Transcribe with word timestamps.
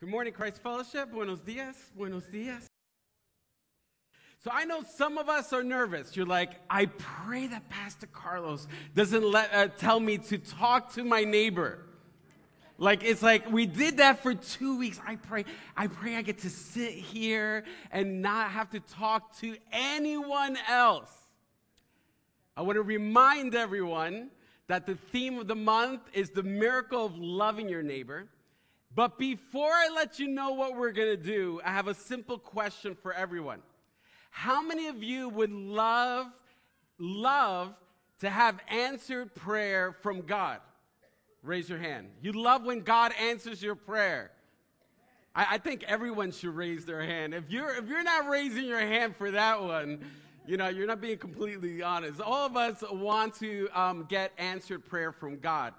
Good 0.00 0.10
morning, 0.10 0.32
Christ 0.32 0.62
Fellowship. 0.62 1.10
Buenos 1.10 1.40
dias. 1.40 1.74
Buenos 1.96 2.22
dias. 2.30 2.68
So 4.44 4.50
I 4.52 4.64
know 4.64 4.84
some 4.84 5.18
of 5.18 5.28
us 5.28 5.52
are 5.52 5.64
nervous. 5.64 6.16
You're 6.16 6.24
like, 6.24 6.52
I 6.70 6.86
pray 6.86 7.48
that 7.48 7.68
Pastor 7.68 8.06
Carlos 8.06 8.68
doesn't 8.94 9.24
let, 9.24 9.52
uh, 9.52 9.66
tell 9.66 9.98
me 9.98 10.18
to 10.18 10.38
talk 10.38 10.94
to 10.94 11.02
my 11.02 11.24
neighbor. 11.24 11.80
Like 12.78 13.02
it's 13.02 13.22
like 13.22 13.50
we 13.50 13.66
did 13.66 13.96
that 13.96 14.22
for 14.22 14.34
two 14.34 14.78
weeks. 14.78 15.00
I 15.04 15.16
pray, 15.16 15.44
I 15.76 15.88
pray 15.88 16.14
I 16.14 16.22
get 16.22 16.38
to 16.42 16.50
sit 16.50 16.92
here 16.92 17.64
and 17.90 18.22
not 18.22 18.52
have 18.52 18.70
to 18.70 18.78
talk 18.78 19.36
to 19.40 19.56
anyone 19.72 20.56
else. 20.68 21.10
I 22.56 22.62
want 22.62 22.76
to 22.76 22.82
remind 22.82 23.56
everyone 23.56 24.30
that 24.68 24.86
the 24.86 24.94
theme 24.94 25.40
of 25.40 25.48
the 25.48 25.56
month 25.56 26.02
is 26.12 26.30
the 26.30 26.44
miracle 26.44 27.04
of 27.04 27.18
loving 27.18 27.68
your 27.68 27.82
neighbor. 27.82 28.28
But 28.94 29.18
before 29.18 29.70
I 29.70 29.90
let 29.94 30.18
you 30.18 30.28
know 30.28 30.52
what 30.52 30.76
we're 30.76 30.92
going 30.92 31.16
to 31.16 31.22
do, 31.22 31.60
I 31.64 31.70
have 31.70 31.88
a 31.88 31.94
simple 31.94 32.38
question 32.38 32.96
for 33.00 33.12
everyone. 33.12 33.60
How 34.30 34.62
many 34.62 34.88
of 34.88 35.02
you 35.02 35.28
would 35.28 35.50
love, 35.50 36.26
love 36.98 37.74
to 38.20 38.30
have 38.30 38.58
answered 38.68 39.34
prayer 39.34 39.92
from 40.02 40.22
God? 40.22 40.60
Raise 41.42 41.68
your 41.68 41.78
hand. 41.78 42.08
You 42.22 42.32
love 42.32 42.64
when 42.64 42.80
God 42.80 43.12
answers 43.20 43.62
your 43.62 43.74
prayer. 43.74 44.30
I, 45.34 45.46
I, 45.52 45.58
think 45.58 45.84
everyone 45.84 46.32
should 46.32 46.54
raise 46.54 46.84
their 46.84 47.02
hand. 47.02 47.32
If 47.32 47.50
you're, 47.50 47.76
if 47.76 47.88
you're 47.88 48.02
not 48.02 48.28
raising 48.28 48.64
your 48.64 48.80
hand 48.80 49.14
for 49.16 49.30
that 49.30 49.62
one, 49.62 50.04
you 50.46 50.56
know, 50.56 50.68
you're 50.68 50.86
not 50.86 51.00
being 51.00 51.18
completely 51.18 51.82
honest. 51.82 52.20
All 52.20 52.46
of 52.46 52.56
us 52.56 52.82
want 52.90 53.34
to 53.34 53.68
um, 53.74 54.06
get 54.08 54.32
answered 54.38 54.84
prayer 54.84 55.12
from 55.12 55.38
God. 55.38 55.74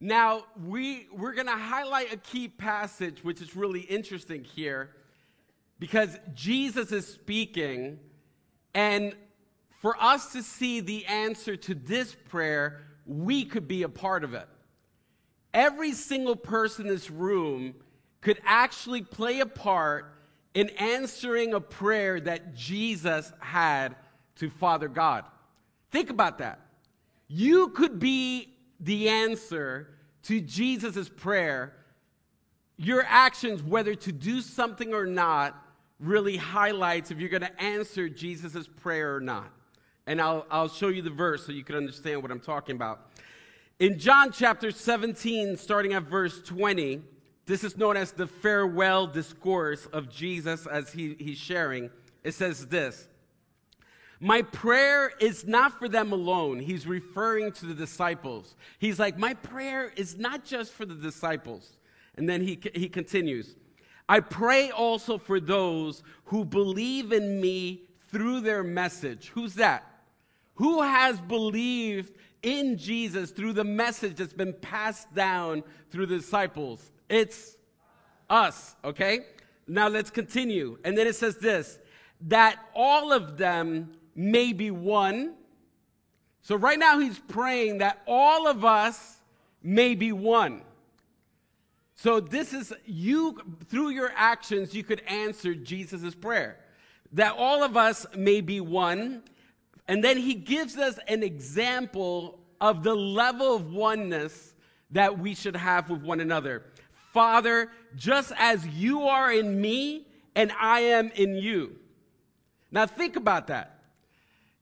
Now, 0.00 0.44
we, 0.62 1.08
we're 1.12 1.32
going 1.32 1.46
to 1.46 1.52
highlight 1.52 2.12
a 2.12 2.18
key 2.18 2.48
passage, 2.48 3.24
which 3.24 3.40
is 3.40 3.56
really 3.56 3.80
interesting 3.80 4.44
here, 4.44 4.90
because 5.78 6.18
Jesus 6.34 6.92
is 6.92 7.06
speaking, 7.06 7.98
and 8.74 9.14
for 9.80 9.96
us 10.02 10.32
to 10.32 10.42
see 10.42 10.80
the 10.80 11.06
answer 11.06 11.56
to 11.56 11.74
this 11.74 12.14
prayer, 12.28 12.82
we 13.06 13.44
could 13.44 13.66
be 13.68 13.84
a 13.84 13.88
part 13.88 14.24
of 14.24 14.34
it. 14.34 14.48
Every 15.54 15.92
single 15.92 16.36
person 16.36 16.86
in 16.86 16.92
this 16.92 17.10
room 17.10 17.74
could 18.20 18.40
actually 18.44 19.02
play 19.02 19.40
a 19.40 19.46
part 19.46 20.12
in 20.52 20.68
answering 20.70 21.54
a 21.54 21.60
prayer 21.60 22.20
that 22.20 22.54
Jesus 22.54 23.32
had 23.40 23.96
to 24.36 24.50
Father 24.50 24.88
God. 24.88 25.24
Think 25.90 26.10
about 26.10 26.38
that. 26.38 26.60
You 27.28 27.68
could 27.68 27.98
be 27.98 28.55
the 28.80 29.08
answer 29.08 29.88
to 30.24 30.40
Jesus' 30.40 31.08
prayer, 31.08 31.72
your 32.76 33.04
actions, 33.06 33.62
whether 33.62 33.94
to 33.94 34.12
do 34.12 34.40
something 34.40 34.92
or 34.92 35.06
not, 35.06 35.62
really 35.98 36.36
highlights 36.36 37.10
if 37.10 37.18
you're 37.18 37.30
going 37.30 37.42
to 37.42 37.62
answer 37.62 38.08
Jesus' 38.08 38.68
prayer 38.68 39.16
or 39.16 39.20
not. 39.20 39.50
And 40.06 40.20
I'll, 40.20 40.46
I'll 40.50 40.68
show 40.68 40.88
you 40.88 41.02
the 41.02 41.10
verse 41.10 41.46
so 41.46 41.52
you 41.52 41.64
can 41.64 41.74
understand 41.74 42.22
what 42.22 42.30
I'm 42.30 42.40
talking 42.40 42.76
about. 42.76 43.10
In 43.78 43.98
John 43.98 44.30
chapter 44.32 44.70
17, 44.70 45.56
starting 45.56 45.94
at 45.94 46.04
verse 46.04 46.42
20, 46.42 47.02
this 47.46 47.62
is 47.62 47.76
known 47.76 47.96
as 47.96 48.12
the 48.12 48.26
farewell 48.26 49.06
discourse 49.06 49.86
of 49.86 50.10
Jesus 50.10 50.66
as 50.66 50.92
he, 50.92 51.14
he's 51.18 51.38
sharing. 51.38 51.90
It 52.24 52.32
says 52.32 52.66
this 52.66 53.08
my 54.20 54.42
prayer 54.42 55.12
is 55.20 55.46
not 55.46 55.78
for 55.78 55.88
them 55.88 56.12
alone. 56.12 56.58
He's 56.58 56.86
referring 56.86 57.52
to 57.52 57.66
the 57.66 57.74
disciples. 57.74 58.56
He's 58.78 58.98
like, 58.98 59.18
My 59.18 59.34
prayer 59.34 59.92
is 59.96 60.16
not 60.16 60.44
just 60.44 60.72
for 60.72 60.86
the 60.86 60.94
disciples. 60.94 61.76
And 62.16 62.28
then 62.28 62.40
he, 62.40 62.58
he 62.74 62.88
continues, 62.88 63.56
I 64.08 64.20
pray 64.20 64.70
also 64.70 65.18
for 65.18 65.38
those 65.38 66.02
who 66.24 66.44
believe 66.44 67.12
in 67.12 67.40
me 67.40 67.82
through 68.10 68.40
their 68.40 68.62
message. 68.62 69.28
Who's 69.34 69.54
that? 69.54 69.84
Who 70.54 70.80
has 70.80 71.20
believed 71.20 72.14
in 72.42 72.78
Jesus 72.78 73.30
through 73.30 73.52
the 73.52 73.64
message 73.64 74.16
that's 74.16 74.32
been 74.32 74.54
passed 74.54 75.12
down 75.14 75.62
through 75.90 76.06
the 76.06 76.16
disciples? 76.16 76.90
It's 77.10 77.56
us, 78.30 78.76
okay? 78.82 79.26
Now 79.66 79.88
let's 79.88 80.10
continue. 80.10 80.78
And 80.84 80.96
then 80.96 81.06
it 81.06 81.16
says 81.16 81.36
this 81.36 81.78
that 82.22 82.58
all 82.74 83.12
of 83.12 83.36
them 83.36 83.90
may 84.16 84.52
be 84.52 84.70
one. 84.70 85.34
So 86.42 86.56
right 86.56 86.78
now 86.78 86.98
he's 86.98 87.18
praying 87.18 87.78
that 87.78 88.02
all 88.06 88.48
of 88.48 88.64
us 88.64 89.16
may 89.62 89.94
be 89.94 90.12
one. 90.12 90.62
So 91.94 92.20
this 92.20 92.52
is 92.52 92.72
you, 92.84 93.40
through 93.68 93.90
your 93.90 94.12
actions, 94.14 94.74
you 94.74 94.84
could 94.84 95.00
answer 95.08 95.54
Jesus' 95.54 96.14
prayer. 96.14 96.58
That 97.12 97.34
all 97.36 97.62
of 97.62 97.76
us 97.76 98.06
may 98.16 98.40
be 98.40 98.60
one. 98.60 99.22
And 99.88 100.02
then 100.02 100.18
he 100.18 100.34
gives 100.34 100.76
us 100.76 100.98
an 101.08 101.22
example 101.22 102.38
of 102.60 102.82
the 102.82 102.94
level 102.94 103.54
of 103.54 103.72
oneness 103.72 104.54
that 104.90 105.18
we 105.18 105.34
should 105.34 105.56
have 105.56 105.90
with 105.90 106.02
one 106.02 106.20
another. 106.20 106.64
Father, 107.12 107.70
just 107.96 108.32
as 108.36 108.66
you 108.66 109.02
are 109.02 109.32
in 109.32 109.60
me 109.60 110.06
and 110.34 110.52
I 110.60 110.80
am 110.80 111.10
in 111.14 111.34
you. 111.34 111.76
Now 112.70 112.86
think 112.86 113.16
about 113.16 113.46
that. 113.46 113.75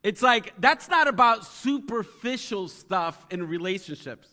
It's 0.04 0.22
like 0.22 0.52
that's 0.60 0.88
not 0.88 1.08
about 1.08 1.46
superficial 1.46 2.68
stuff 2.68 3.26
in 3.30 3.48
relationships. 3.48 4.28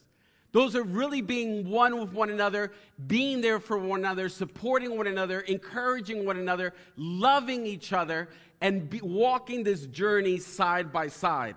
Those 0.51 0.75
are 0.75 0.83
really 0.83 1.21
being 1.21 1.69
one 1.69 1.97
with 1.97 2.11
one 2.11 2.29
another, 2.29 2.73
being 3.07 3.39
there 3.39 3.57
for 3.57 3.77
one 3.77 4.01
another, 4.01 4.27
supporting 4.27 4.97
one 4.97 5.07
another, 5.07 5.39
encouraging 5.39 6.25
one 6.25 6.37
another, 6.37 6.73
loving 6.97 7.65
each 7.65 7.93
other, 7.93 8.27
and 8.59 8.89
be, 8.89 8.99
walking 9.01 9.63
this 9.63 9.85
journey 9.87 10.37
side 10.37 10.91
by 10.91 11.07
side. 11.07 11.55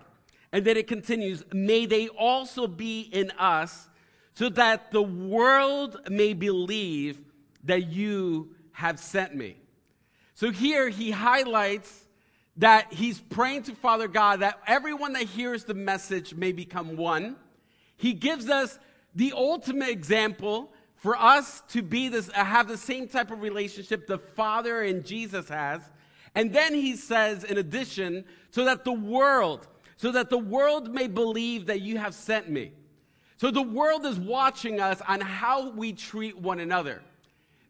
And 0.53 0.63
then 0.63 0.77
it 0.77 0.87
continues, 0.87 1.43
may 1.51 1.85
they 1.85 2.07
also 2.07 2.67
be 2.67 3.01
in 3.01 3.31
us, 3.31 3.89
so 4.33 4.47
that 4.49 4.91
the 4.91 5.01
world 5.01 5.99
may 6.09 6.31
believe 6.31 7.19
that 7.65 7.87
you 7.87 8.55
have 8.71 8.97
sent 8.97 9.35
me. 9.35 9.57
So 10.35 10.51
here 10.51 10.87
he 10.87 11.11
highlights 11.11 12.04
that 12.57 12.93
he's 12.93 13.19
praying 13.19 13.63
to 13.63 13.75
Father 13.75 14.07
God 14.07 14.39
that 14.39 14.59
everyone 14.65 15.13
that 15.13 15.23
hears 15.23 15.65
the 15.65 15.73
message 15.73 16.33
may 16.33 16.51
become 16.51 16.95
one. 16.95 17.35
He 17.97 18.13
gives 18.13 18.49
us 18.49 18.79
the 19.13 19.33
ultimate 19.35 19.89
example 19.89 20.71
for 20.95 21.17
us 21.17 21.61
to 21.69 21.81
be 21.81 22.09
this, 22.09 22.29
uh, 22.29 22.43
have 22.43 22.67
the 22.67 22.77
same 22.77 23.07
type 23.07 23.31
of 23.31 23.41
relationship 23.41 24.07
the 24.07 24.17
Father 24.17 24.81
and 24.81 25.05
Jesus 25.05 25.49
has. 25.49 25.81
And 26.33 26.53
then 26.53 26.73
he 26.73 26.95
says, 26.95 27.43
in 27.43 27.57
addition, 27.57 28.25
so 28.51 28.65
that 28.65 28.83
the 28.83 28.93
world, 28.93 29.67
so 29.97 30.11
that 30.11 30.29
the 30.29 30.37
world 30.37 30.93
may 30.93 31.07
believe 31.07 31.67
that 31.67 31.81
you 31.81 31.97
have 31.97 32.13
sent 32.13 32.49
me. 32.49 32.71
So 33.37 33.51
the 33.51 33.61
world 33.61 34.05
is 34.05 34.17
watching 34.17 34.79
us 34.79 35.01
on 35.07 35.21
how 35.21 35.69
we 35.71 35.93
treat 35.93 36.37
one 36.37 36.59
another. 36.59 37.01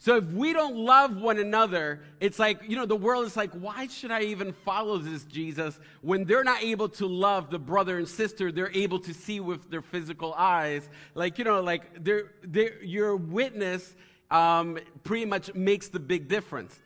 So 0.06 0.18
if 0.18 0.26
we 0.26 0.54
don't 0.54 0.76
love 0.76 1.20
one 1.20 1.40
another, 1.40 2.00
it's 2.20 2.38
like, 2.38 2.62
you 2.68 2.76
know, 2.76 2.86
the 2.86 2.96
world 2.96 3.26
is 3.26 3.36
like, 3.36 3.52
why 3.54 3.88
should 3.88 4.12
I 4.12 4.22
even 4.22 4.54
follow 4.54 5.00
this 5.00 5.24
Jesus 5.24 5.80
when 6.02 6.26
they're 6.26 6.44
not 6.44 6.62
able 6.62 6.90
to 6.90 7.08
love 7.08 7.50
the 7.50 7.58
brother 7.58 7.98
and 7.98 8.08
sister 8.08 8.52
they're 8.52 8.70
able 8.76 9.00
to 9.00 9.16
see 9.16 9.40
with 9.40 9.68
their 9.72 9.82
physical 9.82 10.36
eyes? 10.36 10.88
Like, 11.16 11.40
you 11.40 11.44
know, 11.44 11.60
like 11.60 12.04
they're, 12.04 12.34
they're, 12.44 12.84
your 12.84 13.16
witness 13.16 13.96
um, 14.30 14.78
pretty 15.04 15.26
much 15.26 15.52
makes 15.56 15.88
the 15.88 16.00
big 16.00 16.28
difference. 16.28 16.80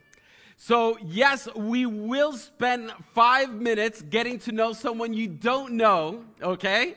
So, 0.56 0.97
yes, 1.03 1.50
we 1.58 1.85
will 1.85 2.31
spend 2.31 2.90
five 3.13 3.52
minutes 3.52 4.02
getting 4.02 4.40
to 4.40 4.53
know 4.53 4.72
someone 4.72 5.13
you 5.13 5.28
don't 5.28 5.74
know, 5.74 6.24
okay? 6.41 6.96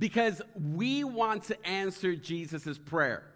Because 0.00 0.42
we 0.74 1.04
want 1.04 1.44
to 1.44 1.64
answer 1.64 2.16
Jesus' 2.16 2.76
prayer. 2.76 3.29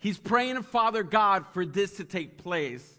He's 0.00 0.18
praying 0.18 0.56
to 0.56 0.62
Father 0.62 1.02
God 1.02 1.44
for 1.52 1.64
this 1.66 1.98
to 1.98 2.04
take 2.04 2.38
place, 2.38 2.98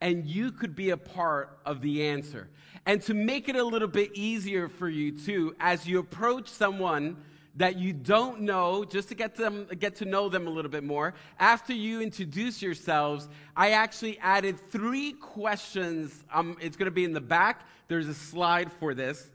and 0.00 0.24
you 0.24 0.52
could 0.52 0.76
be 0.76 0.90
a 0.90 0.96
part 0.96 1.58
of 1.66 1.80
the 1.80 2.06
answer. 2.06 2.48
And 2.86 3.02
to 3.02 3.14
make 3.14 3.48
it 3.48 3.56
a 3.56 3.64
little 3.64 3.88
bit 3.88 4.12
easier 4.14 4.68
for 4.68 4.88
you 4.88 5.10
too, 5.10 5.56
as 5.58 5.88
you 5.88 5.98
approach 5.98 6.48
someone 6.48 7.16
that 7.56 7.76
you 7.76 7.92
don't 7.92 8.42
know, 8.42 8.84
just 8.84 9.08
to 9.08 9.16
get 9.16 9.34
them 9.34 9.66
get 9.80 9.96
to 9.96 10.04
know 10.04 10.28
them 10.28 10.46
a 10.46 10.50
little 10.50 10.70
bit 10.70 10.84
more. 10.84 11.14
After 11.40 11.72
you 11.72 12.00
introduce 12.00 12.62
yourselves, 12.62 13.28
I 13.56 13.70
actually 13.70 14.18
added 14.20 14.60
three 14.70 15.14
questions. 15.14 16.24
Um, 16.32 16.56
it's 16.60 16.76
going 16.76 16.86
to 16.86 16.92
be 16.92 17.04
in 17.04 17.12
the 17.12 17.20
back. 17.20 17.66
There's 17.88 18.06
a 18.06 18.14
slide 18.14 18.70
for 18.72 18.94
this. 18.94 19.30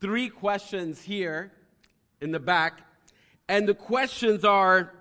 Three 0.00 0.28
questions 0.28 1.00
here 1.00 1.52
in 2.20 2.32
the 2.32 2.40
back, 2.40 2.82
and 3.48 3.66
the 3.66 3.74
questions 3.74 4.44
are 4.44 4.92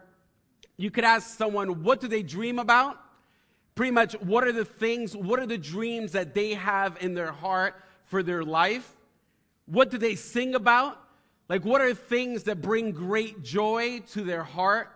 you 0.79 0.89
could 0.89 1.03
ask 1.03 1.37
someone, 1.37 1.83
what 1.83 1.99
do 1.99 2.07
they 2.07 2.23
dream 2.23 2.57
about? 2.57 2.97
Pretty 3.75 3.91
much, 3.91 4.13
what 4.13 4.45
are 4.45 4.53
the 4.53 4.63
things, 4.63 5.13
what 5.13 5.37
are 5.37 5.45
the 5.45 5.57
dreams 5.57 6.13
that 6.13 6.33
they 6.33 6.53
have 6.53 6.97
in 7.01 7.13
their 7.13 7.33
heart 7.33 7.75
for 8.05 8.23
their 8.23 8.45
life? 8.45 8.89
What 9.65 9.91
do 9.91 9.97
they 9.97 10.15
sing 10.15 10.55
about? 10.55 10.97
Like, 11.49 11.65
what 11.65 11.81
are 11.81 11.93
things 11.93 12.43
that 12.43 12.61
bring 12.61 12.91
great 12.91 13.43
joy 13.43 13.99
to 14.13 14.21
their 14.21 14.41
heart 14.41 14.89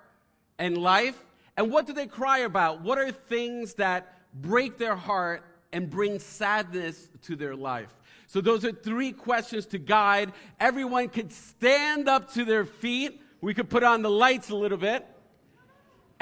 and 0.58 0.78
life? 0.78 1.22
And 1.58 1.70
what 1.70 1.86
do 1.86 1.92
they 1.92 2.08
cry 2.08 2.40
about? 2.40 2.80
What 2.80 2.98
are 2.98 3.12
things 3.12 3.74
that 3.74 4.22
break 4.34 4.78
their 4.78 4.96
heart 4.96 5.44
and 5.74 5.90
bring 5.90 6.18
sadness 6.18 7.10
to 7.24 7.36
their 7.36 7.58
life? 7.58 7.94
So, 8.28 8.40
those 8.40 8.64
are 8.64 8.72
three 8.72 9.12
questions 9.12 9.66
to 9.68 9.80
guide. 9.80 10.32
Everyone 10.62 11.10
could 11.10 11.34
stand 11.34 12.08
up 12.08 12.34
to 12.36 12.46
their 12.46 12.64
feet. 12.64 13.22
We 13.42 13.54
could 13.54 13.70
put 13.70 13.84
on 13.84 14.02
the 14.02 14.10
lights 14.10 14.50
a 14.50 14.56
little 14.56 14.78
bit. 14.78 15.06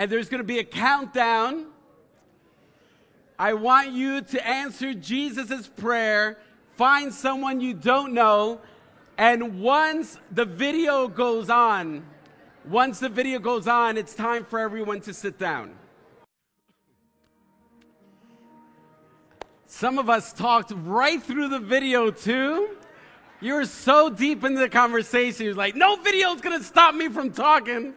And 0.02 0.12
there's 0.12 0.30
going 0.30 0.40
to 0.40 0.44
be 0.44 0.58
a 0.58 0.64
countdown. 0.64 1.68
I 3.38 3.54
want 3.54 3.92
you 3.92 4.22
to 4.22 4.48
answer 4.48 4.96
Jesus' 4.96 5.68
prayer. 5.68 6.40
Find 6.76 7.14
someone 7.14 7.62
you 7.62 7.76
don't 7.76 8.12
know. 8.12 8.62
And 9.20 9.62
once 9.62 10.18
the 10.32 10.46
video 10.46 11.08
goes 11.08 11.52
on, 11.52 12.04
once 12.68 12.98
the 12.98 13.10
video 13.10 13.38
goes 13.38 13.68
on, 13.68 13.96
it's 13.96 14.16
time 14.16 14.44
for 14.44 14.58
everyone 14.58 15.02
to 15.02 15.14
sit 15.14 15.38
down. 15.38 15.76
Some 19.68 20.00
of 20.00 20.10
us 20.10 20.34
talked 20.34 20.74
right 20.78 21.22
through 21.22 21.50
the 21.50 21.60
video, 21.60 22.10
too. 22.10 22.76
You 23.40 23.54
were 23.54 23.66
so 23.66 24.10
deep 24.10 24.44
into 24.44 24.62
the 24.62 24.70
conversation. 24.70 25.46
You're 25.46 25.54
like, 25.54 25.76
no 25.76 25.96
video 25.98 26.34
is 26.34 26.42
going 26.42 26.58
to 26.58 26.66
stop 26.66 26.96
me 26.96 27.08
from 27.08 27.32
talking. 27.32 27.94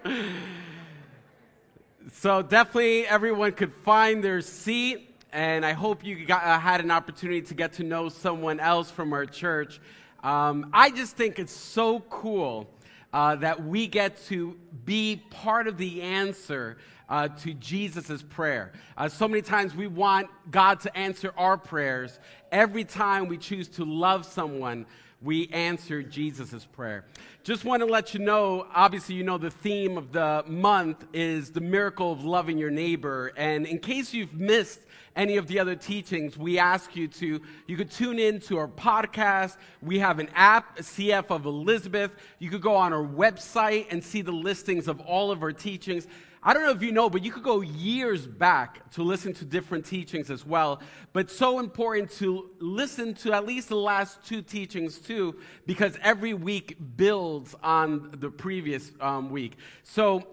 So, 2.12 2.42
definitely 2.42 3.06
everyone 3.06 3.52
could 3.52 3.72
find 3.72 4.22
their 4.22 4.42
seat. 4.42 5.10
And 5.32 5.64
I 5.64 5.72
hope 5.72 6.04
you 6.04 6.26
got, 6.26 6.44
uh, 6.44 6.58
had 6.58 6.82
an 6.82 6.90
opportunity 6.90 7.40
to 7.40 7.54
get 7.54 7.72
to 7.74 7.82
know 7.82 8.10
someone 8.10 8.60
else 8.60 8.90
from 8.90 9.14
our 9.14 9.24
church. 9.24 9.80
Um, 10.22 10.68
I 10.74 10.90
just 10.90 11.16
think 11.16 11.38
it's 11.38 11.52
so 11.52 12.00
cool 12.10 12.68
uh, 13.14 13.36
that 13.36 13.64
we 13.64 13.86
get 13.86 14.22
to 14.26 14.54
be 14.84 15.22
part 15.30 15.66
of 15.66 15.78
the 15.78 16.02
answer 16.02 16.76
uh, 17.08 17.28
to 17.28 17.54
Jesus' 17.54 18.22
prayer. 18.22 18.72
Uh, 18.98 19.08
so 19.08 19.26
many 19.26 19.40
times 19.40 19.74
we 19.74 19.86
want 19.86 20.28
God 20.50 20.80
to 20.80 20.94
answer 20.94 21.32
our 21.38 21.56
prayers. 21.56 22.18
Every 22.52 22.84
time 22.84 23.28
we 23.28 23.38
choose 23.38 23.66
to 23.68 23.84
love 23.86 24.26
someone, 24.26 24.84
we 25.24 25.48
answer 25.48 26.02
Jesus' 26.02 26.66
prayer. 26.66 27.06
Just 27.44 27.64
want 27.64 27.80
to 27.80 27.86
let 27.86 28.12
you 28.12 28.20
know 28.20 28.66
obviously, 28.74 29.14
you 29.14 29.24
know, 29.24 29.38
the 29.38 29.50
theme 29.50 29.96
of 29.96 30.12
the 30.12 30.44
month 30.46 31.06
is 31.14 31.50
the 31.50 31.62
miracle 31.62 32.12
of 32.12 32.24
loving 32.24 32.58
your 32.58 32.70
neighbor. 32.70 33.32
And 33.36 33.66
in 33.66 33.78
case 33.78 34.12
you've 34.12 34.34
missed 34.34 34.80
any 35.16 35.38
of 35.38 35.46
the 35.46 35.58
other 35.58 35.76
teachings, 35.76 36.36
we 36.36 36.58
ask 36.58 36.94
you 36.94 37.08
to, 37.08 37.40
you 37.66 37.76
could 37.76 37.90
tune 37.90 38.18
in 38.18 38.38
to 38.40 38.58
our 38.58 38.68
podcast. 38.68 39.56
We 39.80 39.98
have 40.00 40.18
an 40.18 40.28
app, 40.34 40.76
CF 40.78 41.30
of 41.30 41.46
Elizabeth. 41.46 42.10
You 42.38 42.50
could 42.50 42.62
go 42.62 42.74
on 42.74 42.92
our 42.92 43.04
website 43.04 43.86
and 43.90 44.04
see 44.04 44.20
the 44.20 44.32
listings 44.32 44.88
of 44.88 45.00
all 45.00 45.30
of 45.30 45.42
our 45.42 45.52
teachings. 45.52 46.06
I 46.46 46.52
don't 46.52 46.62
know 46.62 46.72
if 46.72 46.82
you 46.82 46.92
know, 46.92 47.08
but 47.08 47.24
you 47.24 47.32
could 47.32 47.42
go 47.42 47.62
years 47.62 48.26
back 48.26 48.90
to 48.92 49.02
listen 49.02 49.32
to 49.34 49.46
different 49.46 49.86
teachings 49.86 50.30
as 50.30 50.44
well. 50.44 50.82
But 51.14 51.30
so 51.30 51.58
important 51.58 52.10
to 52.18 52.50
listen 52.58 53.14
to 53.14 53.32
at 53.32 53.46
least 53.46 53.70
the 53.70 53.76
last 53.76 54.22
two 54.26 54.42
teachings 54.42 54.98
too, 54.98 55.36
because 55.64 55.96
every 56.02 56.34
week 56.34 56.76
builds 56.96 57.54
on 57.62 58.10
the 58.18 58.30
previous 58.30 58.92
um, 59.00 59.30
week. 59.30 59.56
So 59.84 60.26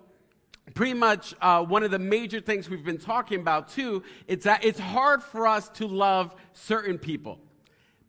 pretty 0.73 0.93
much 0.93 1.33
uh, 1.41 1.63
one 1.63 1.83
of 1.83 1.91
the 1.91 1.99
major 1.99 2.41
things 2.41 2.69
we've 2.69 2.83
been 2.83 2.97
talking 2.97 3.39
about 3.39 3.69
too 3.69 4.03
it's 4.27 4.45
that 4.45 4.63
it's 4.63 4.79
hard 4.79 5.21
for 5.21 5.47
us 5.47 5.67
to 5.67 5.87
love 5.87 6.33
certain 6.53 6.97
people 6.97 7.39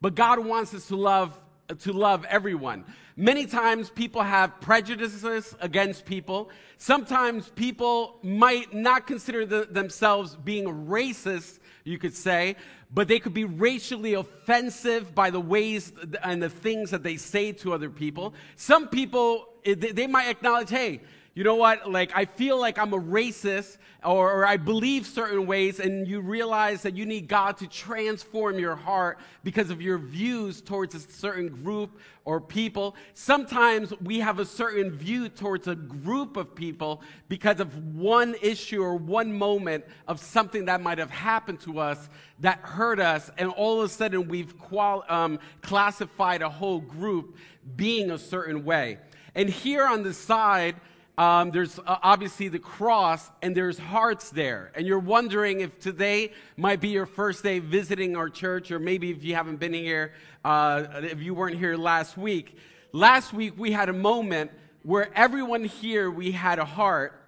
but 0.01 0.15
god 0.15 0.39
wants 0.39 0.73
us 0.73 0.87
to 0.87 0.95
love 0.95 1.37
to 1.79 1.93
love 1.93 2.25
everyone 2.25 2.85
Many 3.15 3.45
times 3.45 3.91
people 3.91 4.23
have 4.23 4.59
prejudices 4.59 5.55
against 5.61 6.05
people. 6.05 6.49
Sometimes 6.77 7.49
people 7.49 8.17
might 8.23 8.73
not 8.73 9.05
consider 9.05 9.45
the, 9.45 9.67
themselves 9.69 10.35
being 10.35 10.65
racist, 10.87 11.59
you 11.83 11.99
could 11.99 12.15
say, 12.15 12.55
but 12.91 13.07
they 13.07 13.19
could 13.19 13.33
be 13.33 13.45
racially 13.45 14.15
offensive 14.15 15.13
by 15.13 15.29
the 15.29 15.39
ways 15.39 15.93
and 16.23 16.41
the 16.41 16.49
things 16.49 16.89
that 16.89 17.03
they 17.03 17.17
say 17.17 17.51
to 17.51 17.73
other 17.73 17.89
people. 17.91 18.33
Some 18.55 18.87
people, 18.87 19.47
eh, 19.63 19.75
they 19.75 20.07
might 20.07 20.29
acknowledge, 20.29 20.71
hey, 20.71 21.01
you 21.35 21.43
know 21.43 21.55
what, 21.55 21.89
like 21.89 22.11
I 22.15 22.25
feel 22.25 22.59
like 22.59 22.77
I'm 22.77 22.93
a 22.93 22.99
racist 22.99 23.77
or, 24.03 24.31
or, 24.41 24.45
I 24.45 24.57
believe 24.57 25.07
certain 25.07 25.47
ways, 25.47 25.79
and 25.79 26.05
you 26.05 26.19
realize 26.19 26.81
that 26.81 26.95
you 26.95 27.05
need 27.05 27.29
God 27.29 27.57
to 27.57 27.67
transform 27.67 28.59
your 28.59 28.75
heart 28.75 29.17
because 29.45 29.69
of 29.69 29.81
your 29.81 29.97
views 29.97 30.61
towards 30.61 30.93
a 30.93 30.99
certain 30.99 31.47
group 31.47 31.97
or 32.25 32.41
people. 32.41 32.97
Sometimes 33.13 33.93
we 34.01 34.19
have 34.19 34.39
a 34.39 34.45
certain 34.45 34.91
view 34.91 35.29
towards 35.29 35.69
a 35.69 35.75
group 35.75 36.35
of 36.35 36.53
people 36.53 37.01
because 37.29 37.61
of 37.61 37.95
one 37.95 38.35
issue 38.41 38.83
or 38.83 38.95
one 38.95 39.31
moment 39.31 39.85
of 40.07 40.19
something 40.19 40.65
that 40.65 40.81
might 40.81 40.97
have 40.97 41.11
happened 41.11 41.61
to 41.61 41.79
us 41.79 42.09
that 42.39 42.59
hurt 42.59 42.99
us, 42.99 43.31
and 43.37 43.49
all 43.51 43.79
of 43.79 43.85
a 43.85 43.89
sudden 43.89 44.27
we've 44.27 44.59
qual- 44.59 45.05
um, 45.07 45.39
classified 45.61 46.41
a 46.41 46.49
whole 46.49 46.79
group 46.79 47.37
being 47.77 48.11
a 48.11 48.17
certain 48.17 48.65
way. 48.65 48.97
And 49.33 49.49
here 49.49 49.87
on 49.87 50.03
the 50.03 50.13
side, 50.13 50.75
um, 51.17 51.51
there's 51.51 51.77
uh, 51.77 51.97
obviously 52.01 52.47
the 52.47 52.59
cross 52.59 53.29
and 53.41 53.55
there's 53.55 53.77
hearts 53.77 54.31
there. 54.31 54.71
And 54.75 54.87
you're 54.87 54.99
wondering 54.99 55.61
if 55.61 55.79
today 55.79 56.31
might 56.57 56.81
be 56.81 56.89
your 56.89 57.05
first 57.05 57.43
day 57.43 57.59
visiting 57.59 58.15
our 58.15 58.29
church, 58.29 58.71
or 58.71 58.79
maybe 58.79 59.11
if 59.11 59.23
you 59.23 59.35
haven't 59.35 59.57
been 59.57 59.73
here, 59.73 60.13
uh, 60.43 60.85
if 61.03 61.21
you 61.21 61.33
weren't 61.35 61.57
here 61.57 61.77
last 61.77 62.17
week. 62.17 62.57
Last 62.91 63.33
week, 63.33 63.53
we 63.57 63.71
had 63.71 63.89
a 63.89 63.93
moment 63.93 64.51
where 64.81 65.09
everyone 65.15 65.63
here, 65.63 66.09
we 66.09 66.31
had 66.31 66.59
a 66.59 66.65
heart, 66.65 67.19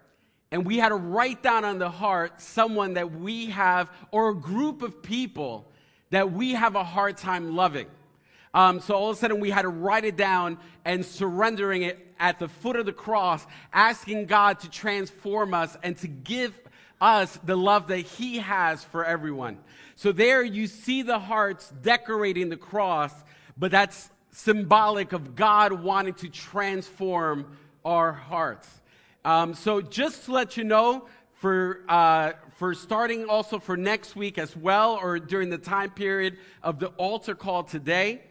and 0.51 0.65
we 0.65 0.77
had 0.77 0.89
to 0.89 0.95
write 0.95 1.43
down 1.43 1.63
on 1.63 1.77
the 1.77 1.89
heart 1.89 2.41
someone 2.41 2.95
that 2.95 3.11
we 3.11 3.47
have, 3.47 3.91
or 4.11 4.29
a 4.29 4.35
group 4.35 4.81
of 4.81 5.03
people 5.03 5.71
that 6.09 6.31
we 6.31 6.53
have 6.53 6.75
a 6.75 6.83
hard 6.83 7.17
time 7.17 7.55
loving. 7.55 7.87
Um, 8.55 8.79
so 8.79 8.95
all 8.95 9.09
of 9.09 9.17
a 9.17 9.19
sudden, 9.19 9.41
we 9.41 9.49
had 9.49 9.63
to 9.63 9.67
write 9.67 10.05
it 10.05 10.15
down 10.15 10.57
and 10.85 11.05
surrendering 11.05 11.83
it 11.83 11.99
at 12.17 12.39
the 12.39 12.47
foot 12.47 12.77
of 12.77 12.85
the 12.85 12.93
cross, 12.93 13.45
asking 13.73 14.27
God 14.27 14.61
to 14.61 14.69
transform 14.69 15.53
us 15.53 15.75
and 15.83 15.97
to 15.97 16.07
give 16.07 16.57
us 17.01 17.37
the 17.43 17.57
love 17.57 17.87
that 17.87 17.99
He 17.99 18.37
has 18.37 18.81
for 18.81 19.03
everyone. 19.03 19.57
So 19.97 20.13
there 20.13 20.41
you 20.41 20.67
see 20.67 21.01
the 21.01 21.19
hearts 21.19 21.69
decorating 21.81 22.47
the 22.47 22.55
cross, 22.55 23.13
but 23.57 23.71
that's 23.71 24.09
symbolic 24.31 25.11
of 25.11 25.35
God 25.35 25.73
wanting 25.73 26.13
to 26.15 26.29
transform 26.29 27.57
our 27.83 28.13
hearts. 28.13 28.69
Um, 29.25 29.53
so 29.53 29.81
just 29.81 30.25
to 30.25 30.31
let 30.31 30.55
you 30.55 30.63
know, 30.63 31.07
for, 31.33 31.81
uh, 31.89 32.31
for 32.57 32.73
starting 32.73 33.25
also 33.25 33.59
for 33.59 33.75
next 33.75 34.15
week 34.15 34.37
as 34.37 34.55
well, 34.55 34.97
or 35.01 35.19
during 35.19 35.49
the 35.49 35.57
time 35.57 35.89
period 35.89 36.37
of 36.63 36.79
the 36.79 36.87
altar 36.97 37.35
call 37.35 37.63
today, 37.63 38.21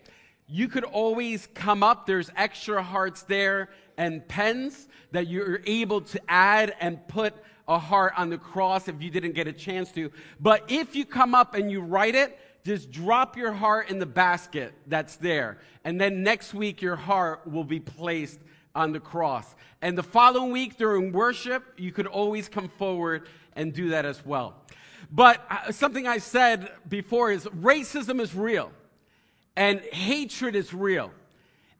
you 0.48 0.68
could 0.68 0.84
always 0.84 1.48
come 1.54 1.82
up. 1.82 2.06
There's 2.06 2.30
extra 2.36 2.82
hearts 2.82 3.22
there 3.22 3.70
and 3.96 4.26
pens 4.28 4.88
that 5.12 5.28
you're 5.28 5.60
able 5.66 6.00
to 6.02 6.20
add 6.28 6.74
and 6.80 7.06
put 7.08 7.34
a 7.66 7.78
heart 7.78 8.12
on 8.16 8.28
the 8.28 8.38
cross 8.38 8.88
if 8.88 9.00
you 9.00 9.10
didn't 9.10 9.32
get 9.32 9.46
a 9.46 9.52
chance 9.52 9.90
to. 9.92 10.10
But 10.40 10.64
if 10.68 10.94
you 10.94 11.06
come 11.06 11.34
up 11.34 11.54
and 11.54 11.70
you 11.70 11.80
write 11.80 12.14
it, 12.14 12.38
just 12.64 12.90
drop 12.90 13.36
your 13.36 13.52
heart 13.52 13.90
in 13.90 13.98
the 13.98 14.06
basket 14.06 14.74
that's 14.86 15.16
there. 15.16 15.58
And 15.84 16.00
then 16.00 16.22
next 16.22 16.54
week, 16.54 16.82
your 16.82 16.96
heart 16.96 17.46
will 17.46 17.64
be 17.64 17.80
placed 17.80 18.40
on 18.74 18.92
the 18.92 19.00
cross. 19.00 19.54
And 19.82 19.96
the 19.96 20.02
following 20.02 20.50
week 20.50 20.76
during 20.76 21.12
worship, 21.12 21.62
you 21.76 21.92
could 21.92 22.06
always 22.06 22.48
come 22.48 22.68
forward 22.78 23.28
and 23.54 23.72
do 23.72 23.90
that 23.90 24.04
as 24.04 24.24
well. 24.24 24.56
But 25.10 25.44
uh, 25.50 25.72
something 25.72 26.06
I 26.06 26.18
said 26.18 26.70
before 26.88 27.30
is 27.30 27.44
racism 27.44 28.20
is 28.20 28.34
real 28.34 28.72
and 29.56 29.80
hatred 29.80 30.56
is 30.56 30.74
real. 30.74 31.10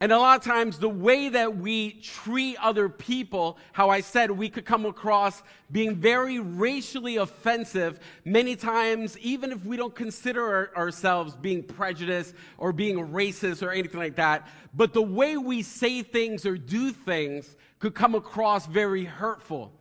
And 0.01 0.13
a 0.13 0.19
lot 0.19 0.39
of 0.39 0.45
times, 0.45 0.79
the 0.79 0.89
way 0.89 1.29
that 1.31 1.57
we 1.57 1.93
treat 1.93 2.57
other 2.61 2.89
people, 2.89 3.59
how 3.73 3.91
I 3.91 4.01
said 4.01 4.31
we 4.31 4.51
could 4.51 4.65
come 4.65 4.85
across 4.85 5.43
being 5.71 5.95
very 5.95 6.41
racially 6.41 7.17
offensive, 7.17 8.01
many 8.25 8.57
times, 8.57 9.17
even 9.21 9.53
if 9.53 9.65
we 9.65 9.77
don't 9.77 9.95
consider 9.95 10.43
our, 10.45 10.77
ourselves 10.77 11.37
being 11.37 11.63
prejudiced 11.63 12.35
or 12.59 12.73
being 12.73 12.97
racist 12.97 13.63
or 13.63 13.71
anything 13.71 14.01
like 14.01 14.17
that. 14.17 14.49
But 14.75 14.93
the 14.93 15.03
way 15.03 15.37
we 15.37 15.63
say 15.63 16.03
things 16.03 16.45
or 16.45 16.59
do 16.59 16.93
things 16.93 17.57
could 17.79 17.95
come 17.95 18.15
across 18.15 18.67
very 18.67 19.05
hurtful. 19.05 19.73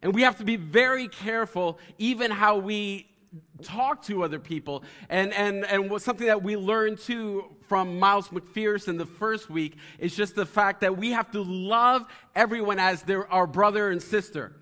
And 0.00 0.14
we 0.14 0.22
have 0.22 0.38
to 0.38 0.44
be 0.44 0.56
very 0.56 1.08
careful, 1.08 1.78
even 1.98 2.30
how 2.30 2.56
we 2.56 3.07
talk 3.62 4.02
to 4.04 4.22
other 4.22 4.38
people. 4.38 4.84
And, 5.08 5.32
and, 5.32 5.64
and 5.64 6.00
something 6.00 6.26
that 6.26 6.42
we 6.42 6.56
learned 6.56 6.98
too 6.98 7.44
from 7.68 7.98
Miles 7.98 8.28
McPherson 8.28 8.98
the 8.98 9.06
first 9.06 9.50
week 9.50 9.76
is 9.98 10.16
just 10.16 10.34
the 10.34 10.46
fact 10.46 10.80
that 10.80 10.96
we 10.96 11.10
have 11.10 11.30
to 11.32 11.42
love 11.42 12.04
everyone 12.34 12.78
as 12.78 13.02
their, 13.02 13.30
our 13.32 13.46
brother 13.46 13.90
and 13.90 14.02
sister. 14.02 14.52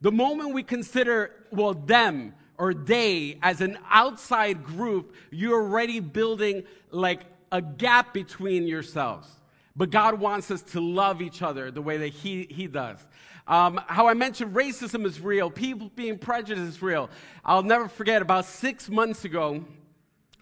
The 0.00 0.12
moment 0.12 0.54
we 0.54 0.62
consider, 0.62 1.32
well, 1.50 1.74
them 1.74 2.34
or 2.58 2.74
they 2.74 3.38
as 3.42 3.60
an 3.60 3.78
outside 3.90 4.64
group, 4.64 5.14
you're 5.30 5.62
already 5.62 6.00
building 6.00 6.64
like 6.90 7.22
a 7.50 7.60
gap 7.60 8.14
between 8.14 8.66
yourselves. 8.66 9.28
But 9.76 9.90
God 9.90 10.20
wants 10.20 10.50
us 10.50 10.62
to 10.62 10.80
love 10.80 11.20
each 11.20 11.42
other 11.42 11.70
the 11.70 11.82
way 11.82 11.96
that 11.98 12.08
He, 12.08 12.46
he 12.48 12.66
does. 12.68 13.04
Um, 13.46 13.78
how 13.88 14.08
I 14.08 14.14
mentioned 14.14 14.54
racism 14.54 15.04
is 15.04 15.20
real, 15.20 15.50
people 15.50 15.90
being 15.94 16.16
prejudiced 16.16 16.66
is 16.66 16.82
real. 16.82 17.10
I'll 17.44 17.62
never 17.62 17.88
forget 17.88 18.22
about 18.22 18.46
six 18.46 18.88
months 18.88 19.26
ago, 19.26 19.64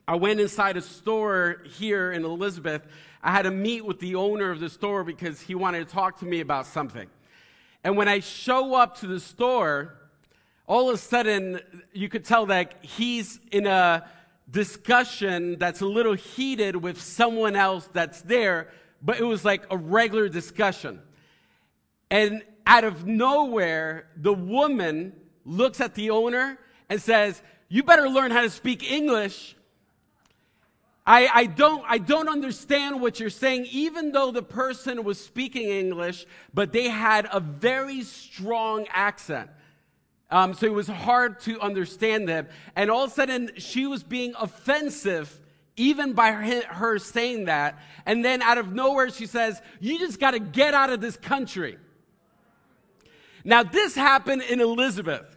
I 0.06 0.16
went 0.16 0.40
inside 0.40 0.76
a 0.76 0.82
store 0.82 1.62
here 1.64 2.12
in 2.12 2.25
Elizabeth. 2.25 2.82
I 3.23 3.32
had 3.32 3.42
to 3.42 3.50
meet 3.50 3.85
with 3.85 3.99
the 3.99 4.16
owner 4.16 4.50
of 4.50 4.61
the 4.61 4.68
store 4.68 5.04
because 5.04 5.40
he 5.40 5.54
wanted 5.54 5.87
to 5.87 5.92
talk 5.92 6.18
to 6.21 6.25
me 6.25 6.40
about 6.40 6.66
something. 6.66 7.09
And 7.85 7.97
when 7.97 8.09
I 8.09 8.21
show 8.21 8.75
up 8.75 8.99
to 8.99 9.06
the 9.06 9.21
store, 9.21 9.94
all 10.66 10.88
of 10.88 10.94
a 10.94 10.99
sudden 10.99 11.61
you 11.92 12.09
could 12.09 12.25
tell 12.25 12.47
that 12.47 12.75
he's 12.82 13.40
in 13.50 13.66
a 13.66 14.09
discussion 14.50 15.59
that's 15.59 15.80
a 15.80 15.87
little 15.87 16.14
heated 16.14 16.76
with 16.76 17.00
someone 17.00 17.56
else 17.56 17.88
that's 17.92 18.23
there, 18.23 18.71
but 19.02 19.18
it 19.18 19.25
was 19.25 19.44
like 19.44 19.64
a 19.71 19.76
regular 19.76 20.28
discussion. 20.28 21.00
And 22.11 22.42
out 22.66 22.85
of 22.85 23.07
nowhere, 23.07 24.09
the 24.16 24.33
woman 24.33 25.12
looks 25.45 25.81
at 25.81 25.95
the 25.95 26.11
owner 26.11 26.59
and 26.88 27.00
says, 27.00 27.42
You 27.69 27.83
better 27.83 28.09
learn 28.09 28.31
how 28.31 28.42
to 28.42 28.50
speak 28.50 28.90
English. 28.90 29.57
I, 31.04 31.26
I, 31.26 31.47
don't, 31.47 31.85
I 31.88 31.99
don't 31.99 32.28
understand 32.28 33.00
what 33.00 33.19
you're 33.19 33.31
saying, 33.31 33.66
even 33.73 34.12
though 34.12 34.31
the 34.31 34.42
person 34.42 35.02
was 35.02 35.19
speaking 35.19 35.69
English, 35.69 36.26
but 36.54 36.73
they 36.73 36.88
had 36.88 37.28
a 37.33 37.40
very 37.40 38.02
strong 38.02 38.87
accent. 38.88 39.50
Um, 40.31 40.54
so 40.54 40.66
it 40.66 40.73
was 40.73 40.87
hard 40.87 41.40
to 41.40 41.61
understand 41.61 42.28
them. 42.28 42.47
And 42.76 42.88
all 42.88 43.04
of 43.04 43.11
a 43.11 43.14
sudden, 43.14 43.50
she 43.57 43.87
was 43.87 44.04
being 44.04 44.33
offensive 44.38 45.40
even 45.76 46.12
by 46.12 46.33
her, 46.33 46.62
her 46.66 46.99
saying 46.99 47.47
that. 47.47 47.78
And 48.07 48.25
then 48.25 48.42
out 48.42 48.59
of 48.59 48.73
nowhere, 48.73 49.11
she 49.11 49.26
says, 49.26 49.61
You 49.81 49.99
just 49.99 50.21
got 50.21 50.33
to 50.33 50.38
get 50.38 50.75
out 50.75 50.90
of 50.90 51.00
this 51.00 51.16
country. 51.16 51.78
Now, 53.44 53.62
this 53.62 53.94
happened 53.94 54.42
in 54.42 54.61
Elizabeth. 54.61 55.37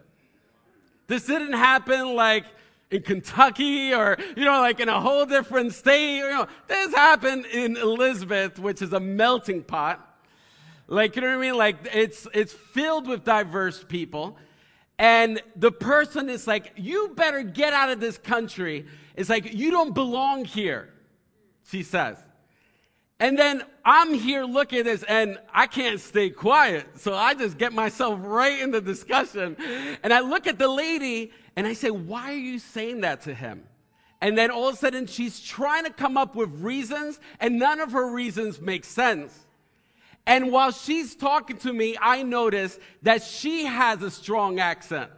This 1.08 1.26
didn't 1.26 1.54
happen 1.54 2.16
like 2.16 2.46
in 2.92 3.02
Kentucky 3.02 3.94
or, 3.94 4.18
you 4.36 4.46
know, 4.46 4.60
like 4.62 4.80
in 4.80 4.90
a 4.90 5.00
whole 5.00 5.26
different 5.26 5.74
state. 5.74 6.18
You 6.18 6.30
know, 6.30 6.48
this 6.68 6.94
happened 6.94 7.46
in 7.48 7.78
Elizabeth, 7.78 8.60
which 8.60 8.82
is 8.82 8.94
a 8.94 9.00
melting 9.00 9.64
pot. 9.64 10.02
Like, 10.88 11.16
you 11.16 11.22
know 11.22 11.30
what 11.30 11.38
I 11.38 11.42
mean? 11.42 11.58
Like, 11.58 11.78
it's, 11.94 12.28
it's 12.34 12.54
filled 12.54 13.08
with 13.08 13.24
diverse 13.24 13.84
people. 13.84 14.38
And 14.98 15.42
the 15.56 15.72
person 15.72 16.30
is 16.30 16.48
like, 16.48 16.74
you 16.76 17.14
better 17.16 17.44
get 17.44 17.74
out 17.74 17.90
of 17.90 18.00
this 18.00 18.18
country. 18.18 18.86
It's 19.16 19.30
like, 19.30 19.54
you 19.54 19.72
don't 19.72 19.94
belong 19.94 20.46
here, 20.46 20.94
she 21.68 21.84
says. 21.84 22.18
And 23.20 23.40
then 23.40 23.64
I'm 23.86 24.14
here 24.14 24.44
looking 24.44 24.80
at 24.80 24.86
this 24.86 25.04
and 25.04 25.40
I 25.54 25.68
can't 25.68 26.00
stay 26.02 26.30
quiet. 26.30 27.00
So 27.00 27.14
I 27.14 27.34
just 27.34 27.58
get 27.58 27.72
myself 27.72 28.20
right 28.22 28.60
in 28.60 28.72
the 28.72 28.82
discussion. 28.82 29.56
And 30.04 30.14
I 30.14 30.20
look 30.20 30.48
at 30.48 30.60
the 30.60 30.68
lady 30.68 31.32
and 31.56 31.66
I 31.66 31.74
say, 31.74 31.92
Why 31.92 32.32
are 32.32 32.38
you 32.38 32.60
saying 32.60 33.02
that 33.02 33.22
to 33.22 33.34
him? 33.34 33.64
And 34.22 34.38
then 34.38 34.52
all 34.52 34.68
of 34.68 34.76
a 34.76 34.78
sudden 34.78 35.08
she's 35.08 35.40
trying 35.40 35.86
to 35.86 35.92
come 35.92 36.18
up 36.18 36.36
with 36.36 36.50
reasons 36.62 37.20
and 37.40 37.58
none 37.58 37.80
of 37.80 37.94
her 37.94 38.12
reasons 38.12 38.60
make 38.60 38.84
sense. 38.84 39.46
And 40.28 40.52
while 40.52 40.72
she's 40.72 41.16
talking 41.16 41.58
to 41.60 41.72
me, 41.72 41.96
I 42.02 42.24
notice 42.24 42.80
that 43.04 43.22
she 43.22 43.66
has 43.66 44.02
a 44.02 44.10
strong 44.10 44.60
accent. 44.60 45.12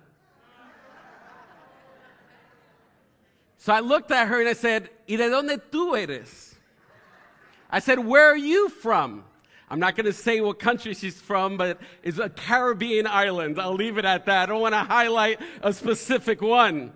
So 3.57 3.73
I 3.73 3.79
looked 3.79 4.11
at 4.11 4.27
her 4.27 4.39
and 4.39 4.49
I 4.49 4.53
said, 4.53 4.89
¿Y 5.09 5.15
de 5.15 5.29
dónde 5.29 5.61
tú 5.71 5.97
eres? 5.97 6.46
I 7.69 7.79
said, 7.79 7.99
Where 7.99 8.27
are 8.31 8.37
you 8.37 8.69
from? 8.69 9.23
I'm 9.69 9.79
not 9.79 9.95
going 9.95 10.05
to 10.05 10.13
say 10.13 10.39
what 10.39 10.59
country 10.59 10.93
she's 10.93 11.19
from, 11.19 11.57
but 11.57 11.79
it's 12.01 12.19
a 12.19 12.29
Caribbean 12.29 13.05
island. 13.05 13.59
I'll 13.59 13.73
leave 13.73 13.97
it 13.97 14.05
at 14.05 14.25
that. 14.27 14.43
I 14.43 14.45
don't 14.45 14.61
want 14.61 14.73
to 14.73 14.83
highlight 14.83 15.41
a 15.61 15.73
specific 15.73 16.41
one. 16.41 16.93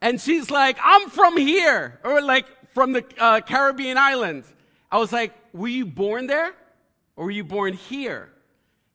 And 0.00 0.18
she's 0.18 0.50
like, 0.50 0.78
I'm 0.82 1.10
from 1.10 1.36
here, 1.36 2.00
or 2.02 2.22
like 2.22 2.46
from 2.72 2.92
the 2.92 3.04
uh, 3.18 3.40
Caribbean 3.40 3.98
islands. 3.98 4.52
I 4.90 4.98
was 4.98 5.12
like, 5.12 5.34
Were 5.52 5.68
you 5.68 5.86
born 5.86 6.26
there? 6.26 6.54
Or 7.16 7.26
were 7.26 7.30
you 7.30 7.44
born 7.44 7.74
here? 7.74 8.30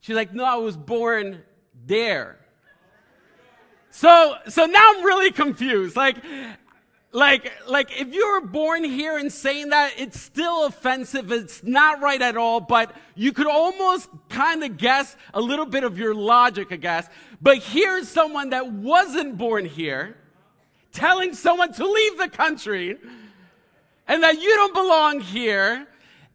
She's 0.01 0.15
like, 0.15 0.33
No, 0.33 0.43
I 0.43 0.55
was 0.55 0.75
born 0.75 1.43
there. 1.85 2.39
So, 3.91 4.35
so 4.47 4.65
now 4.65 4.93
I'm 4.95 5.03
really 5.03 5.31
confused. 5.31 5.95
Like, 5.95 6.17
like, 7.11 7.51
like 7.67 7.99
if 7.99 8.13
you 8.13 8.27
were 8.33 8.41
born 8.41 8.83
here 8.83 9.17
and 9.17 9.31
saying 9.31 9.69
that, 9.69 9.93
it's 9.97 10.19
still 10.19 10.65
offensive. 10.65 11.31
It's 11.31 11.63
not 11.63 12.01
right 12.01 12.21
at 12.21 12.37
all, 12.37 12.59
but 12.59 12.95
you 13.15 13.31
could 13.31 13.47
almost 13.47 14.09
kind 14.29 14.63
of 14.63 14.77
guess 14.77 15.15
a 15.33 15.41
little 15.41 15.65
bit 15.65 15.83
of 15.83 15.97
your 15.97 16.13
logic, 16.13 16.67
I 16.71 16.75
guess. 16.75 17.07
But 17.41 17.59
here's 17.59 18.07
someone 18.07 18.51
that 18.51 18.71
wasn't 18.71 19.37
born 19.37 19.65
here 19.65 20.17
telling 20.91 21.33
someone 21.33 21.71
to 21.73 21.85
leave 21.85 22.17
the 22.17 22.29
country 22.29 22.97
and 24.07 24.23
that 24.23 24.41
you 24.41 24.55
don't 24.55 24.73
belong 24.73 25.19
here 25.19 25.87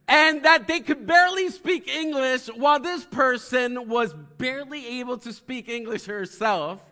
and 0.08 0.44
that 0.44 0.66
they 0.68 0.80
could 0.80 1.06
barely 1.06 1.48
speak 1.50 1.88
English 1.88 2.46
while 2.46 2.78
this 2.78 3.04
person 3.04 3.88
was 3.88 4.14
barely 4.38 5.00
able 5.00 5.18
to 5.18 5.32
speak 5.32 5.68
English 5.68 6.04
herself. 6.04 6.82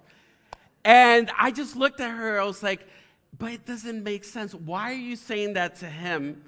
And 0.85 1.31
I 1.39 1.51
just 1.51 1.77
looked 1.77 2.01
at 2.01 2.11
her, 2.11 2.41
I 2.41 2.45
was 2.45 2.63
like, 2.63 2.87
but 3.41 3.53
it 3.53 3.67
doesn't 3.67 4.05
make 4.05 4.23
sense. 4.23 4.55
Why 4.55 4.93
are 4.93 4.95
you 4.95 5.17
saying 5.17 5.55
that 5.55 5.77
to 5.77 5.87
him? 5.87 6.45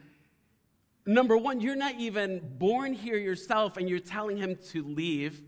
Number 1.07 1.37
one, 1.37 1.61
you're 1.61 1.75
not 1.75 1.95
even 1.99 2.41
born 2.59 2.93
here 2.93 3.17
yourself 3.17 3.79
and 3.79 3.89
you're 3.89 3.99
telling 3.99 4.37
him 4.37 4.57
to 4.71 4.85
leave. 4.85 5.43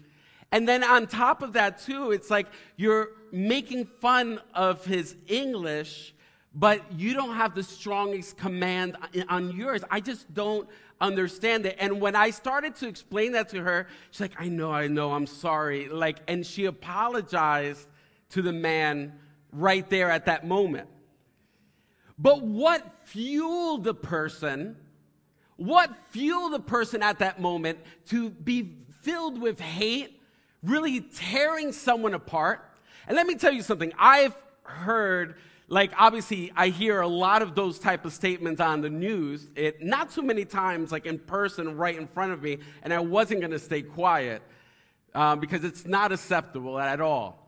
And 0.51 0.67
then 0.67 0.83
on 0.83 1.07
top 1.07 1.43
of 1.43 1.53
that, 1.53 1.79
too, 1.79 2.13
it's 2.13 2.31
like 2.31 2.47
you're 2.77 3.11
making 3.31 3.85
fun 4.01 4.41
of 4.55 4.87
his 4.87 5.17
English, 5.29 6.15
but 6.55 6.81
you 6.93 7.13
don't 7.13 7.35
have 7.37 7.55
the 7.55 7.63
strongest 7.63 8.39
command 8.39 8.97
on 9.29 9.51
yours. 9.55 9.85
I 9.91 10.01
just 10.01 10.33
don't 10.33 10.67
understand 10.99 11.67
it. 11.67 11.77
And 11.79 12.01
when 12.01 12.17
I 12.17 12.31
started 12.31 12.75
to 12.77 12.89
explain 12.89 13.33
that 13.33 13.51
to 13.51 13.63
her, 13.63 13.87
she's 14.11 14.21
like, 14.23 14.41
I 14.41 14.49
know, 14.49 14.73
I 14.73 14.89
know, 14.89 15.13
I'm 15.13 15.27
sorry. 15.27 15.89
Like, 15.89 16.21
and 16.27 16.47
she 16.47 16.65
apologized 16.65 17.87
to 18.31 18.41
the 18.41 18.53
man 18.53 19.13
right 19.53 19.89
there 19.91 20.11
at 20.11 20.25
that 20.27 20.47
moment. 20.47 20.89
But 22.19 22.43
what 22.43 22.85
fueled 23.05 23.85
the 23.85 23.95
person, 23.95 24.77
what 25.57 25.91
fueled 26.11 26.53
the 26.53 26.61
person 26.61 27.03
at 27.03 27.19
that 27.19 27.41
moment 27.41 27.79
to 28.07 28.31
be 28.31 28.77
filled 29.03 29.41
with 29.41 29.61
hate, 29.61 30.21
really 30.63 31.01
tearing 31.01 31.73
someone 31.73 32.15
apart? 32.15 32.65
And 33.07 33.17
let 33.17 33.27
me 33.27 33.35
tell 33.35 33.53
you 33.53 33.63
something. 33.63 33.93
I've 33.99 34.37
heard 34.63 35.37
like 35.69 35.93
obviously 35.99 36.53
i 36.57 36.69
hear 36.69 37.01
a 37.01 37.09
lot 37.09 37.43
of 37.43 37.55
those 37.55 37.79
type 37.79 38.05
of 38.05 38.13
statements 38.13 38.61
on 38.61 38.81
the 38.81 38.89
news 38.89 39.49
it 39.57 39.83
not 39.83 40.11
too 40.11 40.23
many 40.23 40.45
times 40.45 40.93
like 40.93 41.07
in 41.07 41.19
person 41.19 41.77
right 41.77 41.97
in 41.97 42.07
front 42.07 42.33
of 42.33 42.43
me 42.43 42.59
and 42.83 42.93
i 42.93 42.99
wasn't 42.99 43.39
going 43.39 43.51
to 43.51 43.59
stay 43.59 43.83
quiet 43.83 44.43
um, 45.15 45.39
because 45.39 45.65
it's 45.65 45.87
not 45.87 46.13
acceptable 46.13 46.79
at 46.79 47.01
all 47.01 47.44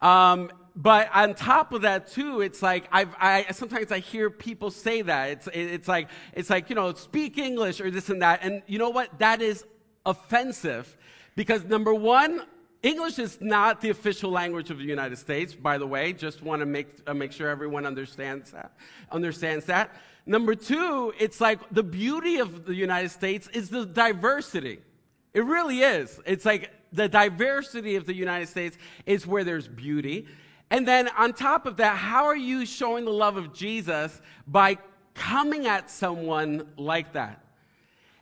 um, 0.00 0.50
but 0.78 1.10
on 1.12 1.34
top 1.34 1.72
of 1.72 1.82
that 1.82 2.08
too 2.08 2.40
it's 2.40 2.62
like 2.62 2.88
I've, 2.92 3.12
i 3.18 3.46
sometimes 3.50 3.90
i 3.90 3.98
hear 3.98 4.30
people 4.30 4.70
say 4.70 5.02
that. 5.02 5.30
It's, 5.30 5.48
it's 5.52 5.88
like 5.88 6.08
it's 6.32 6.48
like 6.48 6.70
you 6.70 6.76
know 6.76 6.94
speak 6.94 7.36
english 7.36 7.80
or 7.80 7.90
this 7.90 8.08
and 8.08 8.22
that. 8.22 8.40
And 8.42 8.62
you 8.66 8.78
know 8.78 8.90
what? 8.90 9.18
That 9.18 9.42
is 9.42 9.64
offensive 10.06 10.96
because 11.34 11.64
number 11.64 11.92
one 11.92 12.42
english 12.82 13.18
is 13.18 13.38
not 13.40 13.80
the 13.80 13.90
official 13.90 14.30
language 14.30 14.70
of 14.70 14.78
the 14.78 14.84
united 14.84 15.18
states 15.18 15.52
by 15.52 15.78
the 15.78 15.86
way. 15.86 16.12
Just 16.12 16.42
want 16.42 16.60
to 16.60 16.66
make, 16.66 16.88
uh, 17.08 17.12
make 17.12 17.32
sure 17.32 17.48
everyone 17.48 17.84
understands 17.84 18.52
that 18.52 18.72
understands 19.10 19.64
that. 19.66 19.96
Number 20.26 20.54
two 20.54 21.12
it's 21.18 21.40
like 21.40 21.58
the 21.72 21.82
beauty 21.82 22.38
of 22.38 22.66
the 22.66 22.74
united 22.74 23.10
states 23.10 23.48
is 23.48 23.68
the 23.68 23.84
diversity. 23.84 24.78
It 25.34 25.44
really 25.44 25.80
is. 25.80 26.20
It's 26.24 26.44
like 26.44 26.70
the 26.92 27.08
diversity 27.08 27.96
of 27.96 28.06
the 28.06 28.14
united 28.14 28.46
states 28.46 28.76
is 29.06 29.26
where 29.26 29.44
there's 29.44 29.68
beauty 29.68 30.26
and 30.70 30.86
then 30.86 31.08
on 31.08 31.32
top 31.32 31.66
of 31.66 31.76
that, 31.78 31.96
how 31.96 32.26
are 32.26 32.36
you 32.36 32.66
showing 32.66 33.04
the 33.04 33.12
love 33.12 33.36
of 33.36 33.54
Jesus 33.54 34.20
by 34.46 34.78
coming 35.14 35.66
at 35.66 35.90
someone 35.90 36.68
like 36.76 37.14
that? 37.14 37.44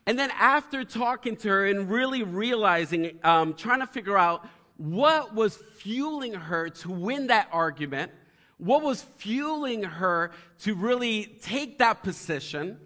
And 0.06 0.16
then 0.16 0.30
after 0.38 0.84
talking 0.84 1.36
to 1.38 1.48
her 1.48 1.66
and 1.66 1.90
really 1.90 2.22
realizing, 2.22 3.18
um, 3.24 3.54
trying 3.54 3.80
to 3.80 3.86
figure 3.86 4.16
out 4.16 4.48
what 4.76 5.34
was 5.34 5.56
fueling 5.56 6.34
her 6.34 6.68
to 6.68 6.90
win 6.92 7.26
that 7.26 7.48
argument, 7.50 8.12
what 8.58 8.82
was 8.82 9.02
fueling 9.02 9.82
her 9.82 10.30
to 10.60 10.74
really 10.74 11.38
take 11.42 11.78
that 11.78 12.04
position, 12.04 12.78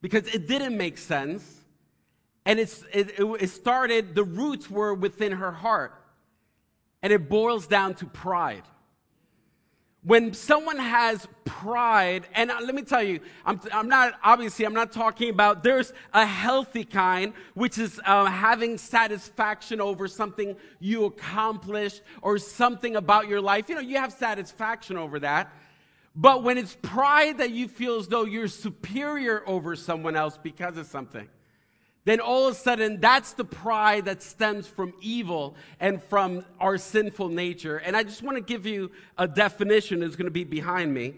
because 0.00 0.26
it 0.34 0.48
didn't 0.48 0.76
make 0.76 0.98
sense. 0.98 1.61
And 2.44 2.58
it's, 2.58 2.84
it, 2.92 3.14
it 3.18 3.50
started, 3.50 4.14
the 4.14 4.24
roots 4.24 4.68
were 4.68 4.94
within 4.94 5.32
her 5.32 5.52
heart. 5.52 5.94
And 7.02 7.12
it 7.12 7.28
boils 7.28 7.66
down 7.66 7.94
to 7.96 8.06
pride. 8.06 8.62
When 10.04 10.34
someone 10.34 10.78
has 10.78 11.28
pride, 11.44 12.26
and 12.34 12.50
let 12.50 12.74
me 12.74 12.82
tell 12.82 13.04
you, 13.04 13.20
I'm, 13.46 13.60
I'm 13.72 13.88
not, 13.88 14.14
obviously, 14.24 14.64
I'm 14.64 14.74
not 14.74 14.90
talking 14.90 15.30
about, 15.30 15.62
there's 15.62 15.92
a 16.12 16.26
healthy 16.26 16.82
kind, 16.82 17.34
which 17.54 17.78
is 17.78 18.00
uh, 18.04 18.24
having 18.24 18.78
satisfaction 18.78 19.80
over 19.80 20.08
something 20.08 20.56
you 20.80 21.04
accomplished 21.04 22.02
or 22.20 22.38
something 22.38 22.96
about 22.96 23.28
your 23.28 23.40
life. 23.40 23.68
You 23.68 23.76
know, 23.76 23.80
you 23.80 23.98
have 23.98 24.12
satisfaction 24.12 24.96
over 24.96 25.20
that. 25.20 25.52
But 26.16 26.42
when 26.42 26.58
it's 26.58 26.76
pride 26.82 27.38
that 27.38 27.52
you 27.52 27.68
feel 27.68 27.96
as 27.96 28.08
though 28.08 28.24
you're 28.24 28.48
superior 28.48 29.42
over 29.46 29.76
someone 29.76 30.16
else 30.16 30.36
because 30.36 30.76
of 30.76 30.86
something, 30.86 31.28
then 32.04 32.20
all 32.20 32.48
of 32.48 32.54
a 32.54 32.58
sudden 32.58 33.00
that's 33.00 33.32
the 33.34 33.44
pride 33.44 34.06
that 34.06 34.22
stems 34.22 34.66
from 34.66 34.92
evil 35.00 35.56
and 35.78 36.02
from 36.02 36.44
our 36.60 36.78
sinful 36.78 37.28
nature. 37.28 37.76
And 37.76 37.96
I 37.96 38.02
just 38.02 38.22
want 38.22 38.36
to 38.36 38.42
give 38.42 38.66
you 38.66 38.90
a 39.16 39.28
definition 39.28 40.00
that's 40.00 40.16
going 40.16 40.26
to 40.26 40.32
be 40.32 40.44
behind 40.44 40.92
me. 40.92 41.14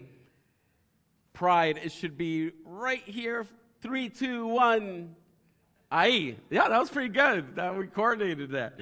Pride, 1.33 1.79
it 1.83 1.91
should 1.91 2.17
be 2.17 2.51
right 2.65 3.03
here. 3.05 3.45
Three, 3.81 4.09
two, 4.09 4.47
one. 4.47 5.15
Aye. 5.91 6.35
Yeah, 6.49 6.69
that 6.69 6.79
was 6.79 6.89
pretty 6.89 7.09
good. 7.09 7.55
That 7.55 7.77
we 7.77 7.87
coordinated 7.87 8.51
that. 8.51 8.79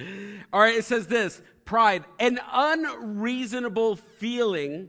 All 0.52 0.60
right, 0.60 0.76
it 0.76 0.84
says 0.84 1.06
this 1.06 1.42
pride, 1.64 2.04
an 2.18 2.38
unreasonable 2.52 3.96
feeling 3.96 4.88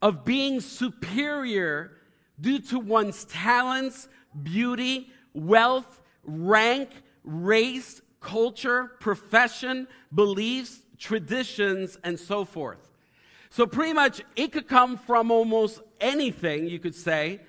of 0.00 0.24
being 0.24 0.60
superior 0.60 1.92
due 2.40 2.60
to 2.60 2.78
one's 2.78 3.24
talents, 3.26 4.08
beauty, 4.42 5.10
wealth, 5.34 6.00
rank, 6.24 6.90
race, 7.24 8.00
culture, 8.20 8.92
profession, 9.00 9.86
beliefs, 10.14 10.80
traditions, 10.98 11.96
and 12.04 12.18
so 12.18 12.44
forth. 12.44 12.88
So, 13.50 13.66
pretty 13.66 13.92
much, 13.92 14.22
it 14.36 14.52
could 14.52 14.68
come 14.68 14.96
from 14.96 15.30
almost 15.30 15.80
anything, 16.00 16.68
you 16.68 16.78
could 16.78 16.94
say. 16.94 17.40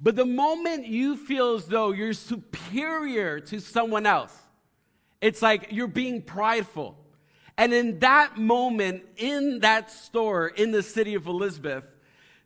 But 0.00 0.14
the 0.14 0.24
moment 0.24 0.86
you 0.86 1.16
feel 1.16 1.54
as 1.54 1.66
though 1.66 1.90
you're 1.90 2.12
superior 2.12 3.40
to 3.40 3.60
someone 3.60 4.06
else, 4.06 4.36
it's 5.20 5.42
like 5.42 5.68
you're 5.70 5.88
being 5.88 6.22
prideful. 6.22 6.96
And 7.56 7.72
in 7.74 7.98
that 7.98 8.38
moment, 8.38 9.02
in 9.16 9.58
that 9.60 9.90
store 9.90 10.46
in 10.46 10.70
the 10.70 10.82
city 10.82 11.14
of 11.14 11.26
Elizabeth, 11.26 11.84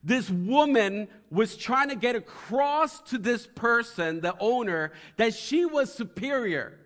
this 0.02 0.30
woman 0.30 1.08
was 1.32 1.56
trying 1.56 1.88
to 1.88 1.96
get 1.96 2.14
across 2.14 3.00
to 3.00 3.16
this 3.16 3.46
person, 3.46 4.20
the 4.20 4.36
owner, 4.38 4.92
that 5.16 5.32
she 5.32 5.64
was 5.64 5.92
superior. 5.92 6.78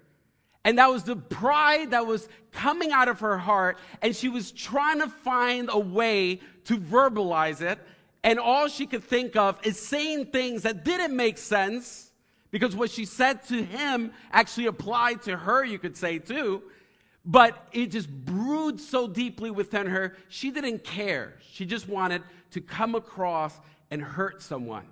And 0.64 0.78
that 0.78 0.88
was 0.88 1.02
the 1.02 1.16
pride 1.16 1.90
that 1.90 2.06
was 2.06 2.28
coming 2.52 2.92
out 2.92 3.08
of 3.08 3.20
her 3.20 3.38
heart. 3.38 3.78
And 4.02 4.14
she 4.14 4.28
was 4.28 4.52
trying 4.52 5.00
to 5.00 5.08
find 5.08 5.68
a 5.70 5.78
way 5.78 6.40
to 6.64 6.78
verbalize 6.78 7.60
it. 7.60 7.78
And 8.22 8.38
all 8.38 8.68
she 8.68 8.86
could 8.86 9.02
think 9.02 9.34
of 9.34 9.58
is 9.66 9.80
saying 9.80 10.26
things 10.26 10.62
that 10.62 10.84
didn't 10.84 11.14
make 11.14 11.38
sense 11.38 12.12
because 12.52 12.76
what 12.76 12.90
she 12.90 13.04
said 13.04 13.44
to 13.48 13.62
him 13.62 14.12
actually 14.30 14.66
applied 14.66 15.22
to 15.22 15.36
her, 15.36 15.64
you 15.64 15.78
could 15.78 15.96
say 15.96 16.20
too. 16.20 16.62
But 17.24 17.68
it 17.72 17.86
just 17.86 18.08
brewed 18.08 18.80
so 18.80 19.08
deeply 19.08 19.50
within 19.50 19.88
her, 19.88 20.16
she 20.28 20.52
didn't 20.52 20.84
care. 20.84 21.34
She 21.52 21.66
just 21.66 21.88
wanted 21.88 22.22
to 22.52 22.60
come 22.60 22.94
across 22.94 23.58
and 23.90 24.02
hurt 24.02 24.42
someone. 24.42 24.86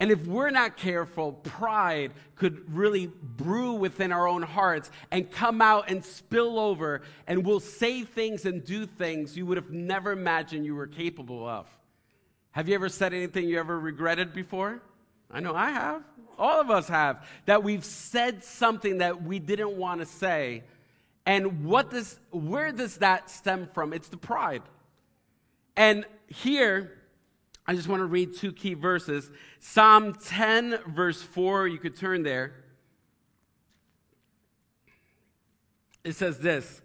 And 0.00 0.10
if 0.10 0.26
we're 0.26 0.50
not 0.50 0.76
careful, 0.76 1.32
pride 1.32 2.12
could 2.34 2.74
really 2.74 3.06
brew 3.06 3.74
within 3.74 4.12
our 4.12 4.26
own 4.26 4.42
hearts 4.42 4.90
and 5.10 5.30
come 5.30 5.62
out 5.62 5.88
and 5.88 6.04
spill 6.04 6.58
over, 6.58 7.02
and 7.26 7.46
we'll 7.46 7.60
say 7.60 8.02
things 8.02 8.44
and 8.44 8.64
do 8.64 8.86
things 8.86 9.36
you 9.36 9.46
would 9.46 9.56
have 9.56 9.70
never 9.70 10.12
imagined 10.12 10.66
you 10.66 10.74
were 10.74 10.88
capable 10.88 11.46
of. 11.46 11.66
Have 12.50 12.68
you 12.68 12.74
ever 12.74 12.88
said 12.88 13.14
anything 13.14 13.48
you 13.48 13.58
ever 13.58 13.78
regretted 13.78 14.34
before? 14.34 14.82
I 15.30 15.40
know 15.40 15.54
I 15.54 15.70
have. 15.70 16.02
All 16.38 16.60
of 16.60 16.70
us 16.70 16.88
have. 16.88 17.26
That 17.46 17.62
we've 17.62 17.84
said 17.84 18.44
something 18.44 18.98
that 18.98 19.22
we 19.22 19.38
didn't 19.38 19.76
want 19.76 20.00
to 20.00 20.06
say. 20.06 20.64
And 21.24 21.64
what 21.64 21.90
does, 21.90 22.18
where 22.30 22.72
does 22.72 22.98
that 22.98 23.30
stem 23.30 23.68
from? 23.72 23.92
It's 23.92 24.08
the 24.08 24.16
pride. 24.16 24.62
And 25.76 26.04
here, 26.28 26.92
I 27.66 27.74
just 27.74 27.88
want 27.88 28.00
to 28.00 28.06
read 28.06 28.36
two 28.36 28.52
key 28.52 28.74
verses. 28.74 29.30
Psalm 29.58 30.14
10, 30.14 30.80
verse 30.88 31.22
4, 31.22 31.68
you 31.68 31.78
could 31.78 31.96
turn 31.96 32.22
there. 32.22 32.52
It 36.02 36.14
says 36.14 36.38
this. 36.38 36.82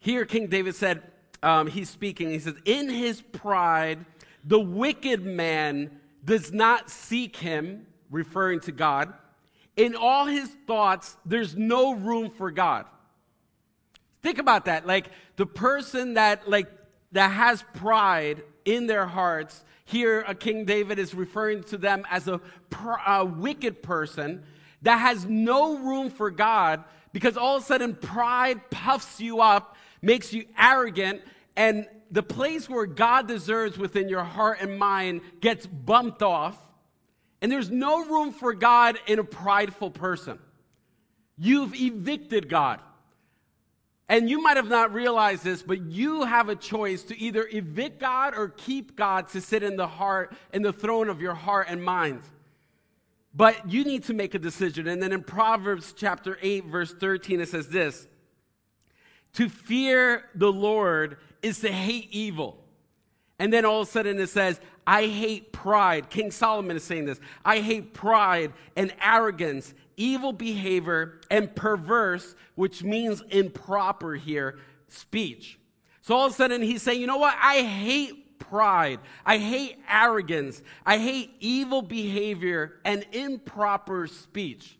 Here, 0.00 0.24
King 0.24 0.48
David 0.48 0.74
said, 0.74 1.02
um, 1.42 1.68
he's 1.68 1.88
speaking, 1.88 2.30
he 2.30 2.40
says, 2.40 2.54
In 2.64 2.88
his 2.88 3.22
pride, 3.22 4.04
the 4.44 4.58
wicked 4.58 5.24
man 5.24 6.00
does 6.24 6.52
not 6.52 6.90
seek 6.90 7.36
him, 7.36 7.86
referring 8.10 8.60
to 8.60 8.72
God. 8.72 9.12
In 9.76 9.94
all 9.94 10.26
his 10.26 10.48
thoughts, 10.66 11.16
there's 11.24 11.56
no 11.56 11.94
room 11.94 12.30
for 12.30 12.50
God. 12.50 12.86
Think 14.22 14.38
about 14.38 14.64
that. 14.64 14.86
Like 14.86 15.10
the 15.36 15.46
person 15.46 16.14
that, 16.14 16.50
like, 16.50 16.66
that 17.12 17.28
has 17.28 17.64
pride 17.74 18.42
in 18.68 18.86
their 18.86 19.06
hearts. 19.06 19.64
Here, 19.84 20.22
King 20.34 20.66
David 20.66 20.98
is 20.98 21.14
referring 21.14 21.62
to 21.64 21.78
them 21.78 22.06
as 22.10 22.28
a, 22.28 22.40
a 23.06 23.24
wicked 23.24 23.82
person 23.82 24.42
that 24.82 24.98
has 24.98 25.24
no 25.24 25.78
room 25.78 26.10
for 26.10 26.30
God 26.30 26.84
because 27.12 27.36
all 27.36 27.56
of 27.56 27.62
a 27.62 27.66
sudden 27.66 27.94
pride 27.94 28.70
puffs 28.70 29.20
you 29.20 29.40
up, 29.40 29.76
makes 30.02 30.32
you 30.32 30.44
arrogant, 30.58 31.22
and 31.56 31.88
the 32.10 32.22
place 32.22 32.68
where 32.68 32.86
God 32.86 33.26
deserves 33.26 33.78
within 33.78 34.08
your 34.08 34.24
heart 34.24 34.58
and 34.60 34.78
mind 34.78 35.22
gets 35.40 35.66
bumped 35.66 36.22
off. 36.22 36.56
And 37.40 37.50
there's 37.50 37.70
no 37.70 38.04
room 38.04 38.32
for 38.32 38.52
God 38.52 38.98
in 39.06 39.18
a 39.18 39.24
prideful 39.24 39.90
person. 39.90 40.38
You've 41.38 41.74
evicted 41.74 42.48
God. 42.48 42.80
And 44.08 44.30
you 44.30 44.42
might 44.42 44.56
have 44.56 44.68
not 44.68 44.94
realized 44.94 45.44
this, 45.44 45.62
but 45.62 45.82
you 45.82 46.24
have 46.24 46.48
a 46.48 46.56
choice 46.56 47.02
to 47.04 47.18
either 47.18 47.46
evict 47.52 48.00
God 48.00 48.34
or 48.34 48.48
keep 48.48 48.96
God 48.96 49.28
to 49.30 49.40
sit 49.40 49.62
in 49.62 49.76
the 49.76 49.86
heart, 49.86 50.34
in 50.52 50.62
the 50.62 50.72
throne 50.72 51.10
of 51.10 51.20
your 51.20 51.34
heart 51.34 51.66
and 51.68 51.82
mind. 51.82 52.22
But 53.34 53.70
you 53.70 53.84
need 53.84 54.04
to 54.04 54.14
make 54.14 54.34
a 54.34 54.38
decision. 54.38 54.88
And 54.88 55.02
then 55.02 55.12
in 55.12 55.22
Proverbs 55.22 55.92
chapter 55.94 56.38
8, 56.40 56.64
verse 56.66 56.94
13, 56.94 57.40
it 57.40 57.48
says 57.50 57.68
this 57.68 58.08
To 59.34 59.48
fear 59.50 60.24
the 60.34 60.50
Lord 60.50 61.18
is 61.42 61.60
to 61.60 61.70
hate 61.70 62.08
evil. 62.10 62.58
And 63.38 63.52
then 63.52 63.64
all 63.64 63.82
of 63.82 63.88
a 63.88 63.90
sudden 63.90 64.18
it 64.18 64.28
says, 64.28 64.58
I 64.86 65.06
hate 65.06 65.52
pride. 65.52 66.08
King 66.08 66.30
Solomon 66.30 66.76
is 66.76 66.82
saying 66.82 67.04
this. 67.04 67.20
I 67.44 67.60
hate 67.60 67.92
pride 67.92 68.54
and 68.74 68.92
arrogance 69.02 69.74
evil 69.98 70.32
behavior, 70.32 71.20
and 71.30 71.54
perverse, 71.54 72.34
which 72.54 72.82
means 72.82 73.22
improper 73.30 74.14
here, 74.14 74.58
speech. 74.88 75.58
So 76.00 76.16
all 76.16 76.26
of 76.26 76.32
a 76.32 76.34
sudden 76.34 76.62
he's 76.62 76.80
saying, 76.80 77.00
you 77.00 77.06
know 77.06 77.18
what? 77.18 77.36
I 77.38 77.62
hate 77.62 78.38
pride. 78.38 79.00
I 79.26 79.38
hate 79.38 79.78
arrogance. 79.88 80.62
I 80.86 80.98
hate 80.98 81.34
evil 81.40 81.82
behavior 81.82 82.80
and 82.84 83.04
improper 83.12 84.06
speech. 84.06 84.78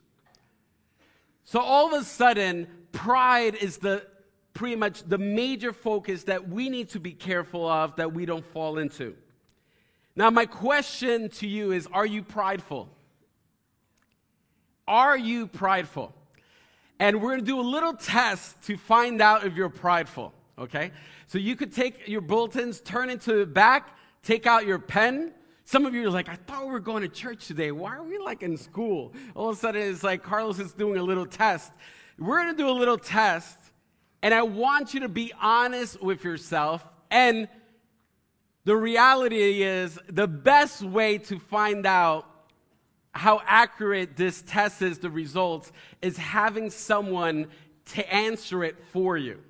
So 1.45 1.61
all 1.61 1.95
of 1.95 2.01
a 2.01 2.05
sudden, 2.05 2.67
pride 2.93 3.55
is 3.55 3.79
the 3.79 4.07
pretty 4.55 4.77
much 4.77 5.03
the 5.05 5.19
major 5.19 5.73
focus 5.73 6.25
that 6.25 6.49
we 6.49 6.69
need 6.69 6.89
to 6.91 7.01
be 7.01 7.13
careful 7.13 7.67
of 7.67 7.97
that 7.97 8.13
we 8.13 8.27
don't 8.27 8.45
fall 8.47 8.79
into. 8.79 9.15
Now, 10.17 10.31
my 10.31 10.47
question 10.47 11.29
to 11.31 11.47
you 11.47 11.73
is 11.73 11.87
Are 11.93 12.07
you 12.07 12.23
prideful? 12.23 12.89
Are 14.89 15.19
you 15.19 15.47
prideful? 15.47 16.15
And 16.99 17.21
we're 17.21 17.29
going 17.29 17.41
to 17.41 17.47
do 17.47 17.61
a 17.61 17.63
little 17.63 17.93
test 17.93 18.61
to 18.63 18.79
find 18.79 19.21
out 19.21 19.45
if 19.45 19.55
you're 19.55 19.69
prideful, 19.69 20.33
okay? 20.59 20.93
So 21.27 21.37
you 21.37 21.57
could 21.57 21.75
take 21.75 22.09
your 22.09 22.23
bulletins, 22.23 22.81
turn 22.81 23.11
into 23.11 23.35
the 23.35 23.47
back, 23.47 23.97
take 24.23 24.47
out 24.47 24.67
your 24.67 24.79
pen. 24.79 25.33
Some 25.67 25.85
of 25.85 25.95
you 25.95 26.09
are 26.09 26.11
like, 26.11 26.31
I 26.31 26.37
thought 26.37 26.65
we 26.65 26.73
were 26.73 26.81
going 26.81 27.03
to 27.03 27.09
church 27.09 27.47
today. 27.47 27.71
Why 27.71 27.97
are 27.97 28.03
we 28.03 28.17
like 28.17 28.43
in 28.43 28.57
school? 28.57 29.13
All 29.37 29.51
of 29.51 29.57
a 29.57 29.61
sudden, 29.61 29.83
it's 29.83 30.03
like 30.03 30.23
Carlos 30.23 30.59
is 30.59 30.73
doing 30.73 30.99
a 30.99 31.03
little 31.03 31.27
test. 31.27 31.71
We're 32.19 32.43
going 32.43 32.57
to 32.57 32.61
do 32.61 32.69
a 32.69 32.73
little 32.73 32.99
test, 32.99 33.59
and 34.23 34.33
I 34.33 34.43
want 34.43 34.95
you 34.95 35.01
to 35.01 35.09
be 35.09 35.35
honest 35.39 36.03
with 36.03 36.25
yourself. 36.25 36.83
And 37.11 37.47
the 38.65 38.75
reality 38.75 39.63
is, 39.63 39.99
the 40.09 40.27
best 40.27 40.83
way 40.83 41.19
to 41.19 41.39
find 41.39 41.87
out 41.87 42.25
how 43.13 43.43
accurate 43.47 44.17
this 44.17 44.43
test 44.43 44.83
is, 44.83 44.99
the 44.99 45.11
results, 45.11 45.73
is 46.03 46.17
having 46.17 46.71
someone 46.71 47.47
to 47.87 48.15
answer 48.15 48.65
it 48.65 48.77
for 48.93 49.17
you. 49.17 49.41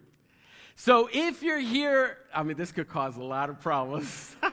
So 0.76 1.08
if 1.12 1.42
you're 1.42 1.58
here, 1.58 2.18
I 2.32 2.44
mean, 2.44 2.56
this 2.56 2.70
could 2.70 2.88
cause 2.88 3.16
a 3.16 3.22
lot 3.22 3.50
of 3.50 3.60
problems. 3.60 4.36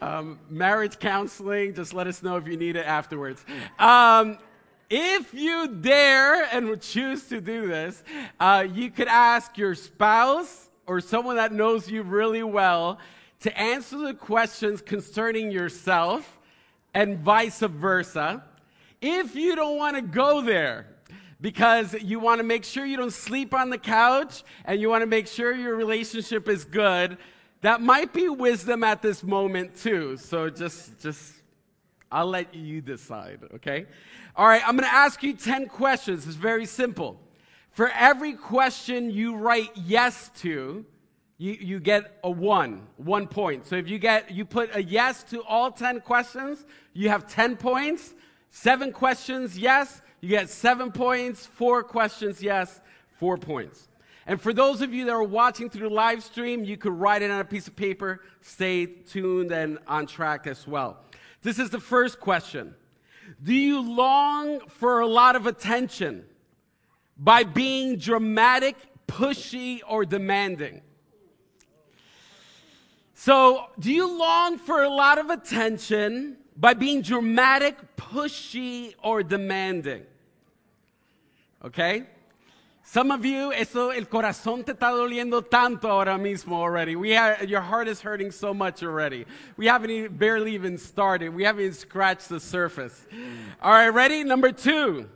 um, 0.00 0.40
marriage 0.48 0.98
counseling, 0.98 1.74
just 1.74 1.92
let 1.92 2.06
us 2.06 2.22
know 2.22 2.38
if 2.38 2.48
you 2.48 2.56
need 2.56 2.76
it 2.76 2.86
afterwards. 2.86 3.44
Um, 3.78 4.38
if 4.88 5.34
you 5.34 5.68
dare 5.68 6.44
and 6.44 6.68
would 6.68 6.80
choose 6.80 7.28
to 7.28 7.42
do 7.42 7.68
this, 7.68 8.02
uh, 8.40 8.66
you 8.72 8.90
could 8.90 9.08
ask 9.08 9.58
your 9.58 9.74
spouse 9.74 10.70
or 10.86 11.02
someone 11.02 11.36
that 11.36 11.52
knows 11.52 11.90
you 11.90 12.02
really 12.02 12.42
well 12.42 12.98
to 13.40 13.58
answer 13.58 13.98
the 13.98 14.14
questions 14.14 14.80
concerning 14.80 15.50
yourself 15.50 16.37
and 16.94 17.18
vice 17.18 17.60
versa. 17.60 18.44
If 19.00 19.36
you 19.36 19.54
don't 19.54 19.76
want 19.76 19.96
to 19.96 20.02
go 20.02 20.40
there, 20.40 20.86
because 21.40 21.94
you 21.94 22.18
want 22.18 22.40
to 22.40 22.44
make 22.44 22.64
sure 22.64 22.84
you 22.84 22.96
don't 22.96 23.12
sleep 23.12 23.54
on 23.54 23.70
the 23.70 23.78
couch 23.78 24.42
and 24.64 24.80
you 24.80 24.88
want 24.88 25.02
to 25.02 25.06
make 25.06 25.26
sure 25.26 25.54
your 25.54 25.76
relationship 25.76 26.48
is 26.48 26.64
good, 26.64 27.16
that 27.60 27.80
might 27.80 28.12
be 28.12 28.28
wisdom 28.28 28.84
at 28.84 29.02
this 29.02 29.22
moment 29.22 29.76
too. 29.76 30.16
So 30.16 30.50
just, 30.50 31.00
just, 31.00 31.34
I'll 32.10 32.26
let 32.26 32.54
you 32.54 32.80
decide, 32.80 33.40
okay? 33.54 33.86
All 34.36 34.46
right, 34.46 34.62
I'm 34.66 34.76
going 34.76 34.88
to 34.88 34.94
ask 34.94 35.22
you 35.22 35.34
10 35.34 35.66
questions. 35.66 36.26
It's 36.26 36.36
very 36.36 36.66
simple. 36.66 37.20
For 37.70 37.90
every 37.90 38.32
question 38.32 39.10
you 39.10 39.36
write 39.36 39.70
yes 39.76 40.30
to, 40.38 40.84
you, 41.38 41.52
you 41.52 41.80
get 41.80 42.18
a 42.24 42.30
one, 42.30 42.86
one 42.96 43.28
point. 43.28 43.66
So 43.66 43.76
if 43.76 43.88
you 43.88 43.98
get, 43.98 44.32
you 44.32 44.44
put 44.44 44.74
a 44.74 44.82
yes 44.82 45.22
to 45.24 45.42
all 45.44 45.70
10 45.70 46.00
questions, 46.00 46.66
you 46.92 47.08
have 47.08 47.28
10 47.28 47.56
points. 47.56 48.14
Seven 48.50 48.92
questions, 48.92 49.56
yes, 49.56 50.02
you 50.20 50.30
get 50.30 50.50
seven 50.50 50.90
points. 50.90 51.46
Four 51.46 51.84
questions, 51.84 52.42
yes, 52.42 52.80
four 53.18 53.36
points. 53.36 53.88
And 54.26 54.40
for 54.40 54.52
those 54.52 54.82
of 54.82 54.92
you 54.92 55.04
that 55.04 55.12
are 55.12 55.22
watching 55.22 55.70
through 55.70 55.88
the 55.88 55.94
live 55.94 56.22
stream, 56.22 56.64
you 56.64 56.76
could 56.76 56.92
write 56.92 57.22
it 57.22 57.30
on 57.30 57.40
a 57.40 57.44
piece 57.44 57.68
of 57.68 57.76
paper. 57.76 58.20
Stay 58.40 58.86
tuned 58.86 59.52
and 59.52 59.78
on 59.86 60.06
track 60.06 60.46
as 60.46 60.66
well. 60.66 60.98
This 61.42 61.58
is 61.58 61.70
the 61.70 61.80
first 61.80 62.20
question. 62.20 62.74
Do 63.42 63.54
you 63.54 63.80
long 63.80 64.60
for 64.68 65.00
a 65.00 65.06
lot 65.06 65.36
of 65.36 65.46
attention 65.46 66.24
by 67.16 67.44
being 67.44 67.96
dramatic, 67.96 68.76
pushy, 69.06 69.80
or 69.86 70.04
demanding? 70.04 70.82
So, 73.20 73.66
do 73.80 73.92
you 73.92 74.16
long 74.16 74.58
for 74.58 74.84
a 74.84 74.88
lot 74.88 75.18
of 75.18 75.28
attention 75.28 76.36
by 76.56 76.74
being 76.74 77.02
dramatic, 77.02 77.74
pushy, 77.96 78.94
or 79.02 79.24
demanding? 79.24 80.04
Okay? 81.64 82.04
Some 82.84 83.10
of 83.10 83.24
you, 83.24 83.52
eso, 83.52 83.90
el 83.90 84.04
corazón 84.04 84.64
te 84.64 84.72
está 84.72 84.92
doliendo 84.92 85.44
tanto 85.44 85.88
ahora 85.88 86.16
mismo 86.16 86.52
already. 86.52 86.94
We 86.94 87.10
have, 87.10 87.48
your 87.50 87.60
heart 87.60 87.88
is 87.88 88.00
hurting 88.00 88.30
so 88.30 88.54
much 88.54 88.84
already. 88.84 89.26
We 89.56 89.66
haven't 89.66 89.90
even, 89.90 90.16
barely 90.16 90.54
even 90.54 90.78
started. 90.78 91.30
We 91.30 91.42
haven't 91.42 91.62
even 91.62 91.74
scratched 91.74 92.28
the 92.28 92.38
surface. 92.38 93.04
All 93.60 93.72
right, 93.72 93.88
ready? 93.88 94.22
Number 94.22 94.52
two. 94.52 95.08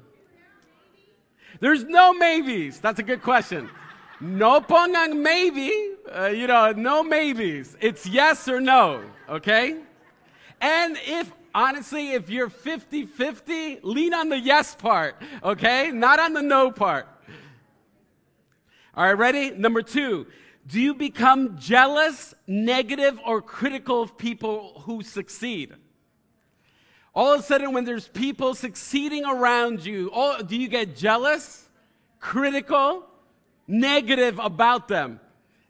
There's 1.61 1.85
no 1.85 2.13
maybes. 2.13 2.81
That's 2.81 2.99
a 2.99 3.05
good 3.05 3.23
question. 3.23 3.71
No 4.23 4.61
pongan 4.61 5.21
maybe. 5.21 5.97
Uh, 6.09 6.27
you 6.27 6.47
know, 6.47 6.71
no 6.71 7.03
maybes. 7.03 7.77
It's 7.81 8.07
yes 8.07 8.47
or 8.47 8.61
no, 8.61 9.03
okay? 9.29 9.81
And 10.61 10.97
if 11.05 11.33
honestly, 11.53 12.13
if 12.13 12.31
you're 12.31 12.49
50 12.49 13.07
50, 13.07 13.81
lean 13.83 14.15
on 14.15 14.29
the 14.29 14.39
yes 14.39 14.77
part, 14.77 15.17
okay? 15.43 15.91
Not 15.91 16.21
on 16.21 16.35
the 16.35 16.43
no 16.43 16.71
part. 16.71 17.09
All 18.95 19.05
right, 19.05 19.19
ready? 19.19 19.51
Number 19.51 19.83
two, 19.83 20.29
do 20.69 20.81
you 20.81 20.95
become 20.95 21.59
jealous, 21.59 22.33
negative, 22.47 23.19
or 23.27 23.43
critical 23.43 24.03
of 24.03 24.17
people 24.17 24.83
who 24.85 25.03
succeed? 25.03 25.73
All 27.13 27.35
of 27.35 27.41
a 27.41 27.43
sudden, 27.43 27.73
when 27.73 27.85
there's 27.85 28.07
people 28.07 28.55
succeeding 28.55 29.25
around 29.25 29.85
you, 29.85 30.13
all, 30.13 30.39
do 30.45 30.57
you 30.57 30.69
get 30.69 30.95
jealous, 30.95 31.69
critical, 32.21 33.09
negative 33.67 34.39
about 34.39 34.89
them? 34.89 35.21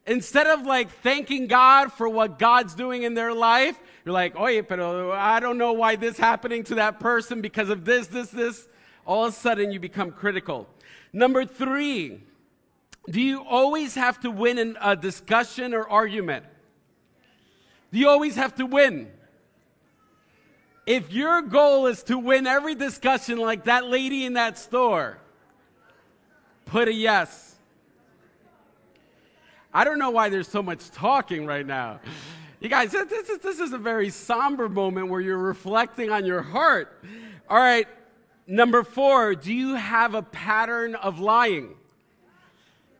Instead 0.06 0.46
of 0.48 0.66
like 0.66 0.90
thanking 0.90 1.46
God 1.46 1.92
for 1.92 2.08
what 2.08 2.38
God's 2.38 2.74
doing 2.74 3.04
in 3.04 3.14
their 3.14 3.32
life, 3.32 3.78
you're 4.04 4.12
like, 4.12 4.36
oye, 4.36 4.62
pero 4.62 5.12
I 5.12 5.38
don't 5.38 5.58
know 5.58 5.72
why 5.72 5.96
this 5.96 6.18
happening 6.18 6.64
to 6.64 6.76
that 6.76 6.98
person 6.98 7.40
because 7.40 7.68
of 7.68 7.84
this, 7.84 8.08
this, 8.08 8.30
this. 8.30 8.68
All 9.06 9.26
of 9.26 9.32
a 9.32 9.36
sudden, 9.36 9.70
you 9.70 9.80
become 9.80 10.10
critical. 10.10 10.68
Number 11.12 11.44
three, 11.44 12.20
do 13.08 13.20
you 13.20 13.44
always 13.44 13.94
have 13.94 14.20
to 14.20 14.30
win 14.30 14.58
in 14.58 14.76
a 14.80 14.96
discussion 14.96 15.74
or 15.74 15.88
argument? 15.88 16.44
Do 17.92 17.98
you 17.98 18.08
always 18.08 18.36
have 18.36 18.54
to 18.56 18.66
win? 18.66 19.10
If 20.86 21.12
your 21.12 21.42
goal 21.42 21.86
is 21.86 22.02
to 22.04 22.18
win 22.18 22.46
every 22.46 22.74
discussion 22.74 23.38
like 23.38 23.64
that 23.64 23.86
lady 23.86 24.24
in 24.24 24.32
that 24.32 24.58
store, 24.58 25.18
put 26.64 26.88
a 26.88 26.92
yes. 26.92 27.51
I 29.74 29.84
don't 29.84 29.98
know 29.98 30.10
why 30.10 30.28
there's 30.28 30.48
so 30.48 30.62
much 30.62 30.90
talking 30.90 31.46
right 31.46 31.66
now. 31.66 32.00
You 32.60 32.68
guys, 32.68 32.92
this 32.92 33.28
is, 33.28 33.38
this 33.38 33.58
is 33.58 33.72
a 33.72 33.78
very 33.78 34.10
somber 34.10 34.68
moment 34.68 35.08
where 35.08 35.20
you're 35.20 35.38
reflecting 35.38 36.10
on 36.10 36.26
your 36.26 36.42
heart. 36.42 37.02
All 37.48 37.58
right, 37.58 37.88
number 38.46 38.84
four, 38.84 39.34
do 39.34 39.52
you 39.52 39.74
have 39.74 40.14
a 40.14 40.22
pattern 40.22 40.94
of 40.94 41.18
lying? 41.18 41.74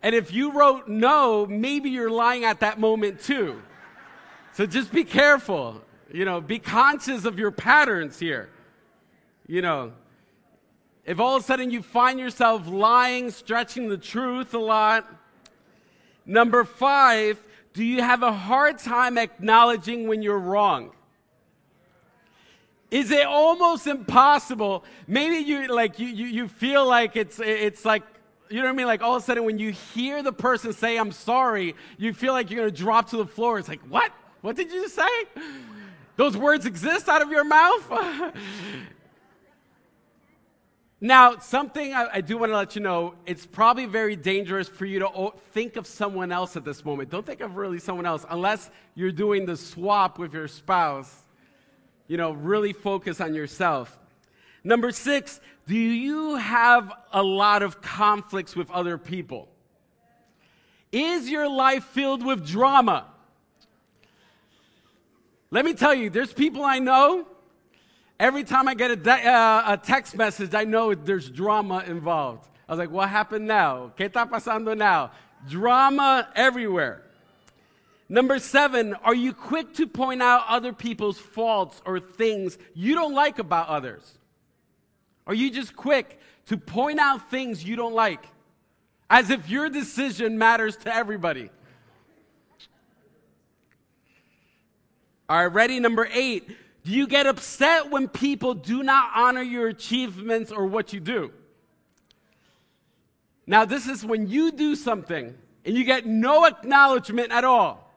And 0.02 0.14
if 0.14 0.32
you 0.32 0.52
wrote 0.52 0.88
no, 0.88 1.46
maybe 1.46 1.90
you're 1.90 2.10
lying 2.10 2.44
at 2.44 2.60
that 2.60 2.80
moment 2.80 3.20
too. 3.20 3.62
So 4.54 4.66
just 4.66 4.92
be 4.92 5.04
careful. 5.04 5.80
You 6.12 6.24
know, 6.24 6.40
be 6.40 6.58
conscious 6.58 7.24
of 7.24 7.38
your 7.38 7.50
patterns 7.50 8.18
here. 8.18 8.50
You 9.46 9.62
know, 9.62 9.92
if 11.04 11.20
all 11.20 11.36
of 11.36 11.42
a 11.42 11.46
sudden 11.46 11.70
you 11.70 11.82
find 11.82 12.18
yourself 12.18 12.66
lying, 12.66 13.30
stretching 13.30 13.88
the 13.88 13.98
truth 13.98 14.54
a 14.54 14.58
lot. 14.58 15.06
Number 16.24 16.64
five, 16.64 17.40
do 17.72 17.84
you 17.84 18.02
have 18.02 18.22
a 18.22 18.32
hard 18.32 18.78
time 18.78 19.18
acknowledging 19.18 20.08
when 20.08 20.22
you're 20.22 20.38
wrong? 20.38 20.92
Is 22.90 23.10
it 23.10 23.26
almost 23.26 23.86
impossible? 23.86 24.84
Maybe 25.06 25.36
you 25.36 25.68
like 25.68 25.98
you, 25.98 26.08
you, 26.08 26.26
you 26.26 26.48
feel 26.48 26.86
like 26.86 27.16
it's 27.16 27.40
it's 27.40 27.84
like 27.84 28.02
you 28.50 28.58
know 28.58 28.64
what 28.64 28.74
I 28.74 28.76
mean? 28.76 28.86
Like 28.86 29.02
all 29.02 29.16
of 29.16 29.22
a 29.22 29.24
sudden 29.24 29.44
when 29.44 29.58
you 29.58 29.72
hear 29.72 30.22
the 30.22 30.32
person 30.32 30.74
say, 30.74 30.98
I'm 30.98 31.10
sorry, 31.10 31.74
you 31.96 32.12
feel 32.12 32.34
like 32.34 32.50
you're 32.50 32.60
gonna 32.60 32.70
drop 32.70 33.08
to 33.10 33.16
the 33.16 33.26
floor. 33.26 33.58
It's 33.58 33.68
like, 33.68 33.80
what? 33.88 34.12
What 34.42 34.56
did 34.56 34.70
you 34.70 34.82
just 34.82 34.94
say? 34.94 35.24
Those 36.16 36.36
words 36.36 36.66
exist 36.66 37.08
out 37.08 37.22
of 37.22 37.30
your 37.30 37.44
mouth? 37.44 38.34
Now, 41.04 41.38
something 41.38 41.92
I, 41.92 42.06
I 42.12 42.20
do 42.20 42.38
want 42.38 42.52
to 42.52 42.56
let 42.56 42.76
you 42.76 42.80
know, 42.80 43.16
it's 43.26 43.44
probably 43.44 43.86
very 43.86 44.14
dangerous 44.14 44.68
for 44.68 44.86
you 44.86 45.00
to 45.00 45.32
think 45.50 45.74
of 45.74 45.84
someone 45.84 46.30
else 46.30 46.56
at 46.56 46.64
this 46.64 46.84
moment. 46.84 47.10
Don't 47.10 47.26
think 47.26 47.40
of 47.40 47.56
really 47.56 47.80
someone 47.80 48.06
else 48.06 48.24
unless 48.30 48.70
you're 48.94 49.10
doing 49.10 49.44
the 49.44 49.56
swap 49.56 50.20
with 50.20 50.32
your 50.32 50.46
spouse. 50.46 51.12
You 52.06 52.18
know, 52.18 52.30
really 52.30 52.72
focus 52.72 53.20
on 53.20 53.34
yourself. 53.34 53.98
Number 54.62 54.92
six, 54.92 55.40
do 55.66 55.74
you 55.74 56.36
have 56.36 56.92
a 57.12 57.22
lot 57.22 57.64
of 57.64 57.82
conflicts 57.82 58.54
with 58.54 58.70
other 58.70 58.96
people? 58.96 59.48
Is 60.92 61.28
your 61.28 61.48
life 61.48 61.82
filled 61.82 62.24
with 62.24 62.46
drama? 62.46 63.06
Let 65.50 65.64
me 65.64 65.74
tell 65.74 65.94
you, 65.94 66.10
there's 66.10 66.32
people 66.32 66.62
I 66.62 66.78
know 66.78 67.26
Every 68.22 68.44
time 68.44 68.68
I 68.68 68.74
get 68.74 68.92
a, 68.92 68.94
de- 68.94 69.28
uh, 69.28 69.72
a 69.72 69.76
text 69.76 70.16
message, 70.16 70.54
I 70.54 70.62
know 70.62 70.94
there's 70.94 71.28
drama 71.28 71.82
involved. 71.84 72.48
I 72.68 72.72
was 72.72 72.78
like, 72.78 72.92
what 72.92 73.08
happened 73.08 73.48
now? 73.48 73.90
¿Qué 73.98 74.08
está 74.08 74.30
pasando 74.30 74.76
now? 74.76 75.10
Drama 75.48 76.28
everywhere. 76.36 77.02
Number 78.08 78.38
seven, 78.38 78.94
are 78.94 79.14
you 79.16 79.32
quick 79.32 79.74
to 79.74 79.88
point 79.88 80.22
out 80.22 80.44
other 80.46 80.72
people's 80.72 81.18
faults 81.18 81.82
or 81.84 81.98
things 81.98 82.58
you 82.74 82.94
don't 82.94 83.12
like 83.12 83.40
about 83.40 83.66
others? 83.66 84.18
Are 85.26 85.34
you 85.34 85.50
just 85.50 85.74
quick 85.74 86.20
to 86.46 86.56
point 86.56 87.00
out 87.00 87.28
things 87.28 87.64
you 87.64 87.74
don't 87.74 87.94
like? 87.94 88.24
As 89.10 89.30
if 89.30 89.50
your 89.50 89.68
decision 89.68 90.38
matters 90.38 90.76
to 90.76 90.94
everybody. 90.94 91.50
All 95.28 95.38
right, 95.38 95.52
ready? 95.52 95.80
Number 95.80 96.08
eight, 96.12 96.56
do 96.84 96.90
you 96.90 97.06
get 97.06 97.26
upset 97.26 97.90
when 97.90 98.08
people 98.08 98.54
do 98.54 98.82
not 98.82 99.10
honor 99.14 99.42
your 99.42 99.68
achievements 99.68 100.50
or 100.50 100.66
what 100.66 100.92
you 100.92 101.00
do? 101.00 101.32
Now, 103.46 103.64
this 103.64 103.86
is 103.86 104.04
when 104.04 104.28
you 104.28 104.50
do 104.52 104.74
something 104.74 105.34
and 105.64 105.76
you 105.76 105.84
get 105.84 106.06
no 106.06 106.44
acknowledgement 106.44 107.30
at 107.30 107.44
all. 107.44 107.92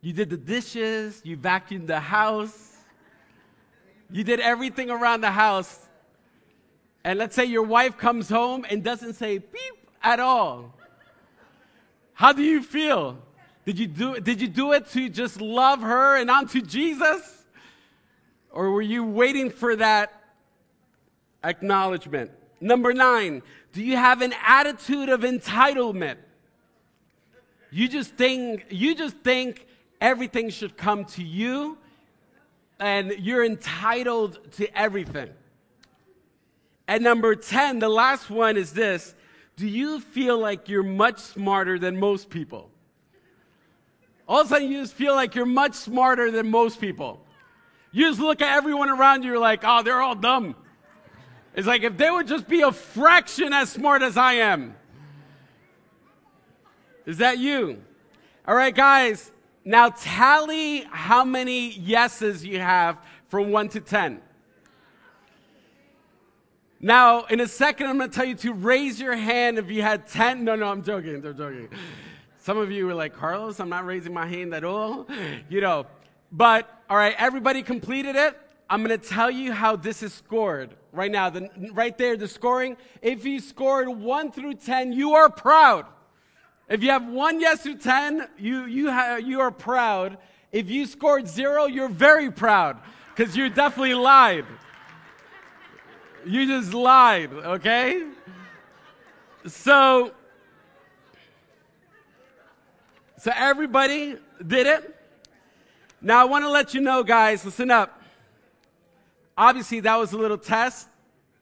You 0.00 0.12
did 0.12 0.30
the 0.30 0.36
dishes, 0.36 1.20
you 1.24 1.36
vacuumed 1.36 1.86
the 1.86 2.00
house, 2.00 2.78
you 4.10 4.24
did 4.24 4.40
everything 4.40 4.90
around 4.90 5.20
the 5.20 5.30
house. 5.30 5.86
And 7.04 7.18
let's 7.18 7.34
say 7.34 7.44
your 7.44 7.62
wife 7.62 7.96
comes 7.96 8.28
home 8.28 8.66
and 8.68 8.82
doesn't 8.82 9.14
say 9.14 9.38
beep 9.38 9.90
at 10.02 10.20
all. 10.20 10.74
How 12.12 12.32
do 12.32 12.42
you 12.42 12.62
feel? 12.62 13.18
Did 13.64 13.78
you 13.78 13.86
do, 13.86 14.20
did 14.20 14.40
you 14.40 14.48
do 14.48 14.72
it 14.72 14.90
to 14.90 15.08
just 15.08 15.40
love 15.40 15.80
her 15.80 16.16
and 16.16 16.30
onto 16.30 16.60
Jesus? 16.60 17.39
Or 18.50 18.70
were 18.70 18.82
you 18.82 19.04
waiting 19.04 19.50
for 19.50 19.76
that 19.76 20.12
acknowledgement? 21.44 22.30
Number 22.60 22.92
nine, 22.92 23.42
do 23.72 23.82
you 23.82 23.96
have 23.96 24.20
an 24.22 24.34
attitude 24.46 25.08
of 25.08 25.20
entitlement? 25.20 26.16
You 27.70 27.88
just 27.88 28.14
think, 28.14 28.66
you 28.70 28.94
just 28.94 29.16
think 29.18 29.66
everything 30.00 30.50
should 30.50 30.76
come 30.76 31.04
to 31.06 31.22
you 31.22 31.78
and 32.80 33.12
you're 33.18 33.44
entitled 33.44 34.38
to 34.52 34.78
everything. 34.78 35.30
And 36.88 37.04
number 37.04 37.36
10, 37.36 37.78
the 37.78 37.88
last 37.88 38.30
one 38.30 38.56
is 38.56 38.72
this 38.72 39.14
Do 39.56 39.68
you 39.68 40.00
feel 40.00 40.38
like 40.38 40.68
you're 40.68 40.82
much 40.82 41.20
smarter 41.20 41.78
than 41.78 42.00
most 42.00 42.30
people? 42.30 42.70
All 44.26 44.40
of 44.40 44.46
a 44.46 44.50
sudden, 44.50 44.70
you 44.70 44.80
just 44.80 44.94
feel 44.94 45.14
like 45.14 45.34
you're 45.34 45.46
much 45.46 45.74
smarter 45.74 46.30
than 46.30 46.50
most 46.50 46.80
people. 46.80 47.24
You 47.92 48.08
just 48.08 48.20
look 48.20 48.40
at 48.40 48.56
everyone 48.56 48.88
around 48.88 49.24
you, 49.24 49.30
you're 49.30 49.38
like, 49.38 49.60
oh, 49.64 49.82
they're 49.82 50.00
all 50.00 50.14
dumb. 50.14 50.54
It's 51.54 51.66
like 51.66 51.82
if 51.82 51.96
they 51.96 52.10
would 52.10 52.28
just 52.28 52.46
be 52.46 52.62
a 52.62 52.70
fraction 52.70 53.52
as 53.52 53.70
smart 53.70 54.02
as 54.02 54.16
I 54.16 54.34
am. 54.34 54.76
Is 57.06 57.18
that 57.18 57.38
you? 57.38 57.82
All 58.46 58.54
right, 58.54 58.74
guys, 58.74 59.32
now 59.64 59.88
tally 59.88 60.86
how 60.90 61.24
many 61.24 61.70
yeses 61.70 62.44
you 62.44 62.60
have 62.60 62.98
from 63.28 63.50
1 63.50 63.68
to 63.70 63.80
10. 63.80 64.20
Now, 66.80 67.24
in 67.24 67.40
a 67.40 67.48
second, 67.48 67.88
I'm 67.88 67.98
going 67.98 68.08
to 68.08 68.16
tell 68.16 68.24
you 68.24 68.36
to 68.36 68.54
raise 68.54 69.00
your 69.00 69.14
hand 69.14 69.58
if 69.58 69.70
you 69.70 69.82
had 69.82 70.06
10. 70.06 70.44
No, 70.44 70.56
no, 70.56 70.70
I'm 70.70 70.82
joking. 70.82 71.16
I'm 71.16 71.36
joking. 71.36 71.68
Some 72.38 72.56
of 72.56 72.70
you 72.70 72.86
were 72.86 72.94
like, 72.94 73.14
Carlos, 73.14 73.60
I'm 73.60 73.68
not 73.68 73.84
raising 73.84 74.14
my 74.14 74.26
hand 74.26 74.54
at 74.54 74.64
all. 74.64 75.06
You 75.50 75.60
know, 75.60 75.86
but 76.32 76.79
all 76.90 76.96
right, 76.96 77.14
everybody 77.18 77.62
completed 77.62 78.16
it. 78.16 78.36
I'm 78.68 78.82
going 78.84 78.98
to 78.98 79.08
tell 79.08 79.30
you 79.30 79.52
how 79.52 79.76
this 79.76 80.02
is 80.02 80.12
scored 80.12 80.74
right 80.92 81.10
now. 81.10 81.30
The, 81.30 81.48
right 81.72 81.96
there, 81.96 82.16
the 82.16 82.26
scoring. 82.26 82.76
If 83.00 83.24
you 83.24 83.38
scored 83.38 83.88
1 83.88 84.32
through 84.32 84.54
10, 84.54 84.92
you 84.92 85.14
are 85.14 85.30
proud. 85.30 85.86
If 86.68 86.82
you 86.82 86.90
have 86.90 87.06
1 87.06 87.40
yes 87.40 87.62
through 87.62 87.78
10, 87.78 88.28
you, 88.38 88.64
you, 88.64 88.90
ha- 88.90 89.20
you 89.22 89.40
are 89.40 89.52
proud. 89.52 90.18
If 90.50 90.68
you 90.68 90.84
scored 90.84 91.28
0, 91.28 91.66
you're 91.66 91.88
very 91.88 92.28
proud 92.28 92.78
because 93.14 93.36
you 93.36 93.48
definitely 93.50 93.94
lied. 93.94 94.46
You 96.26 96.44
just 96.44 96.74
lied, 96.74 97.32
okay? 97.32 98.04
So, 99.46 100.10
so 103.16 103.30
everybody 103.32 104.16
did 104.44 104.66
it. 104.66 104.96
Now 106.02 106.22
I 106.22 106.24
want 106.24 106.44
to 106.44 106.50
let 106.50 106.72
you 106.72 106.80
know, 106.80 107.02
guys, 107.02 107.44
listen 107.44 107.70
up. 107.70 108.02
Obviously, 109.36 109.80
that 109.80 109.96
was 109.96 110.12
a 110.12 110.18
little 110.18 110.38
test. 110.38 110.88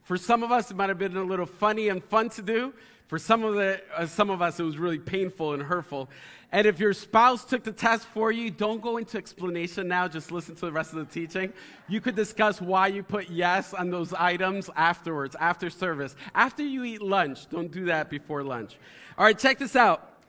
For 0.02 0.16
some 0.16 0.42
of 0.42 0.50
us, 0.50 0.70
it 0.70 0.76
might 0.76 0.88
have 0.88 0.98
been 0.98 1.16
a 1.16 1.22
little 1.22 1.46
funny 1.46 1.88
and 1.88 2.02
fun 2.02 2.30
to 2.30 2.42
do. 2.42 2.72
For 3.06 3.18
some 3.18 3.44
of, 3.44 3.54
the, 3.54 3.80
uh, 3.96 4.06
some 4.06 4.30
of 4.30 4.42
us, 4.42 4.58
it 4.58 4.64
was 4.64 4.76
really 4.76 4.98
painful 4.98 5.54
and 5.54 5.62
hurtful. 5.62 6.10
And 6.50 6.66
if 6.66 6.80
your 6.80 6.92
spouse 6.92 7.44
took 7.44 7.62
the 7.62 7.72
test 7.72 8.04
for 8.06 8.32
you, 8.32 8.50
don't 8.50 8.82
go 8.82 8.96
into 8.96 9.16
explanation 9.16 9.86
now. 9.86 10.08
Just 10.08 10.32
listen 10.32 10.56
to 10.56 10.66
the 10.66 10.72
rest 10.72 10.92
of 10.92 10.98
the 10.98 11.04
teaching. 11.04 11.52
You 11.88 12.00
could 12.00 12.16
discuss 12.16 12.60
why 12.60 12.88
you 12.88 13.02
put 13.02 13.30
yes 13.30 13.74
on 13.74 13.90
those 13.90 14.12
items 14.12 14.68
afterwards, 14.74 15.36
after 15.38 15.70
service, 15.70 16.16
after 16.34 16.64
you 16.64 16.84
eat 16.84 17.00
lunch. 17.00 17.48
Don't 17.48 17.70
do 17.70 17.86
that 17.86 18.10
before 18.10 18.42
lunch. 18.42 18.76
All 19.16 19.24
right, 19.24 19.38
check 19.38 19.58
this 19.58 19.76
out. 19.76 20.20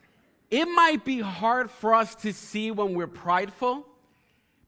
It 0.52 0.65
might 0.65 1.04
be 1.04 1.20
hard 1.20 1.72
for 1.72 1.96
us 1.96 2.15
to 2.15 2.32
see 2.32 2.70
when 2.70 2.94
we're 2.94 3.08
prideful 3.08 3.86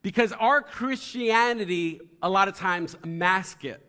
because 0.01 0.31
our 0.33 0.61
Christianity, 0.61 2.01
a 2.21 2.29
lot 2.29 2.47
of 2.47 2.55
times, 2.55 2.95
mask 3.05 3.65
it. 3.65 3.85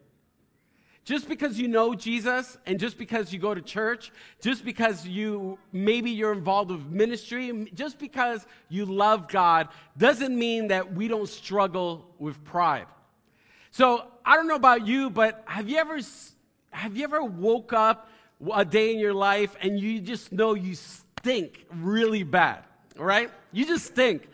Just 1.04 1.28
because 1.28 1.58
you 1.58 1.66
know 1.66 1.94
Jesus 1.94 2.56
and 2.64 2.78
just 2.78 2.96
because 2.96 3.32
you 3.32 3.40
go 3.40 3.54
to 3.54 3.60
church, 3.60 4.12
just 4.40 4.64
because 4.64 5.04
you 5.04 5.58
maybe 5.72 6.12
you're 6.12 6.32
involved 6.32 6.70
with 6.70 6.86
ministry, 6.86 7.68
just 7.74 7.98
because 7.98 8.46
you 8.68 8.84
love 8.84 9.26
God 9.26 9.68
doesn't 9.98 10.38
mean 10.38 10.68
that 10.68 10.94
we 10.94 11.08
don't 11.08 11.28
struggle 11.28 12.06
with 12.20 12.42
pride. 12.44 12.86
So, 13.72 14.06
I 14.24 14.36
don't 14.36 14.46
know 14.46 14.54
about 14.54 14.86
you, 14.86 15.10
but 15.10 15.42
have 15.46 15.68
you 15.68 15.78
ever 15.78 15.98
have 16.70 16.96
you 16.96 17.02
ever 17.02 17.24
woke 17.24 17.72
up 17.72 18.08
a 18.54 18.64
day 18.64 18.92
in 18.92 19.00
your 19.00 19.14
life 19.14 19.56
and 19.60 19.80
you 19.80 20.00
just 20.00 20.30
know 20.30 20.54
you 20.54 20.74
stink 20.74 21.66
really 21.70 22.22
bad, 22.22 22.64
right? 22.96 23.30
You 23.50 23.66
just 23.66 23.86
stink. 23.86 24.28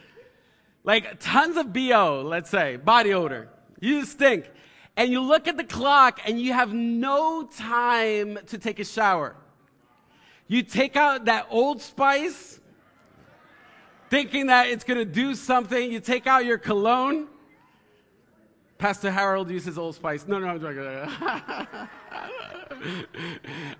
Like 0.88 1.20
tons 1.20 1.58
of 1.58 1.70
BO, 1.74 2.22
let's 2.24 2.48
say, 2.48 2.76
body 2.76 3.12
odor. 3.12 3.50
You 3.78 4.06
stink. 4.06 4.50
And 4.96 5.12
you 5.12 5.20
look 5.20 5.46
at 5.46 5.58
the 5.58 5.64
clock 5.64 6.18
and 6.24 6.40
you 6.40 6.54
have 6.54 6.72
no 6.72 7.42
time 7.42 8.38
to 8.46 8.56
take 8.56 8.80
a 8.80 8.84
shower. 8.86 9.36
You 10.46 10.62
take 10.62 10.96
out 10.96 11.26
that 11.26 11.46
old 11.50 11.82
spice, 11.82 12.58
thinking 14.08 14.46
that 14.46 14.68
it's 14.68 14.82
to 14.96 15.04
do 15.04 15.34
something. 15.34 15.92
You 15.92 16.00
take 16.00 16.26
out 16.26 16.46
your 16.46 16.56
cologne. 16.56 17.28
Pastor 18.78 19.10
Harold 19.10 19.50
uses 19.50 19.76
Old 19.76 19.96
Spice. 19.96 20.28
No, 20.28 20.38
no, 20.38 20.46
I'm 20.46 20.60
joking. 20.60 20.84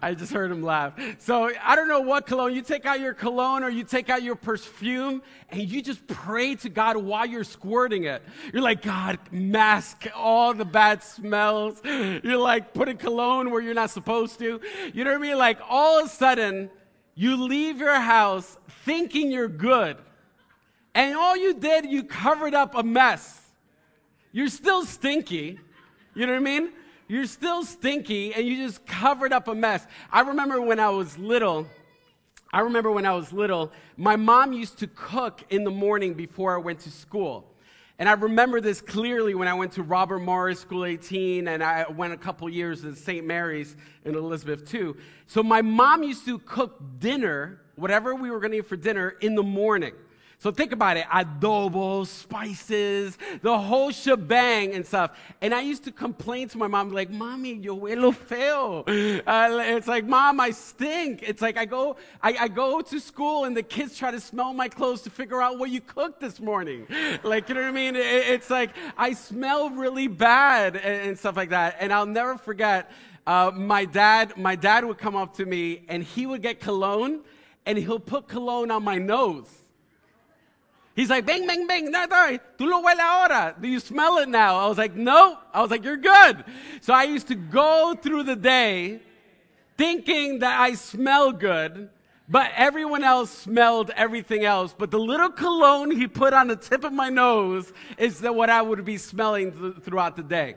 I 0.02 0.12
just 0.12 0.32
heard 0.32 0.50
him 0.50 0.60
laugh. 0.60 0.94
So 1.18 1.52
I 1.62 1.76
don't 1.76 1.86
know 1.86 2.00
what 2.00 2.26
cologne. 2.26 2.52
You 2.52 2.62
take 2.62 2.84
out 2.84 2.98
your 2.98 3.14
cologne 3.14 3.62
or 3.62 3.68
you 3.68 3.84
take 3.84 4.10
out 4.10 4.24
your 4.24 4.34
perfume 4.34 5.22
and 5.50 5.62
you 5.62 5.82
just 5.82 6.04
pray 6.08 6.56
to 6.56 6.68
God 6.68 6.96
while 6.96 7.26
you're 7.26 7.44
squirting 7.44 8.04
it. 8.04 8.24
You're 8.52 8.62
like, 8.62 8.82
God, 8.82 9.20
mask 9.30 10.08
all 10.16 10.52
the 10.52 10.64
bad 10.64 11.04
smells. 11.04 11.80
You're 11.84 12.36
like 12.36 12.74
putting 12.74 12.96
cologne 12.96 13.52
where 13.52 13.60
you're 13.60 13.74
not 13.74 13.90
supposed 13.90 14.40
to. 14.40 14.60
You 14.92 15.04
know 15.04 15.12
what 15.12 15.18
I 15.18 15.22
mean? 15.22 15.38
Like 15.38 15.60
all 15.68 16.00
of 16.00 16.06
a 16.06 16.08
sudden, 16.08 16.70
you 17.14 17.36
leave 17.36 17.78
your 17.78 18.00
house 18.00 18.58
thinking 18.84 19.30
you're 19.30 19.46
good. 19.46 19.96
And 20.92 21.16
all 21.16 21.36
you 21.36 21.54
did, 21.54 21.86
you 21.86 22.02
covered 22.02 22.54
up 22.54 22.74
a 22.74 22.82
mess. 22.82 23.47
You're 24.38 24.46
still 24.46 24.84
stinky. 24.84 25.58
You 26.14 26.26
know 26.26 26.34
what 26.34 26.38
I 26.38 26.44
mean? 26.44 26.70
You're 27.08 27.26
still 27.26 27.64
stinky 27.64 28.32
and 28.32 28.46
you 28.46 28.56
just 28.56 28.86
covered 28.86 29.32
up 29.32 29.48
a 29.48 29.54
mess. 29.56 29.84
I 30.12 30.20
remember 30.20 30.60
when 30.60 30.78
I 30.78 30.90
was 30.90 31.18
little, 31.18 31.66
I 32.52 32.60
remember 32.60 32.92
when 32.92 33.04
I 33.04 33.14
was 33.14 33.32
little, 33.32 33.72
my 33.96 34.14
mom 34.14 34.52
used 34.52 34.78
to 34.78 34.86
cook 34.86 35.42
in 35.50 35.64
the 35.64 35.72
morning 35.72 36.14
before 36.14 36.54
I 36.54 36.58
went 36.58 36.78
to 36.82 36.90
school. 36.92 37.52
And 37.98 38.08
I 38.08 38.12
remember 38.12 38.60
this 38.60 38.80
clearly 38.80 39.34
when 39.34 39.48
I 39.48 39.54
went 39.54 39.72
to 39.72 39.82
Robert 39.82 40.20
Morris 40.20 40.60
School 40.60 40.84
18 40.84 41.48
and 41.48 41.60
I 41.60 41.86
went 41.88 42.12
a 42.12 42.16
couple 42.16 42.48
years 42.48 42.82
to 42.82 42.94
St. 42.94 43.26
Mary's 43.26 43.74
in 44.04 44.14
Elizabeth 44.14 44.64
too. 44.64 44.96
So 45.26 45.42
my 45.42 45.62
mom 45.62 46.04
used 46.04 46.24
to 46.26 46.38
cook 46.38 46.80
dinner, 47.00 47.62
whatever 47.74 48.14
we 48.14 48.30
were 48.30 48.38
going 48.38 48.52
to 48.52 48.58
eat 48.58 48.68
for 48.68 48.76
dinner, 48.76 49.16
in 49.20 49.34
the 49.34 49.42
morning. 49.42 49.94
So 50.40 50.52
think 50.52 50.70
about 50.70 50.96
it 50.96 51.04
adobo, 51.06 52.06
spices, 52.06 53.18
the 53.42 53.58
whole 53.58 53.90
shebang 53.90 54.72
and 54.72 54.86
stuff. 54.86 55.18
And 55.40 55.52
I 55.52 55.62
used 55.62 55.82
to 55.84 55.90
complain 55.90 56.48
to 56.50 56.58
my 56.58 56.68
mom, 56.68 56.92
like, 56.92 57.10
Mommy, 57.10 57.54
yo 57.54 57.76
huelo 57.76 58.14
feo. 58.14 58.84
Uh, 59.26 59.58
it's 59.62 59.88
like, 59.88 60.06
Mom, 60.06 60.38
I 60.38 60.50
stink. 60.50 61.24
It's 61.24 61.42
like 61.42 61.56
I 61.56 61.64
go, 61.64 61.96
I, 62.22 62.36
I, 62.38 62.48
go 62.48 62.80
to 62.80 63.00
school 63.00 63.46
and 63.46 63.56
the 63.56 63.64
kids 63.64 63.98
try 63.98 64.12
to 64.12 64.20
smell 64.20 64.52
my 64.52 64.68
clothes 64.68 65.02
to 65.02 65.10
figure 65.10 65.42
out 65.42 65.58
what 65.58 65.70
you 65.70 65.80
cooked 65.80 66.20
this 66.20 66.40
morning. 66.40 66.86
Like, 67.24 67.48
you 67.48 67.56
know 67.56 67.62
what 67.62 67.68
I 67.68 67.72
mean? 67.72 67.96
It, 67.96 68.04
it's 68.04 68.48
like 68.48 68.70
I 68.96 69.14
smell 69.14 69.70
really 69.70 70.06
bad 70.06 70.76
and, 70.76 71.08
and, 71.08 71.18
stuff 71.18 71.36
like 71.36 71.50
that. 71.50 71.76
And 71.80 71.92
I'll 71.92 72.06
never 72.06 72.38
forget. 72.38 72.92
Uh, 73.26 73.50
my 73.54 73.84
dad, 73.84 74.36
my 74.36 74.54
dad 74.54 74.84
would 74.84 74.98
come 74.98 75.16
up 75.16 75.36
to 75.36 75.44
me 75.44 75.84
and 75.88 76.02
he 76.04 76.26
would 76.26 76.42
get 76.42 76.60
cologne 76.60 77.20
and 77.66 77.76
he'll 77.76 77.98
put 77.98 78.28
cologne 78.28 78.70
on 78.70 78.84
my 78.84 78.98
nose. 78.98 79.57
He's 80.98 81.10
like, 81.10 81.26
bang, 81.26 81.46
bang, 81.46 81.64
bang. 81.68 81.92
No, 81.92 82.06
no, 82.06 82.38
tú 82.58 82.68
lo 82.68 82.82
huele 82.82 82.98
ahora. 82.98 83.54
Do 83.60 83.68
you 83.68 83.78
smell 83.78 84.18
it 84.18 84.28
now? 84.28 84.56
I 84.56 84.66
was 84.66 84.78
like, 84.78 84.96
no. 84.96 85.38
I 85.54 85.62
was 85.62 85.70
like, 85.70 85.84
you're 85.84 85.96
good. 85.96 86.44
So 86.80 86.92
I 86.92 87.04
used 87.04 87.28
to 87.28 87.36
go 87.36 87.94
through 87.94 88.24
the 88.24 88.34
day 88.34 89.00
thinking 89.76 90.40
that 90.40 90.58
I 90.58 90.74
smell 90.74 91.30
good, 91.30 91.90
but 92.28 92.50
everyone 92.56 93.04
else 93.04 93.30
smelled 93.30 93.92
everything 93.94 94.44
else. 94.44 94.74
But 94.76 94.90
the 94.90 94.98
little 94.98 95.30
cologne 95.30 95.92
he 95.92 96.08
put 96.08 96.34
on 96.34 96.48
the 96.48 96.56
tip 96.56 96.82
of 96.82 96.92
my 96.92 97.10
nose 97.10 97.72
is 97.96 98.20
what 98.20 98.50
I 98.50 98.60
would 98.60 98.84
be 98.84 98.96
smelling 98.96 99.52
th- 99.52 99.84
throughout 99.84 100.16
the 100.16 100.24
day. 100.24 100.56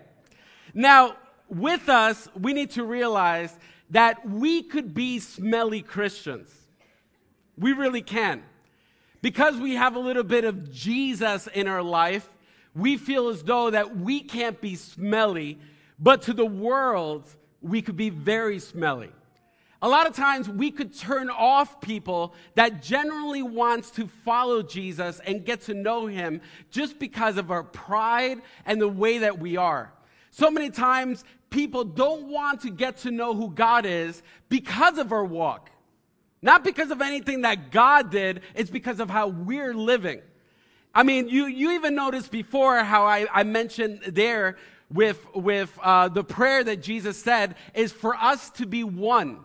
Now, 0.73 1.17
with 1.49 1.87
us, 1.87 2.27
we 2.33 2.53
need 2.53 2.71
to 2.71 2.83
realize 2.83 3.55
that 3.91 4.27
we 4.27 4.63
could 4.63 4.95
be 4.95 5.19
smelly 5.19 5.83
Christians. 5.83 6.49
We 7.59 7.73
really 7.73 8.01
can. 8.01 8.41
Because 9.21 9.57
we 9.57 9.75
have 9.75 9.95
a 9.95 9.99
little 9.99 10.23
bit 10.23 10.45
of 10.45 10.71
Jesus 10.71 11.47
in 11.47 11.67
our 11.67 11.83
life, 11.83 12.27
we 12.73 12.97
feel 12.97 13.29
as 13.29 13.43
though 13.43 13.69
that 13.69 13.97
we 13.97 14.21
can't 14.21 14.59
be 14.59 14.75
smelly, 14.75 15.59
but 15.99 16.23
to 16.23 16.33
the 16.33 16.45
world, 16.45 17.29
we 17.61 17.81
could 17.81 17.97
be 17.97 18.09
very 18.09 18.59
smelly. 18.59 19.11
A 19.83 19.89
lot 19.89 20.07
of 20.07 20.15
times 20.15 20.47
we 20.47 20.69
could 20.69 20.95
turn 20.95 21.29
off 21.29 21.81
people 21.81 22.35
that 22.53 22.83
generally 22.83 23.41
wants 23.41 23.89
to 23.91 24.07
follow 24.07 24.61
Jesus 24.61 25.19
and 25.25 25.43
get 25.43 25.61
to 25.61 25.73
know 25.73 26.05
him 26.05 26.41
just 26.69 26.99
because 26.99 27.37
of 27.37 27.49
our 27.49 27.63
pride 27.63 28.41
and 28.65 28.79
the 28.79 28.87
way 28.87 29.19
that 29.19 29.39
we 29.39 29.57
are. 29.57 29.91
So 30.29 30.51
many 30.51 30.69
times 30.69 31.23
people 31.49 31.83
don't 31.83 32.27
want 32.27 32.61
to 32.61 32.69
get 32.69 32.97
to 32.99 33.11
know 33.11 33.33
who 33.33 33.49
God 33.49 33.85
is 33.87 34.21
because 34.49 34.99
of 34.99 35.11
our 35.11 35.25
walk. 35.25 35.71
Not 36.41 36.63
because 36.63 36.89
of 36.91 37.01
anything 37.01 37.41
that 37.41 37.71
God 37.71 38.09
did, 38.09 38.41
it's 38.55 38.69
because 38.69 38.99
of 38.99 39.09
how 39.09 39.27
we're 39.27 39.73
living. 39.73 40.21
I 40.93 41.03
mean, 41.03 41.29
you, 41.29 41.45
you 41.45 41.71
even 41.71 41.95
noticed 41.95 42.31
before 42.31 42.83
how 42.83 43.05
I, 43.05 43.27
I 43.31 43.43
mentioned 43.43 44.01
there 44.07 44.57
with, 44.91 45.25
with 45.33 45.77
uh, 45.81 46.09
the 46.09 46.23
prayer 46.23 46.63
that 46.63 46.81
Jesus 46.81 47.17
said 47.21 47.55
is 47.73 47.91
for 47.91 48.15
us 48.15 48.49
to 48.51 48.65
be 48.65 48.83
one, 48.83 49.39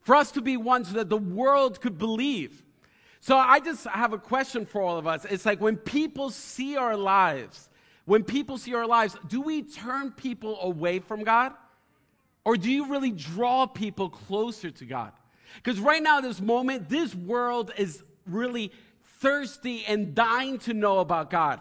for 0.00 0.14
us 0.14 0.30
to 0.32 0.40
be 0.40 0.56
one 0.56 0.84
so 0.84 0.94
that 0.94 1.10
the 1.10 1.16
world 1.18 1.80
could 1.80 1.98
believe. 1.98 2.62
So 3.20 3.36
I 3.36 3.60
just 3.60 3.84
have 3.86 4.12
a 4.12 4.18
question 4.18 4.64
for 4.64 4.80
all 4.80 4.96
of 4.96 5.06
us. 5.06 5.24
It's 5.24 5.44
like 5.44 5.60
when 5.60 5.76
people 5.76 6.30
see 6.30 6.76
our 6.76 6.96
lives, 6.96 7.68
when 8.04 8.22
people 8.22 8.56
see 8.56 8.74
our 8.74 8.86
lives, 8.86 9.16
do 9.26 9.40
we 9.42 9.62
turn 9.62 10.12
people 10.12 10.58
away 10.62 11.00
from 11.00 11.24
God? 11.24 11.52
Or 12.44 12.56
do 12.56 12.70
you 12.70 12.86
really 12.86 13.10
draw 13.10 13.66
people 13.66 14.08
closer 14.08 14.70
to 14.70 14.84
God? 14.84 15.12
Because 15.62 15.80
right 15.80 16.02
now, 16.02 16.20
this 16.20 16.40
moment, 16.40 16.88
this 16.88 17.14
world 17.14 17.72
is 17.76 18.02
really 18.26 18.72
thirsty 19.20 19.84
and 19.86 20.14
dying 20.14 20.58
to 20.60 20.74
know 20.74 20.98
about 20.98 21.30
God. 21.30 21.60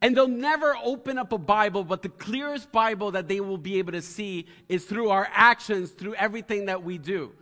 And 0.00 0.16
they'll 0.16 0.28
never 0.28 0.76
open 0.82 1.18
up 1.18 1.32
a 1.32 1.38
Bible, 1.38 1.82
but 1.82 2.02
the 2.02 2.10
clearest 2.10 2.70
Bible 2.70 3.12
that 3.12 3.26
they 3.26 3.40
will 3.40 3.58
be 3.58 3.78
able 3.78 3.92
to 3.92 4.02
see 4.02 4.46
is 4.68 4.84
through 4.84 5.08
our 5.08 5.28
actions, 5.32 5.90
through 5.92 6.14
everything 6.16 6.66
that 6.66 6.82
we 6.82 6.98
do. 6.98 7.32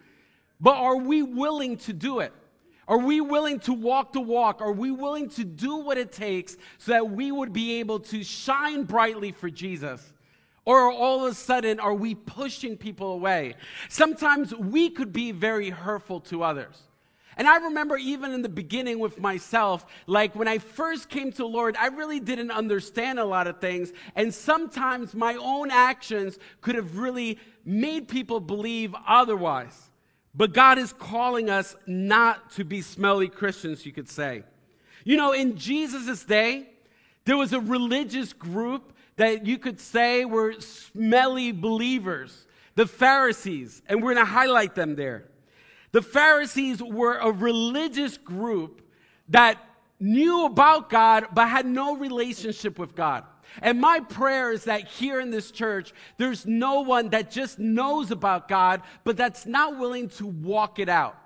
But 0.60 0.76
are 0.76 0.96
we 0.96 1.22
willing 1.22 1.76
to 1.78 1.92
do 1.92 2.20
it? 2.20 2.32
Are 2.86 2.98
we 2.98 3.20
willing 3.20 3.58
to 3.60 3.72
walk 3.72 4.12
the 4.12 4.20
walk? 4.20 4.60
Are 4.60 4.72
we 4.72 4.90
willing 4.90 5.28
to 5.30 5.44
do 5.44 5.76
what 5.78 5.98
it 5.98 6.12
takes 6.12 6.56
so 6.78 6.92
that 6.92 7.10
we 7.10 7.32
would 7.32 7.52
be 7.52 7.80
able 7.80 8.00
to 8.00 8.22
shine 8.22 8.84
brightly 8.84 9.32
for 9.32 9.50
Jesus? 9.50 10.12
Or 10.64 10.92
all 10.92 11.26
of 11.26 11.32
a 11.32 11.34
sudden, 11.34 11.80
are 11.80 11.94
we 11.94 12.14
pushing 12.14 12.76
people 12.76 13.12
away? 13.12 13.54
Sometimes 13.88 14.54
we 14.54 14.90
could 14.90 15.12
be 15.12 15.32
very 15.32 15.70
hurtful 15.70 16.20
to 16.20 16.44
others. 16.44 16.82
And 17.36 17.48
I 17.48 17.56
remember 17.56 17.96
even 17.96 18.32
in 18.32 18.42
the 18.42 18.48
beginning 18.48 18.98
with 18.98 19.18
myself, 19.18 19.86
like 20.06 20.36
when 20.36 20.48
I 20.48 20.58
first 20.58 21.08
came 21.08 21.30
to 21.32 21.38
the 21.38 21.46
Lord, 21.46 21.76
I 21.78 21.86
really 21.86 22.20
didn't 22.20 22.50
understand 22.50 23.18
a 23.18 23.24
lot 23.24 23.46
of 23.46 23.60
things. 23.60 23.92
And 24.14 24.32
sometimes 24.32 25.14
my 25.14 25.34
own 25.36 25.70
actions 25.70 26.38
could 26.60 26.74
have 26.74 26.98
really 26.98 27.38
made 27.64 28.08
people 28.08 28.38
believe 28.38 28.94
otherwise. 29.06 29.90
But 30.34 30.52
God 30.52 30.78
is 30.78 30.92
calling 30.92 31.50
us 31.50 31.74
not 31.86 32.50
to 32.52 32.64
be 32.64 32.82
smelly 32.82 33.28
Christians, 33.28 33.84
you 33.84 33.92
could 33.92 34.08
say. 34.08 34.44
You 35.04 35.16
know, 35.16 35.32
in 35.32 35.56
Jesus' 35.56 36.24
day, 36.24 36.68
there 37.24 37.36
was 37.36 37.52
a 37.52 37.60
religious 37.60 38.32
group 38.32 38.91
that 39.16 39.46
you 39.46 39.58
could 39.58 39.80
say 39.80 40.24
were 40.24 40.54
smelly 40.60 41.52
believers, 41.52 42.46
the 42.74 42.86
Pharisees, 42.86 43.82
and 43.86 44.02
we're 44.02 44.14
going 44.14 44.26
to 44.26 44.32
highlight 44.32 44.74
them 44.74 44.96
there. 44.96 45.24
The 45.92 46.02
Pharisees 46.02 46.82
were 46.82 47.16
a 47.16 47.30
religious 47.30 48.16
group 48.16 48.82
that 49.28 49.58
knew 50.00 50.46
about 50.46 50.90
God 50.90 51.26
but 51.32 51.48
had 51.48 51.66
no 51.66 51.96
relationship 51.96 52.78
with 52.78 52.94
God. 52.94 53.24
And 53.60 53.80
my 53.80 54.00
prayer 54.00 54.50
is 54.50 54.64
that 54.64 54.88
here 54.88 55.20
in 55.20 55.30
this 55.30 55.50
church, 55.50 55.92
there's 56.16 56.46
no 56.46 56.80
one 56.80 57.10
that 57.10 57.30
just 57.30 57.58
knows 57.58 58.10
about 58.10 58.48
God, 58.48 58.80
but 59.04 59.16
that's 59.16 59.44
not 59.44 59.78
willing 59.78 60.08
to 60.10 60.26
walk 60.26 60.78
it 60.78 60.88
out. 60.88 61.18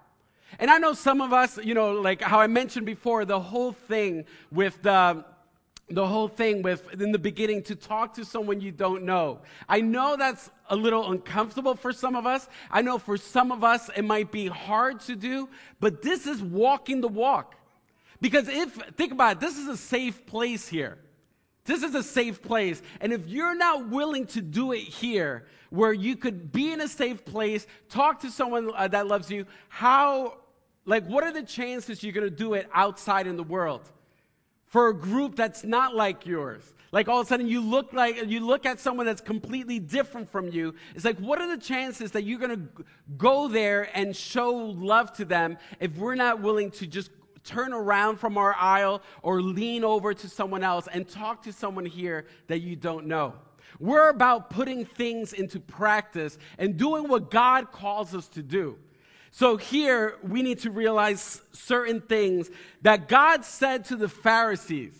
And 0.58 0.70
I 0.70 0.78
know 0.78 0.92
some 0.92 1.20
of 1.20 1.32
us, 1.32 1.58
you 1.58 1.74
know, 1.74 1.92
like 1.92 2.22
how 2.22 2.40
I 2.40 2.46
mentioned 2.46 2.86
before, 2.86 3.24
the 3.24 3.40
whole 3.40 3.72
thing 3.72 4.24
with 4.50 4.82
the 4.82 5.24
the 5.88 6.06
whole 6.06 6.26
thing 6.26 6.62
with 6.62 7.00
in 7.00 7.12
the 7.12 7.18
beginning 7.18 7.62
to 7.62 7.76
talk 7.76 8.14
to 8.14 8.24
someone 8.24 8.60
you 8.60 8.72
don't 8.72 9.04
know. 9.04 9.40
I 9.68 9.80
know 9.80 10.16
that's 10.16 10.50
a 10.68 10.74
little 10.74 11.12
uncomfortable 11.12 11.76
for 11.76 11.92
some 11.92 12.16
of 12.16 12.26
us. 12.26 12.48
I 12.70 12.82
know 12.82 12.98
for 12.98 13.16
some 13.16 13.52
of 13.52 13.62
us 13.62 13.88
it 13.96 14.02
might 14.02 14.32
be 14.32 14.48
hard 14.48 15.00
to 15.02 15.14
do, 15.14 15.48
but 15.78 16.02
this 16.02 16.26
is 16.26 16.42
walking 16.42 17.00
the 17.00 17.08
walk. 17.08 17.54
Because 18.20 18.48
if, 18.48 18.72
think 18.96 19.12
about 19.12 19.36
it, 19.36 19.40
this 19.40 19.58
is 19.58 19.68
a 19.68 19.76
safe 19.76 20.26
place 20.26 20.66
here. 20.66 20.98
This 21.66 21.82
is 21.82 21.94
a 21.94 22.02
safe 22.02 22.42
place. 22.42 22.80
And 23.00 23.12
if 23.12 23.28
you're 23.28 23.54
not 23.54 23.88
willing 23.88 24.26
to 24.28 24.40
do 24.40 24.72
it 24.72 24.80
here, 24.80 25.46
where 25.70 25.92
you 25.92 26.16
could 26.16 26.50
be 26.52 26.72
in 26.72 26.80
a 26.80 26.88
safe 26.88 27.24
place, 27.24 27.66
talk 27.88 28.20
to 28.20 28.30
someone 28.30 28.70
uh, 28.74 28.88
that 28.88 29.06
loves 29.06 29.30
you, 29.30 29.46
how, 29.68 30.38
like, 30.84 31.04
what 31.06 31.24
are 31.24 31.32
the 31.32 31.42
chances 31.42 32.02
you're 32.02 32.12
to 32.12 32.30
do 32.30 32.54
it 32.54 32.68
outside 32.72 33.26
in 33.26 33.36
the 33.36 33.42
world? 33.42 33.90
For 34.76 34.88
a 34.88 34.94
group 34.94 35.34
that's 35.34 35.64
not 35.64 35.94
like 35.94 36.26
yours. 36.26 36.74
Like 36.92 37.08
all 37.08 37.20
of 37.20 37.26
a 37.26 37.28
sudden 37.30 37.48
you 37.48 37.62
look 37.62 37.94
like 37.94 38.26
you 38.26 38.40
look 38.40 38.66
at 38.66 38.78
someone 38.78 39.06
that's 39.06 39.22
completely 39.22 39.78
different 39.78 40.30
from 40.30 40.48
you. 40.48 40.74
It's 40.94 41.02
like 41.02 41.16
what 41.16 41.40
are 41.40 41.48
the 41.48 41.56
chances 41.56 42.10
that 42.10 42.24
you're 42.24 42.38
going 42.38 42.68
to 42.76 42.84
go 43.16 43.48
there 43.48 43.88
and 43.96 44.14
show 44.14 44.54
love 44.54 45.14
to 45.14 45.24
them 45.24 45.56
if 45.80 45.96
we're 45.96 46.14
not 46.14 46.42
willing 46.42 46.70
to 46.72 46.86
just 46.86 47.10
turn 47.42 47.72
around 47.72 48.18
from 48.18 48.36
our 48.36 48.54
aisle 48.54 49.00
or 49.22 49.40
lean 49.40 49.82
over 49.82 50.12
to 50.12 50.28
someone 50.28 50.62
else 50.62 50.88
and 50.92 51.08
talk 51.08 51.42
to 51.44 51.54
someone 51.54 51.86
here 51.86 52.26
that 52.48 52.58
you 52.58 52.76
don't 52.76 53.06
know. 53.06 53.32
We're 53.80 54.10
about 54.10 54.50
putting 54.50 54.84
things 54.84 55.32
into 55.32 55.58
practice 55.58 56.36
and 56.58 56.76
doing 56.76 57.08
what 57.08 57.30
God 57.30 57.72
calls 57.72 58.14
us 58.14 58.28
to 58.28 58.42
do. 58.42 58.76
So 59.36 59.58
here 59.58 60.14
we 60.22 60.40
need 60.40 60.60
to 60.60 60.70
realize 60.70 61.42
certain 61.52 62.00
things 62.00 62.50
that 62.80 63.06
God 63.06 63.44
said 63.44 63.84
to 63.86 63.96
the 63.96 64.08
Pharisees. 64.08 64.94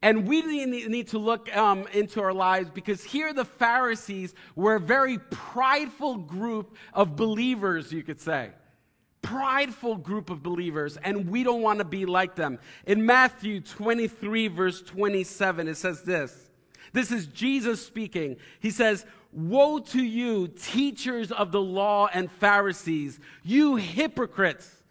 And 0.00 0.26
we 0.26 0.40
need 0.64 1.08
to 1.08 1.18
look 1.18 1.54
um, 1.54 1.86
into 1.92 2.22
our 2.22 2.32
lives 2.32 2.70
because 2.70 3.04
here 3.04 3.34
the 3.34 3.44
Pharisees 3.44 4.34
were 4.54 4.76
a 4.76 4.80
very 4.80 5.18
prideful 5.18 6.16
group 6.16 6.74
of 6.94 7.16
believers, 7.16 7.92
you 7.92 8.02
could 8.02 8.18
say. 8.18 8.48
Prideful 9.20 9.96
group 9.96 10.30
of 10.30 10.42
believers, 10.42 10.96
and 10.96 11.28
we 11.28 11.42
don't 11.42 11.60
want 11.60 11.78
to 11.80 11.84
be 11.84 12.06
like 12.06 12.34
them. 12.34 12.58
In 12.86 13.04
Matthew 13.04 13.60
23, 13.60 14.48
verse 14.48 14.80
27, 14.80 15.68
it 15.68 15.76
says 15.76 16.00
this. 16.00 16.48
This 16.94 17.12
is 17.12 17.26
Jesus 17.26 17.84
speaking. 17.84 18.36
He 18.58 18.70
says, 18.70 19.04
Woe 19.36 19.80
to 19.80 20.02
you, 20.02 20.48
teachers 20.48 21.30
of 21.30 21.52
the 21.52 21.60
law 21.60 22.08
and 22.10 22.32
Pharisees, 22.32 23.20
you 23.42 23.76
hypocrites! 23.76 24.82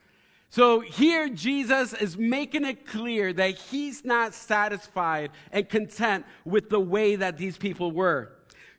So 0.49 0.81
here 0.81 1.29
Jesus 1.29 1.93
is 1.93 2.15
making 2.15 2.63
it 2.63 2.85
clear 2.85 3.33
that 3.33 3.57
he's 3.57 4.05
not 4.05 4.35
satisfied 4.35 5.31
and 5.51 5.67
content 5.67 6.27
with 6.45 6.69
the 6.69 6.79
way 6.79 7.15
that 7.15 7.39
these 7.39 7.57
people 7.57 7.91
were. 7.91 8.33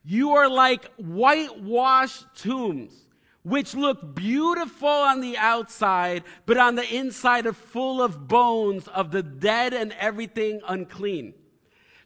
You 0.04 0.34
are 0.34 0.48
like 0.48 0.86
whitewashed 0.98 2.26
tombs, 2.36 2.92
which 3.42 3.74
look 3.74 4.14
beautiful 4.14 4.88
on 4.88 5.20
the 5.20 5.36
outside, 5.36 6.22
but 6.46 6.58
on 6.58 6.76
the 6.76 6.94
inside 6.94 7.44
are 7.44 7.52
full 7.52 8.00
of 8.00 8.28
bones 8.28 8.86
of 8.86 9.10
the 9.10 9.24
dead 9.24 9.74
and 9.74 9.92
everything 9.98 10.60
unclean. 10.68 11.34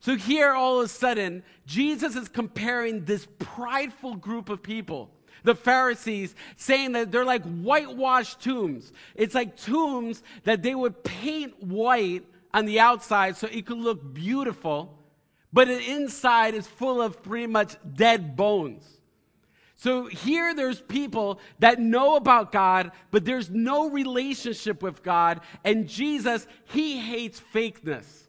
So 0.00 0.16
here, 0.16 0.52
all 0.52 0.80
of 0.80 0.86
a 0.86 0.88
sudden, 0.88 1.42
Jesus 1.66 2.16
is 2.16 2.28
comparing 2.28 3.04
this 3.04 3.28
prideful 3.38 4.16
group 4.16 4.48
of 4.48 4.62
people, 4.62 5.10
the 5.44 5.54
Pharisees, 5.54 6.34
saying 6.56 6.92
that 6.92 7.12
they're 7.12 7.24
like 7.24 7.44
whitewashed 7.44 8.40
tombs. 8.40 8.92
It's 9.14 9.34
like 9.34 9.56
tombs 9.56 10.22
that 10.44 10.62
they 10.62 10.74
would 10.74 11.04
paint 11.04 11.62
white 11.62 12.24
on 12.54 12.64
the 12.64 12.80
outside 12.80 13.36
so 13.36 13.46
it 13.48 13.66
could 13.66 13.78
look 13.78 14.14
beautiful, 14.14 14.98
but 15.52 15.68
the 15.68 15.78
inside 15.78 16.54
is 16.54 16.66
full 16.66 17.02
of 17.02 17.22
pretty 17.22 17.46
much 17.46 17.76
dead 17.94 18.36
bones. 18.36 19.00
So 19.76 20.06
here 20.06 20.54
there's 20.54 20.80
people 20.80 21.40
that 21.58 21.78
know 21.78 22.16
about 22.16 22.52
God, 22.52 22.92
but 23.10 23.24
there's 23.26 23.50
no 23.50 23.90
relationship 23.90 24.82
with 24.82 25.02
God. 25.02 25.40
And 25.64 25.88
Jesus, 25.88 26.46
he 26.64 26.98
hates 26.98 27.40
fakeness. 27.54 28.28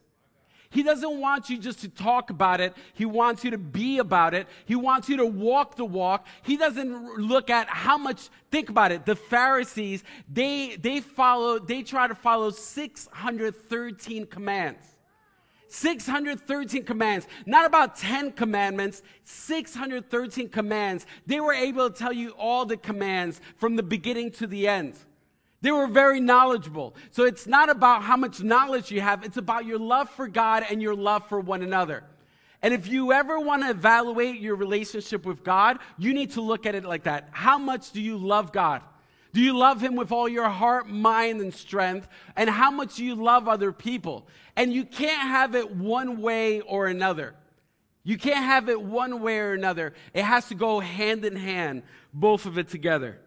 He 0.72 0.82
doesn't 0.82 1.20
want 1.20 1.50
you 1.50 1.58
just 1.58 1.80
to 1.82 1.88
talk 1.88 2.30
about 2.30 2.60
it. 2.60 2.74
He 2.94 3.04
wants 3.04 3.44
you 3.44 3.50
to 3.50 3.58
be 3.58 3.98
about 3.98 4.32
it. 4.32 4.48
He 4.64 4.74
wants 4.74 5.06
you 5.06 5.18
to 5.18 5.26
walk 5.26 5.76
the 5.76 5.84
walk. 5.84 6.26
He 6.42 6.56
doesn't 6.56 7.18
look 7.18 7.50
at 7.50 7.68
how 7.68 7.98
much, 7.98 8.30
think 8.50 8.70
about 8.70 8.90
it. 8.90 9.04
The 9.04 9.14
Pharisees, 9.14 10.02
they, 10.32 10.76
they 10.76 11.00
follow, 11.00 11.58
they 11.58 11.82
try 11.82 12.08
to 12.08 12.14
follow 12.14 12.50
613 12.50 14.26
commands. 14.26 14.82
613 15.68 16.84
commands, 16.84 17.26
not 17.46 17.66
about 17.66 17.96
10 17.96 18.32
commandments, 18.32 19.02
613 19.24 20.48
commands. 20.48 21.06
They 21.26 21.40
were 21.40 21.54
able 21.54 21.90
to 21.90 21.96
tell 21.96 22.12
you 22.12 22.30
all 22.30 22.64
the 22.64 22.76
commands 22.78 23.40
from 23.56 23.76
the 23.76 23.82
beginning 23.82 24.30
to 24.32 24.46
the 24.46 24.68
end. 24.68 24.94
They 25.62 25.70
were 25.70 25.86
very 25.86 26.20
knowledgeable. 26.20 26.94
So 27.12 27.24
it's 27.24 27.46
not 27.46 27.70
about 27.70 28.02
how 28.02 28.16
much 28.16 28.42
knowledge 28.42 28.90
you 28.90 29.00
have, 29.00 29.24
it's 29.24 29.36
about 29.36 29.64
your 29.64 29.78
love 29.78 30.10
for 30.10 30.28
God 30.28 30.64
and 30.68 30.82
your 30.82 30.94
love 30.94 31.26
for 31.28 31.40
one 31.40 31.62
another. 31.62 32.04
And 32.60 32.72
if 32.72 32.86
you 32.86 33.12
ever 33.12 33.40
want 33.40 33.62
to 33.62 33.70
evaluate 33.70 34.40
your 34.40 34.54
relationship 34.54 35.24
with 35.26 35.42
God, 35.42 35.78
you 35.98 36.14
need 36.14 36.32
to 36.32 36.40
look 36.40 36.66
at 36.66 36.74
it 36.74 36.84
like 36.84 37.04
that. 37.04 37.28
How 37.32 37.58
much 37.58 37.90
do 37.90 38.00
you 38.00 38.16
love 38.16 38.52
God? 38.52 38.82
Do 39.32 39.40
you 39.40 39.56
love 39.56 39.80
Him 39.80 39.96
with 39.96 40.12
all 40.12 40.28
your 40.28 40.48
heart, 40.48 40.88
mind, 40.88 41.40
and 41.40 41.52
strength? 41.52 42.06
And 42.36 42.50
how 42.50 42.70
much 42.70 42.96
do 42.96 43.04
you 43.04 43.14
love 43.14 43.48
other 43.48 43.72
people? 43.72 44.28
And 44.56 44.72
you 44.72 44.84
can't 44.84 45.22
have 45.22 45.54
it 45.54 45.74
one 45.74 46.20
way 46.20 46.60
or 46.60 46.86
another. 46.86 47.34
You 48.04 48.18
can't 48.18 48.44
have 48.44 48.68
it 48.68 48.80
one 48.80 49.22
way 49.22 49.38
or 49.38 49.54
another. 49.54 49.94
It 50.12 50.24
has 50.24 50.48
to 50.48 50.54
go 50.54 50.80
hand 50.80 51.24
in 51.24 51.36
hand, 51.36 51.82
both 52.12 52.46
of 52.46 52.58
it 52.58 52.68
together. 52.68 53.18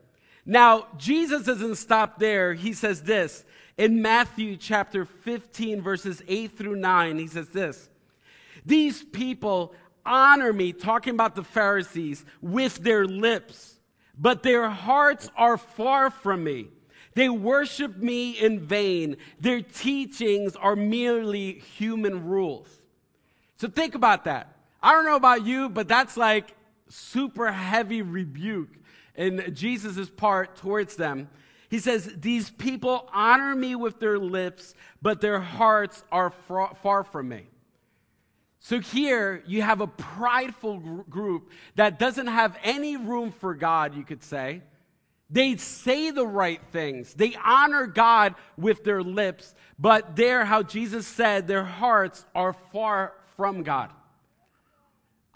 Now, 0.45 0.87
Jesus 0.97 1.43
doesn't 1.43 1.75
stop 1.75 2.19
there. 2.19 2.53
He 2.53 2.73
says 2.73 3.01
this 3.01 3.43
in 3.77 4.01
Matthew 4.01 4.57
chapter 4.57 5.05
15, 5.05 5.81
verses 5.81 6.21
8 6.27 6.57
through 6.57 6.75
9. 6.75 7.17
He 7.17 7.27
says 7.27 7.49
this 7.49 7.89
These 8.65 9.03
people 9.03 9.73
honor 10.05 10.53
me, 10.53 10.71
talking 10.71 11.15
about 11.15 11.35
the 11.35 11.43
Pharisees, 11.43 12.23
with 12.41 12.77
their 12.77 13.05
lips, 13.05 13.79
but 14.17 14.43
their 14.43 14.69
hearts 14.69 15.29
are 15.35 15.57
far 15.57 16.09
from 16.09 16.43
me. 16.43 16.67
They 17.15 17.29
worship 17.29 17.97
me 17.97 18.31
in 18.31 18.59
vain. 18.59 19.17
Their 19.39 19.61
teachings 19.61 20.55
are 20.55 20.75
merely 20.75 21.53
human 21.53 22.25
rules. 22.27 22.67
So 23.57 23.69
think 23.69 23.95
about 23.95 24.25
that. 24.25 24.53
I 24.83 24.91
don't 24.91 25.05
know 25.05 25.15
about 25.15 25.45
you, 25.45 25.69
but 25.69 25.87
that's 25.87 26.17
like 26.17 26.53
super 26.89 27.51
heavy 27.51 28.01
rebuke 28.01 28.69
in 29.17 29.53
Jesus' 29.53 30.09
part 30.09 30.55
towards 30.57 30.95
them. 30.95 31.29
He 31.69 31.79
says, 31.79 32.09
These 32.17 32.49
people 32.51 33.09
honor 33.13 33.55
me 33.55 33.75
with 33.75 33.99
their 33.99 34.19
lips, 34.19 34.73
but 35.01 35.21
their 35.21 35.39
hearts 35.39 36.03
are 36.11 36.31
far 36.81 37.03
from 37.03 37.29
me. 37.29 37.47
So 38.59 38.79
here 38.79 39.43
you 39.45 39.61
have 39.61 39.81
a 39.81 39.87
prideful 39.87 41.03
group 41.09 41.51
that 41.75 41.99
doesn't 41.99 42.27
have 42.27 42.57
any 42.63 42.97
room 42.97 43.31
for 43.31 43.53
God, 43.53 43.95
you 43.95 44.03
could 44.03 44.23
say. 44.23 44.63
They 45.29 45.55
say 45.57 46.11
the 46.11 46.25
right 46.25 46.61
things. 46.71 47.13
They 47.13 47.35
honor 47.43 47.87
God 47.87 48.35
with 48.57 48.83
their 48.83 49.03
lips, 49.03 49.53
but 49.77 50.15
there, 50.15 50.45
how 50.45 50.63
Jesus 50.63 51.05
said, 51.05 51.47
their 51.47 51.63
hearts 51.63 52.25
are 52.33 52.53
far 52.71 53.13
from 53.35 53.63
God. 53.63 53.91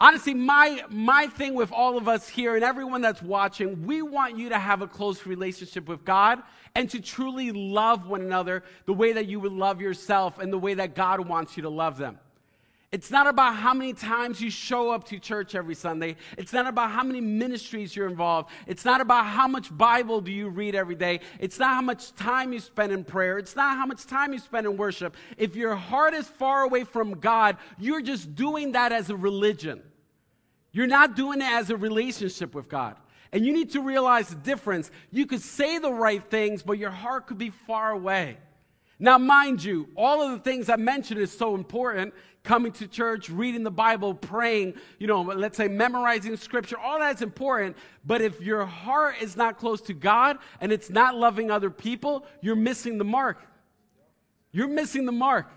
Honestly, 0.00 0.32
my, 0.32 0.82
my 0.88 1.26
thing 1.26 1.54
with 1.54 1.70
all 1.70 1.98
of 1.98 2.08
us 2.08 2.26
here 2.26 2.54
and 2.54 2.64
everyone 2.64 3.02
that's 3.02 3.20
watching, 3.20 3.84
we 3.86 4.00
want 4.00 4.38
you 4.38 4.48
to 4.48 4.58
have 4.58 4.80
a 4.80 4.86
close 4.86 5.26
relationship 5.26 5.86
with 5.88 6.06
God 6.06 6.42
and 6.74 6.88
to 6.90 7.02
truly 7.02 7.52
love 7.52 8.08
one 8.08 8.22
another 8.22 8.62
the 8.86 8.94
way 8.94 9.12
that 9.12 9.26
you 9.26 9.38
would 9.40 9.52
love 9.52 9.78
yourself 9.78 10.38
and 10.38 10.50
the 10.50 10.58
way 10.58 10.72
that 10.72 10.94
God 10.94 11.28
wants 11.28 11.54
you 11.54 11.64
to 11.64 11.68
love 11.68 11.98
them. 11.98 12.18
It's 12.92 13.10
not 13.10 13.28
about 13.28 13.54
how 13.54 13.72
many 13.74 13.92
times 13.92 14.40
you 14.40 14.50
show 14.50 14.90
up 14.90 15.04
to 15.08 15.18
church 15.18 15.54
every 15.54 15.76
Sunday. 15.76 16.16
It's 16.36 16.52
not 16.52 16.66
about 16.66 16.90
how 16.90 17.04
many 17.04 17.20
ministries 17.20 17.94
you're 17.94 18.08
involved. 18.08 18.50
It's 18.66 18.84
not 18.84 19.00
about 19.00 19.26
how 19.26 19.46
much 19.46 19.76
Bible 19.76 20.20
do 20.22 20.32
you 20.32 20.48
read 20.48 20.74
every 20.74 20.96
day. 20.96 21.20
It's 21.38 21.58
not 21.58 21.74
how 21.74 21.82
much 21.82 22.14
time 22.14 22.52
you 22.52 22.58
spend 22.58 22.90
in 22.90 23.04
prayer. 23.04 23.38
It's 23.38 23.54
not 23.54 23.76
how 23.76 23.86
much 23.86 24.06
time 24.06 24.32
you 24.32 24.40
spend 24.40 24.66
in 24.66 24.76
worship. 24.76 25.14
If 25.36 25.54
your 25.54 25.76
heart 25.76 26.14
is 26.14 26.26
far 26.26 26.62
away 26.62 26.82
from 26.82 27.20
God, 27.20 27.58
you're 27.78 28.02
just 28.02 28.34
doing 28.34 28.72
that 28.72 28.90
as 28.90 29.10
a 29.10 29.16
religion. 29.16 29.82
You're 30.72 30.86
not 30.86 31.16
doing 31.16 31.40
it 31.40 31.50
as 31.50 31.70
a 31.70 31.76
relationship 31.76 32.54
with 32.54 32.68
God. 32.68 32.96
And 33.32 33.44
you 33.44 33.52
need 33.52 33.70
to 33.72 33.80
realize 33.80 34.28
the 34.28 34.36
difference. 34.36 34.90
You 35.10 35.26
could 35.26 35.40
say 35.40 35.78
the 35.78 35.92
right 35.92 36.22
things, 36.30 36.62
but 36.62 36.78
your 36.78 36.90
heart 36.90 37.26
could 37.26 37.38
be 37.38 37.50
far 37.50 37.92
away. 37.92 38.38
Now, 38.98 39.16
mind 39.16 39.64
you, 39.64 39.88
all 39.96 40.22
of 40.22 40.32
the 40.32 40.38
things 40.38 40.68
I 40.68 40.76
mentioned 40.76 41.20
is 41.20 41.36
so 41.36 41.54
important. 41.54 42.12
Coming 42.42 42.72
to 42.72 42.86
church, 42.86 43.30
reading 43.30 43.64
the 43.64 43.70
Bible, 43.70 44.14
praying, 44.14 44.74
you 44.98 45.06
know, 45.06 45.22
let's 45.22 45.56
say 45.56 45.68
memorizing 45.68 46.36
scripture, 46.36 46.78
all 46.78 46.98
that's 46.98 47.22
important. 47.22 47.76
But 48.04 48.20
if 48.20 48.40
your 48.40 48.64
heart 48.64 49.16
is 49.20 49.36
not 49.36 49.58
close 49.58 49.80
to 49.82 49.94
God 49.94 50.38
and 50.60 50.72
it's 50.72 50.90
not 50.90 51.14
loving 51.14 51.50
other 51.50 51.70
people, 51.70 52.26
you're 52.40 52.56
missing 52.56 52.98
the 52.98 53.04
mark. 53.04 53.38
You're 54.52 54.68
missing 54.68 55.06
the 55.06 55.12
mark. 55.12 55.50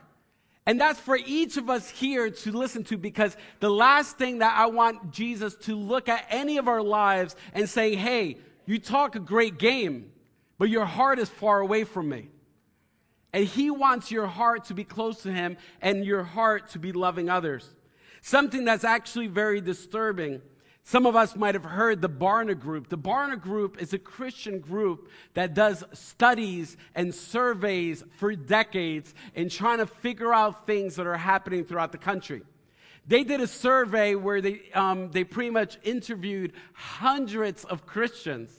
And 0.65 0.79
that's 0.79 0.99
for 0.99 1.17
each 1.17 1.57
of 1.57 1.69
us 1.69 1.89
here 1.89 2.29
to 2.29 2.51
listen 2.51 2.83
to 2.85 2.97
because 2.97 3.35
the 3.59 3.69
last 3.69 4.17
thing 4.17 4.39
that 4.39 4.57
I 4.57 4.67
want 4.67 5.11
Jesus 5.11 5.55
to 5.63 5.75
look 5.75 6.07
at 6.07 6.25
any 6.29 6.57
of 6.57 6.67
our 6.67 6.81
lives 6.81 7.35
and 7.53 7.67
say, 7.67 7.95
hey, 7.95 8.37
you 8.65 8.79
talk 8.79 9.15
a 9.15 9.19
great 9.19 9.57
game, 9.57 10.11
but 10.57 10.69
your 10.69 10.85
heart 10.85 11.19
is 11.19 11.27
far 11.27 11.59
away 11.59 11.83
from 11.83 12.07
me. 12.07 12.29
And 13.33 13.45
he 13.45 13.71
wants 13.71 14.09
your 14.11 14.27
heart 14.27 14.65
to 14.65 14.73
be 14.73 14.83
close 14.83 15.23
to 15.23 15.33
him 15.33 15.57
and 15.81 16.05
your 16.05 16.23
heart 16.23 16.69
to 16.69 16.79
be 16.79 16.91
loving 16.93 17.29
others. 17.29 17.67
Something 18.21 18.63
that's 18.63 18.85
actually 18.85 19.27
very 19.27 19.59
disturbing 19.59 20.41
some 20.85 21.05
of 21.05 21.15
us 21.15 21.35
might 21.35 21.55
have 21.55 21.63
heard 21.63 22.01
the 22.01 22.09
Barna 22.09 22.59
Group. 22.59 22.89
The 22.89 22.97
Barna 22.97 23.39
Group 23.39 23.81
is 23.81 23.93
a 23.93 23.97
Christian 23.97 24.59
group 24.59 25.09
that 25.33 25.53
does 25.53 25.83
studies 25.93 26.75
and 26.93 27.15
surveys 27.15 28.03
for 28.17 28.35
decades 28.35 29.13
in 29.33 29.47
trying 29.47 29.77
to 29.77 29.85
figure 29.85 30.33
out 30.33 30.67
things 30.67 30.97
that 30.97 31.07
are 31.07 31.17
happening 31.17 31.63
throughout 31.63 31.93
the 31.93 31.97
country. 31.97 32.41
They 33.07 33.23
did 33.23 33.39
a 33.39 33.47
survey 33.47 34.15
where 34.15 34.41
they, 34.41 34.61
um, 34.73 35.09
they 35.11 35.23
pretty 35.23 35.49
much 35.51 35.77
interviewed 35.83 36.51
hundreds 36.73 37.63
of 37.63 37.85
Christians. 37.85 38.51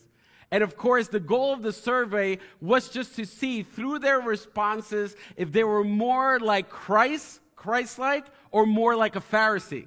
And 0.51 0.63
of 0.63 0.77
course, 0.77 1.09
the 1.09 1.21
goal 1.21 1.53
of 1.53 1.63
the 1.63 1.73
survey 1.73 2.39
was 2.61 2.89
just 2.89 3.17
to 3.17 3.27
see 3.27 3.63
through 3.63 3.99
their 3.99 4.21
responses 4.21 5.15
if 5.37 5.53
they 5.53 5.65
were 5.65 5.85
more 5.85 6.41
like 6.41 6.71
Christ, 6.71 7.41
Christ 7.55 7.99
like, 7.99 8.27
or 8.51 8.65
more 8.65 8.97
like 8.97 9.17
a 9.17 9.21
Pharisee. 9.21 9.87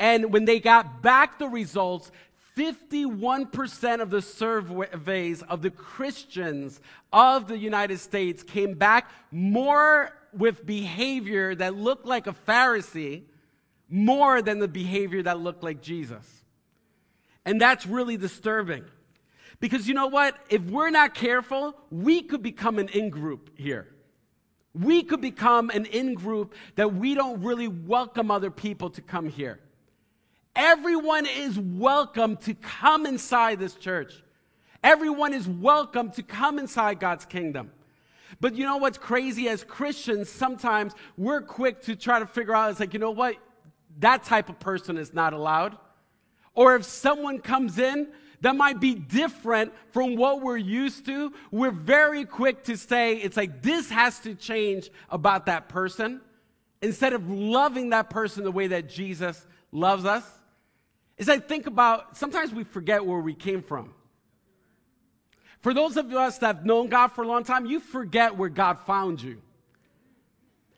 And 0.00 0.32
when 0.32 0.46
they 0.46 0.58
got 0.60 1.02
back 1.02 1.38
the 1.38 1.46
results, 1.46 2.10
51% 2.56 4.00
of 4.00 4.10
the 4.10 4.22
surveys 4.22 5.42
of 5.42 5.60
the 5.60 5.70
Christians 5.70 6.80
of 7.12 7.46
the 7.48 7.58
United 7.58 7.98
States 7.98 8.42
came 8.42 8.74
back 8.74 9.10
more 9.30 10.10
with 10.32 10.64
behavior 10.64 11.54
that 11.54 11.76
looked 11.76 12.06
like 12.06 12.26
a 12.26 12.32
Pharisee 12.32 13.24
more 13.90 14.40
than 14.40 14.58
the 14.58 14.68
behavior 14.68 15.22
that 15.22 15.38
looked 15.38 15.62
like 15.62 15.82
Jesus. 15.82 16.44
And 17.44 17.60
that's 17.60 17.86
really 17.86 18.16
disturbing. 18.16 18.84
Because 19.60 19.86
you 19.86 19.92
know 19.92 20.06
what? 20.06 20.34
If 20.48 20.62
we're 20.62 20.90
not 20.90 21.14
careful, 21.14 21.76
we 21.90 22.22
could 22.22 22.42
become 22.42 22.78
an 22.78 22.88
in 22.88 23.10
group 23.10 23.50
here. 23.58 23.86
We 24.72 25.02
could 25.02 25.20
become 25.20 25.68
an 25.68 25.84
in 25.84 26.14
group 26.14 26.54
that 26.76 26.94
we 26.94 27.14
don't 27.14 27.42
really 27.42 27.68
welcome 27.68 28.30
other 28.30 28.50
people 28.50 28.88
to 28.90 29.02
come 29.02 29.28
here. 29.28 29.60
Everyone 30.56 31.26
is 31.26 31.58
welcome 31.58 32.36
to 32.38 32.54
come 32.54 33.06
inside 33.06 33.60
this 33.60 33.74
church. 33.74 34.22
Everyone 34.82 35.32
is 35.32 35.46
welcome 35.46 36.10
to 36.12 36.22
come 36.22 36.58
inside 36.58 36.98
God's 36.98 37.24
kingdom. 37.24 37.70
But 38.40 38.56
you 38.56 38.64
know 38.64 38.78
what's 38.78 38.98
crazy? 38.98 39.48
As 39.48 39.62
Christians, 39.62 40.28
sometimes 40.28 40.94
we're 41.16 41.42
quick 41.42 41.82
to 41.82 41.94
try 41.94 42.18
to 42.18 42.26
figure 42.26 42.54
out, 42.54 42.70
it's 42.70 42.80
like, 42.80 42.94
you 42.94 42.98
know 42.98 43.10
what? 43.10 43.36
That 43.98 44.24
type 44.24 44.48
of 44.48 44.58
person 44.58 44.96
is 44.96 45.14
not 45.14 45.34
allowed. 45.34 45.76
Or 46.54 46.74
if 46.74 46.84
someone 46.84 47.38
comes 47.38 47.78
in 47.78 48.08
that 48.40 48.56
might 48.56 48.80
be 48.80 48.94
different 48.94 49.72
from 49.92 50.16
what 50.16 50.40
we're 50.40 50.56
used 50.56 51.06
to, 51.06 51.32
we're 51.50 51.70
very 51.70 52.24
quick 52.24 52.64
to 52.64 52.76
say, 52.76 53.16
it's 53.16 53.36
like, 53.36 53.62
this 53.62 53.90
has 53.90 54.18
to 54.20 54.34
change 54.34 54.90
about 55.10 55.46
that 55.46 55.68
person. 55.68 56.20
Instead 56.82 57.12
of 57.12 57.30
loving 57.30 57.90
that 57.90 58.10
person 58.10 58.42
the 58.42 58.50
way 58.50 58.66
that 58.68 58.88
Jesus 58.88 59.46
loves 59.70 60.04
us 60.04 60.39
is 61.20 61.28
I 61.28 61.38
think 61.38 61.66
about 61.66 62.16
sometimes 62.16 62.52
we 62.52 62.64
forget 62.64 63.04
where 63.04 63.20
we 63.20 63.34
came 63.34 63.62
from. 63.62 63.92
For 65.60 65.74
those 65.74 65.98
of 65.98 66.10
us 66.14 66.38
that 66.38 66.56
have 66.56 66.64
known 66.64 66.88
God 66.88 67.08
for 67.08 67.22
a 67.22 67.26
long 67.26 67.44
time, 67.44 67.66
you 67.66 67.78
forget 67.78 68.34
where 68.34 68.48
God 68.48 68.78
found 68.86 69.22
you. 69.22 69.42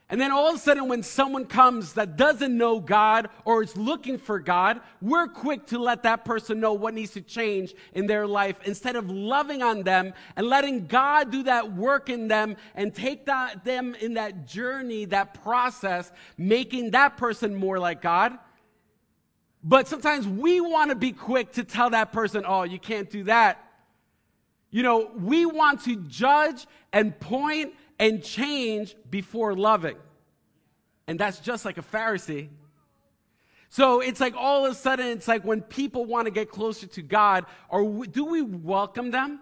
And 0.09 0.21
then 0.21 0.33
all 0.33 0.49
of 0.49 0.57
a 0.57 0.59
sudden, 0.59 0.89
when 0.89 1.05
someone 1.05 1.47
comes 1.47 1.93
that 1.93 2.17
doesn't 2.17 2.59
know 2.59 2.81
God 2.81 3.31
or 3.45 3.63
is 3.63 3.77
looking 3.77 4.19
for 4.19 4.41
God, 4.41 4.81
we're 5.01 5.29
quick 5.29 5.69
to 5.69 5.79
let 5.79 6.03
that 6.03 6.25
person 6.25 6.59
know 6.59 6.73
what 6.73 6.93
needs 6.93 7.13
to 7.13 7.21
change 7.21 7.73
in 7.95 8.09
their 8.09 8.27
life 8.27 8.57
instead 8.65 8.97
of 8.97 9.09
loving 9.09 9.63
on 9.63 9.85
them 9.85 10.13
and 10.35 10.49
letting 10.49 10.89
God 10.89 11.31
do 11.31 11.45
that 11.45 11.73
work 11.73 12.11
in 12.11 12.27
them 12.27 12.57
and 12.75 12.93
take 12.93 13.27
that, 13.27 13.65
them 13.65 13.95
in 14.01 14.15
that 14.15 14.45
journey, 14.47 15.05
that 15.07 15.41
process, 15.45 16.11
making 16.37 16.91
that 16.91 17.17
person 17.17 17.55
more 17.55 17.79
like 17.79 18.03
God. 18.03 18.37
But 19.65 19.87
sometimes 19.87 20.27
we 20.27 20.61
want 20.61 20.91
to 20.91 20.97
be 20.97 21.13
quick 21.13 21.53
to 21.53 21.65
tell 21.65 21.91
that 21.91 22.13
person, 22.13 22.45
oh, 22.47 22.65
you 22.65 22.79
can't 22.79 23.09
do 23.09 23.25
that. 23.25 23.65
You 24.71 24.83
know, 24.83 25.11
we 25.17 25.47
want 25.47 25.85
to 25.85 25.97
judge 25.97 26.67
and 26.93 27.19
point 27.21 27.75
and 27.99 28.25
change 28.25 28.97
before 29.11 29.55
loving. 29.55 29.97
And 31.07 31.19
that's 31.19 31.39
just 31.41 31.65
like 31.65 31.79
a 31.79 31.83
Pharisee. 31.83 32.49
So 33.69 34.01
it's 34.01 34.21
like 34.21 34.35
all 34.37 34.67
of 34.67 34.73
a 34.73 34.75
sudden, 34.75 35.07
it's 35.07 35.29
like 35.29 35.45
when 35.45 35.63
people 35.63 36.05
want 36.05 36.27
to 36.27 36.31
get 36.31 36.51
closer 36.51 36.87
to 36.89 37.03
God, 37.03 37.47
or 37.69 38.05
do 38.07 38.25
we 38.25 38.43
welcome 38.43 39.11
them? 39.11 39.41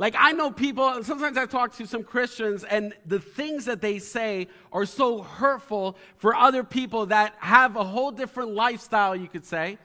Like, 0.00 0.14
I 0.16 0.32
know 0.32 0.50
people, 0.50 1.04
sometimes 1.04 1.36
I 1.36 1.44
talk 1.44 1.76
to 1.76 1.86
some 1.86 2.04
Christians, 2.04 2.64
and 2.64 2.94
the 3.04 3.18
things 3.18 3.66
that 3.66 3.82
they 3.82 3.98
say 3.98 4.48
are 4.72 4.86
so 4.86 5.20
hurtful 5.20 5.98
for 6.16 6.34
other 6.34 6.64
people 6.64 7.04
that 7.06 7.34
have 7.36 7.76
a 7.76 7.84
whole 7.84 8.10
different 8.10 8.54
lifestyle, 8.54 9.14
you 9.14 9.28
could 9.28 9.44
say. 9.44 9.76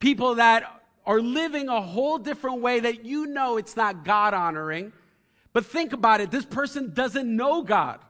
People 0.00 0.34
that 0.34 0.82
are 1.06 1.20
living 1.20 1.68
a 1.68 1.80
whole 1.80 2.18
different 2.18 2.62
way 2.62 2.80
that 2.80 3.04
you 3.04 3.26
know 3.26 3.58
it's 3.58 3.76
not 3.76 4.04
God 4.04 4.34
honoring. 4.34 4.92
But 5.52 5.64
think 5.64 5.92
about 5.92 6.20
it 6.20 6.32
this 6.32 6.44
person 6.44 6.92
doesn't 6.92 7.36
know 7.36 7.62
God. 7.62 8.00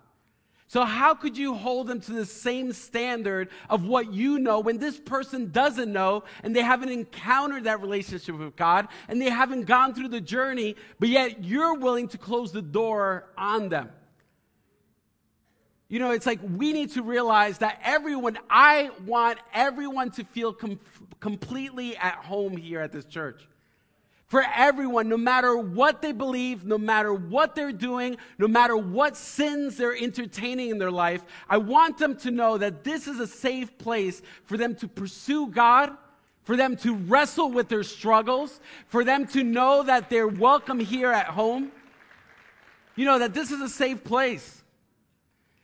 So, 0.70 0.84
how 0.84 1.14
could 1.14 1.38
you 1.38 1.54
hold 1.54 1.86
them 1.86 1.98
to 2.02 2.12
the 2.12 2.26
same 2.26 2.74
standard 2.74 3.48
of 3.70 3.86
what 3.86 4.12
you 4.12 4.38
know 4.38 4.60
when 4.60 4.76
this 4.76 4.98
person 4.98 5.50
doesn't 5.50 5.90
know 5.90 6.24
and 6.42 6.54
they 6.54 6.60
haven't 6.60 6.90
encountered 6.90 7.64
that 7.64 7.80
relationship 7.80 8.38
with 8.38 8.54
God 8.54 8.88
and 9.08 9.20
they 9.20 9.30
haven't 9.30 9.62
gone 9.62 9.94
through 9.94 10.08
the 10.08 10.20
journey, 10.20 10.76
but 11.00 11.08
yet 11.08 11.42
you're 11.42 11.74
willing 11.74 12.06
to 12.08 12.18
close 12.18 12.52
the 12.52 12.60
door 12.60 13.24
on 13.38 13.70
them? 13.70 13.88
You 15.88 16.00
know, 16.00 16.10
it's 16.10 16.26
like 16.26 16.40
we 16.42 16.74
need 16.74 16.90
to 16.92 17.02
realize 17.02 17.58
that 17.58 17.80
everyone, 17.82 18.38
I 18.50 18.90
want 19.06 19.38
everyone 19.54 20.10
to 20.12 20.24
feel 20.24 20.52
com- 20.52 20.80
completely 21.18 21.96
at 21.96 22.16
home 22.16 22.58
here 22.58 22.82
at 22.82 22.92
this 22.92 23.06
church 23.06 23.48
for 24.29 24.45
everyone, 24.55 25.09
no 25.09 25.16
matter 25.16 25.57
what 25.57 26.03
they 26.03 26.12
believe, 26.12 26.64
no 26.64 26.76
matter 26.76 27.12
what 27.14 27.55
they're 27.55 27.72
doing, 27.72 28.18
no 28.39 28.47
matter 28.47 28.76
what 28.76 29.16
sins 29.16 29.79
they're 29.79 29.97
entertaining 29.97 30.68
in 30.68 30.79
their 30.79 30.91
life. 30.91 31.24
I 31.49 31.57
want 31.57 31.97
them 31.97 32.14
to 32.18 32.31
know 32.31 32.59
that 32.59 32.85
this 32.85 33.09
is 33.09 33.18
a 33.20 33.26
safe 33.26 33.76
place 33.79 34.20
for 34.45 34.59
them 34.59 34.74
to 34.76 34.89
pursue 34.89 35.47
God, 35.47 35.97
for 36.43 36.57
them 36.57 36.76
to 36.79 36.95
wrestle 36.95 37.51
with 37.51 37.70
their 37.70 37.83
struggles, 37.83 38.61
for 38.89 39.03
them 39.03 39.26
to 39.29 39.43
know 39.43 39.83
that 39.83 40.11
they're 40.11 40.29
welcome 40.29 40.79
here 40.79 41.11
at 41.11 41.26
home. 41.26 41.72
You 42.97 43.07
know, 43.07 43.18
that 43.20 43.33
this 43.33 43.51
is 43.51 43.62
a 43.62 43.68
safe 43.68 44.05
place. 44.05 44.62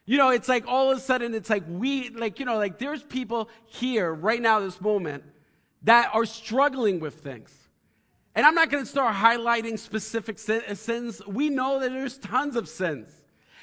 You 0.06 0.16
know, 0.16 0.30
it's 0.30 0.48
like 0.48 0.66
all 0.66 0.90
of 0.90 0.96
a 0.96 1.00
sudden, 1.00 1.34
it's 1.34 1.50
like 1.50 1.64
we, 1.68 2.08
like, 2.10 2.38
you 2.38 2.46
know, 2.46 2.56
like 2.56 2.78
there's 2.78 3.02
people 3.02 3.50
here 3.66 4.12
right 4.12 4.40
now, 4.40 4.60
this 4.60 4.80
moment, 4.80 5.22
that 5.82 6.14
are 6.14 6.24
struggling 6.24 7.00
with 7.00 7.16
things 7.16 7.63
and 8.34 8.44
I'm 8.44 8.54
not 8.54 8.70
going 8.70 8.82
to 8.82 8.90
start 8.90 9.14
highlighting 9.14 9.78
specific 9.78 10.38
uh, 10.48 10.74
sins. 10.74 11.22
We 11.26 11.48
know 11.48 11.80
that 11.80 11.90
there's 11.90 12.18
tons 12.18 12.56
of 12.56 12.68
sins. 12.68 13.08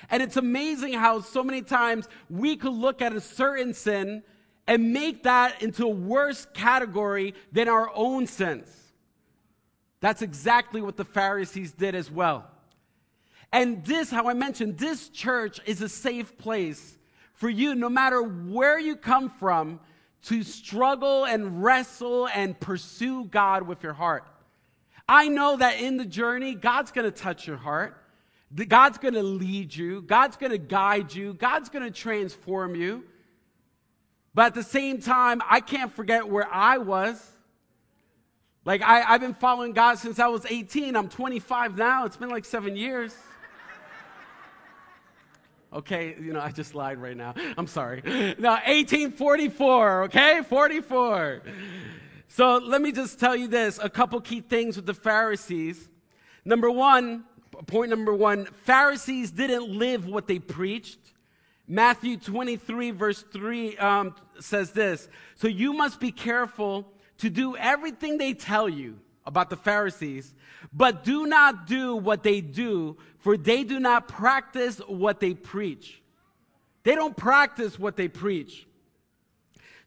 And 0.09 0.23
it's 0.23 0.37
amazing 0.37 0.93
how 0.93 1.21
so 1.21 1.43
many 1.43 1.61
times 1.61 2.07
we 2.29 2.55
could 2.55 2.73
look 2.73 3.01
at 3.01 3.13
a 3.13 3.21
certain 3.21 3.73
sin 3.73 4.23
and 4.67 4.93
make 4.93 5.23
that 5.23 5.61
into 5.61 5.85
a 5.85 5.89
worse 5.89 6.47
category 6.53 7.33
than 7.51 7.67
our 7.67 7.91
own 7.93 8.27
sins. 8.27 8.69
That's 9.99 10.21
exactly 10.21 10.81
what 10.81 10.97
the 10.97 11.05
Pharisees 11.05 11.73
did 11.73 11.93
as 11.93 12.09
well. 12.09 12.47
And 13.53 13.83
this, 13.85 14.09
how 14.09 14.29
I 14.29 14.33
mentioned, 14.33 14.77
this 14.77 15.09
church 15.09 15.59
is 15.65 15.81
a 15.81 15.89
safe 15.89 16.37
place 16.37 16.97
for 17.33 17.49
you, 17.49 17.75
no 17.75 17.89
matter 17.89 18.21
where 18.21 18.79
you 18.79 18.95
come 18.95 19.29
from, 19.29 19.79
to 20.23 20.43
struggle 20.43 21.25
and 21.25 21.63
wrestle 21.63 22.27
and 22.27 22.59
pursue 22.59 23.25
God 23.25 23.63
with 23.63 23.83
your 23.83 23.93
heart. 23.93 24.23
I 25.07 25.27
know 25.27 25.57
that 25.57 25.79
in 25.79 25.97
the 25.97 26.05
journey, 26.05 26.55
God's 26.55 26.91
going 26.91 27.05
to 27.05 27.11
touch 27.11 27.47
your 27.47 27.57
heart. 27.57 27.97
God's 28.53 28.97
going 28.97 29.13
to 29.13 29.23
lead 29.23 29.73
you. 29.73 30.01
God's 30.01 30.37
going 30.37 30.51
to 30.51 30.57
guide 30.57 31.13
you. 31.13 31.33
God's 31.33 31.69
going 31.69 31.85
to 31.85 31.91
transform 31.91 32.75
you. 32.75 33.03
But 34.33 34.47
at 34.47 34.53
the 34.53 34.63
same 34.63 35.01
time, 35.01 35.41
I 35.49 35.59
can't 35.59 35.93
forget 35.93 36.27
where 36.27 36.47
I 36.51 36.77
was. 36.77 37.31
Like, 38.63 38.81
I, 38.81 39.01
have 39.01 39.21
been 39.21 39.33
following 39.33 39.73
God 39.73 39.97
since 39.97 40.19
I 40.19 40.27
was 40.27 40.45
18. 40.45 40.95
I'm 40.95 41.09
25 41.09 41.77
now. 41.77 42.05
It's 42.05 42.17
been 42.17 42.29
like 42.29 42.45
seven 42.45 42.75
years. 42.75 43.15
Okay, 45.73 46.17
you 46.21 46.33
know, 46.33 46.41
I 46.41 46.51
just 46.51 46.75
lied 46.75 47.01
right 47.01 47.15
now. 47.15 47.33
I'm 47.57 47.67
sorry. 47.67 48.01
No, 48.05 48.51
1844, 48.51 50.03
okay? 50.03 50.41
44. 50.47 51.41
So 52.33 52.59
let 52.59 52.81
me 52.81 52.93
just 52.93 53.19
tell 53.19 53.35
you 53.35 53.49
this 53.49 53.77
a 53.83 53.89
couple 53.89 54.21
key 54.21 54.39
things 54.39 54.77
with 54.77 54.85
the 54.85 54.93
Pharisees. 54.93 55.89
Number 56.45 56.71
one, 56.71 57.25
point 57.67 57.89
number 57.89 58.13
one 58.13 58.45
Pharisees 58.63 59.31
didn't 59.31 59.67
live 59.67 60.07
what 60.07 60.27
they 60.27 60.39
preached. 60.39 60.99
Matthew 61.67 62.15
23, 62.15 62.91
verse 62.91 63.25
3 63.33 63.77
um, 63.77 64.15
says 64.39 64.71
this 64.71 65.09
So 65.35 65.49
you 65.49 65.73
must 65.73 65.99
be 65.99 66.09
careful 66.09 66.89
to 67.17 67.29
do 67.29 67.57
everything 67.57 68.17
they 68.17 68.33
tell 68.33 68.69
you 68.69 68.97
about 69.25 69.49
the 69.49 69.57
Pharisees, 69.57 70.33
but 70.71 71.03
do 71.03 71.25
not 71.25 71.67
do 71.67 71.97
what 71.97 72.23
they 72.23 72.39
do, 72.39 72.95
for 73.19 73.35
they 73.35 73.65
do 73.65 73.77
not 73.77 74.07
practice 74.07 74.77
what 74.87 75.19
they 75.19 75.33
preach. 75.33 76.01
They 76.83 76.95
don't 76.95 77.15
practice 77.15 77.77
what 77.77 77.97
they 77.97 78.07
preach. 78.07 78.65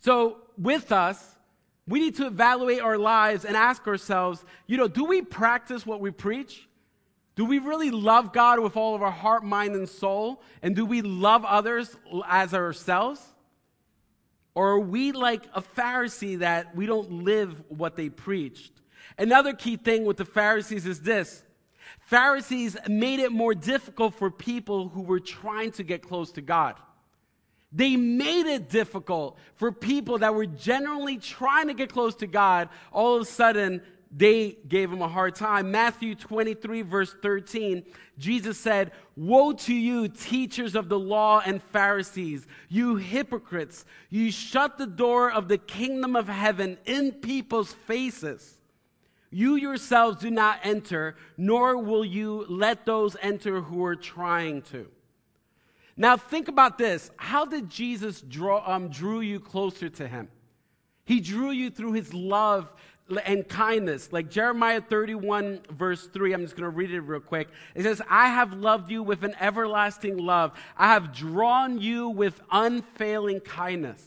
So, 0.01 0.43
with 0.59 0.93
us, 0.93 1.34
we 1.87 2.01
need 2.01 2.17
to 2.17 2.27
evaluate 2.27 2.81
our 2.81 2.97
lives 2.97 3.45
and 3.45 3.57
ask 3.57 3.87
ourselves, 3.87 4.45
you 4.67 4.77
know, 4.77 4.89
do 4.89 5.05
we 5.05 5.21
practice 5.23 5.85
what 5.85 6.01
we 6.01 6.11
preach? 6.11 6.67
Do 7.37 7.45
we 7.45 7.59
really 7.59 7.91
love 7.91 8.33
God 8.33 8.61
with 8.61 8.77
all 8.77 8.95
of 8.95 9.03
our 9.03 9.11
heart, 9.11 9.45
mind, 9.45 9.75
and 9.75 9.89
soul? 9.89 10.43
And 10.63 10.75
do 10.75 10.87
we 10.87 11.03
love 11.03 11.45
others 11.45 11.97
as 12.27 12.55
ourselves? 12.55 13.21
Or 14.55 14.71
are 14.71 14.81
we 14.81 15.13
like 15.13 15.45
a 15.53 15.61
Pharisee 15.61 16.39
that 16.39 16.77
we 16.77 16.87
don't 16.87 17.25
live 17.25 17.63
what 17.69 17.97
they 17.97 18.09
preached? 18.09 18.73
Another 19.19 19.53
key 19.53 19.77
thing 19.77 20.05
with 20.05 20.17
the 20.17 20.25
Pharisees 20.25 20.87
is 20.87 21.01
this 21.01 21.43
Pharisees 21.99 22.77
made 22.89 23.21
it 23.21 23.33
more 23.33 23.55
difficult 23.55 24.15
for 24.15 24.31
people 24.31 24.89
who 24.89 25.03
were 25.03 25.21
trying 25.21 25.73
to 25.73 25.83
get 25.83 26.03
close 26.03 26.31
to 26.33 26.41
God. 26.41 26.77
They 27.75 27.97
made 27.97 28.47
it 28.47 28.71
difficult 28.71 29.37
for 29.57 29.73
people 29.73 30.19
that 30.19 30.35
were 30.35 30.47
generally 30.47 31.19
trying 31.19 31.67
to 31.67 31.75
get 31.75 31.93
close 31.93 32.15
to 32.17 32.29
God. 32.29 32.69
All 32.93 33.17
of 33.17 33.23
a 33.23 33.25
sudden, 33.25 33.83
they 34.17 34.59
gave 34.69 34.93
him 34.93 35.03
a 35.03 35.09
hard 35.09 35.35
time. 35.35 35.73
Matthew 35.73 36.15
23, 36.15 36.83
verse 36.83 37.15
13, 37.21 37.83
Jesus 38.17 38.59
said, 38.59 38.93
Woe 39.17 39.53
to 39.53 39.75
you, 39.75 40.07
teachers 40.07 40.77
of 40.77 40.89
the 40.89 40.99
law 40.99 41.43
and 41.45 41.61
Pharisees, 41.61 42.47
you 42.69 42.95
hypocrites! 42.95 43.85
You 44.09 44.31
shut 44.31 44.79
the 44.79 44.87
door 44.87 45.33
of 45.33 45.49
the 45.49 45.59
kingdom 45.59 46.15
of 46.15 46.29
heaven 46.29 46.79
in 46.87 47.11
people's 47.11 47.73
faces. 47.73 48.57
You 49.31 49.57
yourselves 49.57 50.21
do 50.21 50.31
not 50.31 50.61
enter, 50.63 51.17
nor 51.37 51.77
will 51.77 52.05
you 52.05 52.47
let 52.49 52.87
those 52.87 53.17
enter 53.21 53.61
who 53.61 53.85
are 53.85 53.97
trying 53.97 54.63
to. 54.63 54.87
Now, 55.97 56.17
think 56.17 56.49
about 56.49 56.77
this. 56.77 57.11
How 57.17 57.45
did 57.45 57.71
Jesus 57.71 58.21
draw, 58.21 58.63
um, 58.67 58.89
drew 58.89 59.21
you 59.21 59.39
closer 59.39 59.89
to 59.89 60.09
him? 60.09 60.29
He 61.05 61.21
drew 61.21 61.51
you 61.51 61.71
through 61.71 61.93
his 61.93 62.13
love 62.13 62.73
and 63.25 63.47
kindness. 63.49 64.13
Like 64.13 64.31
Jeremiah 64.31 64.81
31, 64.81 65.61
verse 65.71 66.07
3, 66.09 66.33
I'm 66.33 66.43
just 66.43 66.57
going 66.57 66.71
to 66.71 66.77
read 66.77 66.91
it 66.91 67.01
real 67.01 67.21
quick. 67.21 67.49
It 67.75 67.83
says, 67.83 68.01
I 68.09 68.29
have 68.29 68.55
loved 68.55 68.91
you 68.91 69.03
with 69.03 69.23
an 69.23 69.35
everlasting 69.39 70.17
love. 70.17 70.53
I 70.77 70.89
have 70.89 71.13
drawn 71.13 71.79
you 71.79 72.09
with 72.09 72.41
unfailing 72.51 73.41
kindness. 73.41 74.03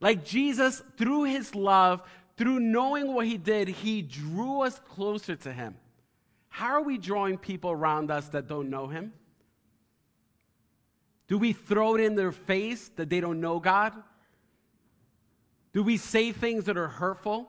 Like 0.00 0.24
Jesus, 0.24 0.82
through 0.96 1.24
his 1.24 1.54
love, 1.54 2.02
through 2.36 2.60
knowing 2.60 3.12
what 3.12 3.26
he 3.26 3.36
did, 3.36 3.68
he 3.68 4.00
drew 4.00 4.62
us 4.62 4.80
closer 4.88 5.36
to 5.36 5.52
him. 5.52 5.76
How 6.48 6.68
are 6.74 6.82
we 6.82 6.98
drawing 6.98 7.36
people 7.36 7.70
around 7.70 8.10
us 8.10 8.28
that 8.30 8.48
don't 8.48 8.70
know 8.70 8.86
him? 8.86 9.12
Do 11.28 11.38
we 11.38 11.52
throw 11.52 11.94
it 11.94 12.00
in 12.00 12.14
their 12.14 12.32
face 12.32 12.90
that 12.96 13.10
they 13.10 13.20
don't 13.20 13.40
know 13.40 13.60
God? 13.60 13.92
Do 15.72 15.82
we 15.82 15.98
say 15.98 16.32
things 16.32 16.64
that 16.64 16.76
are 16.76 16.88
hurtful? 16.88 17.48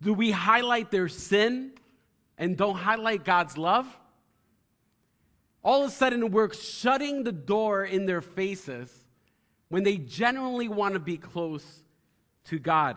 Do 0.00 0.14
we 0.14 0.30
highlight 0.30 0.90
their 0.90 1.08
sin 1.08 1.72
and 2.38 2.56
don't 2.56 2.76
highlight 2.76 3.24
God's 3.24 3.56
love? 3.56 3.86
All 5.62 5.84
of 5.84 5.90
a 5.90 5.94
sudden, 5.94 6.32
we're 6.32 6.52
shutting 6.52 7.22
the 7.22 7.32
door 7.32 7.84
in 7.84 8.06
their 8.06 8.22
faces 8.22 9.04
when 9.68 9.84
they 9.84 9.96
genuinely 9.96 10.68
want 10.68 10.94
to 10.94 11.00
be 11.00 11.16
close 11.16 11.84
to 12.46 12.58
God. 12.58 12.96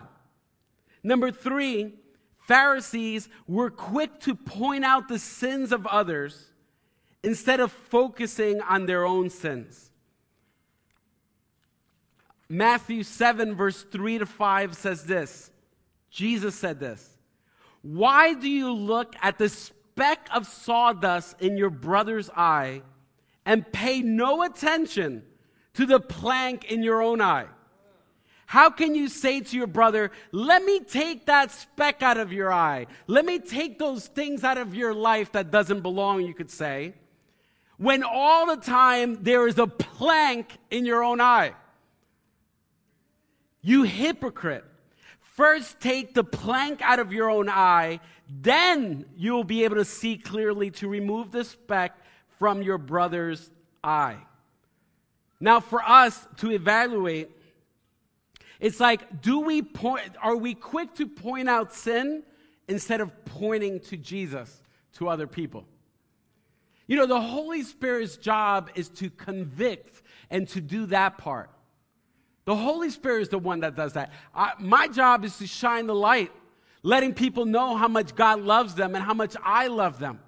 Number 1.02 1.30
three, 1.30 1.94
Pharisees 2.48 3.28
were 3.46 3.70
quick 3.70 4.18
to 4.20 4.34
point 4.34 4.84
out 4.84 5.08
the 5.08 5.18
sins 5.18 5.70
of 5.70 5.86
others 5.86 6.50
instead 7.22 7.60
of 7.60 7.70
focusing 7.70 8.60
on 8.62 8.86
their 8.86 9.04
own 9.04 9.30
sins. 9.30 9.85
Matthew 12.48 13.02
7, 13.02 13.54
verse 13.54 13.82
3 13.82 14.18
to 14.18 14.26
5 14.26 14.76
says 14.76 15.04
this 15.04 15.50
Jesus 16.10 16.54
said 16.54 16.80
this 16.80 17.16
Why 17.82 18.34
do 18.34 18.48
you 18.48 18.72
look 18.72 19.14
at 19.20 19.38
the 19.38 19.48
speck 19.48 20.28
of 20.32 20.46
sawdust 20.46 21.40
in 21.40 21.56
your 21.56 21.70
brother's 21.70 22.30
eye 22.30 22.82
and 23.44 23.70
pay 23.72 24.00
no 24.00 24.42
attention 24.42 25.22
to 25.74 25.86
the 25.86 26.00
plank 26.00 26.70
in 26.70 26.82
your 26.82 27.02
own 27.02 27.20
eye? 27.20 27.46
How 28.46 28.70
can 28.70 28.94
you 28.94 29.08
say 29.08 29.40
to 29.40 29.56
your 29.56 29.66
brother, 29.66 30.12
Let 30.30 30.62
me 30.62 30.80
take 30.80 31.26
that 31.26 31.50
speck 31.50 32.02
out 32.02 32.16
of 32.16 32.32
your 32.32 32.52
eye? 32.52 32.86
Let 33.08 33.24
me 33.24 33.40
take 33.40 33.78
those 33.78 34.06
things 34.06 34.44
out 34.44 34.56
of 34.56 34.74
your 34.74 34.94
life 34.94 35.32
that 35.32 35.50
doesn't 35.50 35.80
belong, 35.80 36.22
you 36.22 36.34
could 36.34 36.50
say, 36.50 36.94
when 37.76 38.04
all 38.04 38.46
the 38.46 38.56
time 38.56 39.22
there 39.22 39.46
is 39.48 39.58
a 39.58 39.66
plank 39.66 40.56
in 40.70 40.86
your 40.86 41.02
own 41.02 41.20
eye? 41.20 41.52
You 43.66 43.82
hypocrite. 43.82 44.64
First 45.18 45.80
take 45.80 46.14
the 46.14 46.22
plank 46.22 46.80
out 46.82 47.00
of 47.00 47.12
your 47.12 47.28
own 47.28 47.48
eye, 47.48 47.98
then 48.30 49.06
you 49.16 49.32
will 49.32 49.42
be 49.42 49.64
able 49.64 49.74
to 49.74 49.84
see 49.84 50.16
clearly 50.16 50.70
to 50.70 50.86
remove 50.86 51.32
the 51.32 51.42
speck 51.42 51.98
from 52.38 52.62
your 52.62 52.78
brother's 52.78 53.50
eye. 53.82 54.18
Now, 55.40 55.58
for 55.58 55.82
us 55.82 56.28
to 56.36 56.52
evaluate, 56.52 57.28
it's 58.60 58.78
like, 58.78 59.20
do 59.20 59.40
we 59.40 59.62
point, 59.62 60.12
are 60.22 60.36
we 60.36 60.54
quick 60.54 60.94
to 60.94 61.08
point 61.08 61.48
out 61.48 61.74
sin 61.74 62.22
instead 62.68 63.00
of 63.00 63.24
pointing 63.24 63.80
to 63.80 63.96
Jesus 63.96 64.62
to 64.92 65.08
other 65.08 65.26
people? 65.26 65.66
You 66.86 66.98
know, 66.98 67.06
the 67.06 67.20
Holy 67.20 67.64
Spirit's 67.64 68.16
job 68.16 68.70
is 68.76 68.88
to 68.90 69.10
convict 69.10 70.02
and 70.30 70.46
to 70.50 70.60
do 70.60 70.86
that 70.86 71.18
part. 71.18 71.50
The 72.46 72.56
Holy 72.56 72.90
Spirit 72.90 73.22
is 73.22 73.28
the 73.28 73.38
one 73.38 73.60
that 73.60 73.76
does 73.76 73.92
that. 73.94 74.12
I, 74.34 74.52
my 74.58 74.88
job 74.88 75.24
is 75.24 75.36
to 75.38 75.46
shine 75.46 75.86
the 75.86 75.94
light, 75.94 76.32
letting 76.82 77.12
people 77.12 77.44
know 77.44 77.76
how 77.76 77.88
much 77.88 78.14
God 78.14 78.40
loves 78.40 78.74
them 78.74 78.94
and 78.94 79.04
how 79.04 79.14
much 79.14 79.36
I 79.44 79.66
love 79.66 79.98
them. 79.98 80.20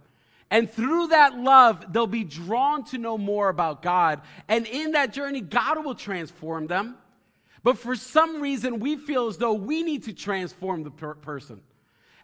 And 0.50 0.70
through 0.70 1.08
that 1.08 1.38
love, 1.38 1.92
they'll 1.92 2.06
be 2.06 2.24
drawn 2.24 2.84
to 2.86 2.98
know 2.98 3.18
more 3.18 3.48
about 3.48 3.82
God. 3.82 4.22
And 4.48 4.66
in 4.66 4.92
that 4.92 5.12
journey, 5.12 5.40
God 5.40 5.84
will 5.84 5.94
transform 5.94 6.66
them. 6.66 6.96
But 7.62 7.78
for 7.78 7.94
some 7.94 8.40
reason, 8.40 8.80
we 8.80 8.96
feel 8.96 9.28
as 9.28 9.36
though 9.36 9.52
we 9.52 9.82
need 9.82 10.04
to 10.04 10.12
transform 10.12 10.84
the 10.84 10.90
per- 10.90 11.14
person. 11.14 11.60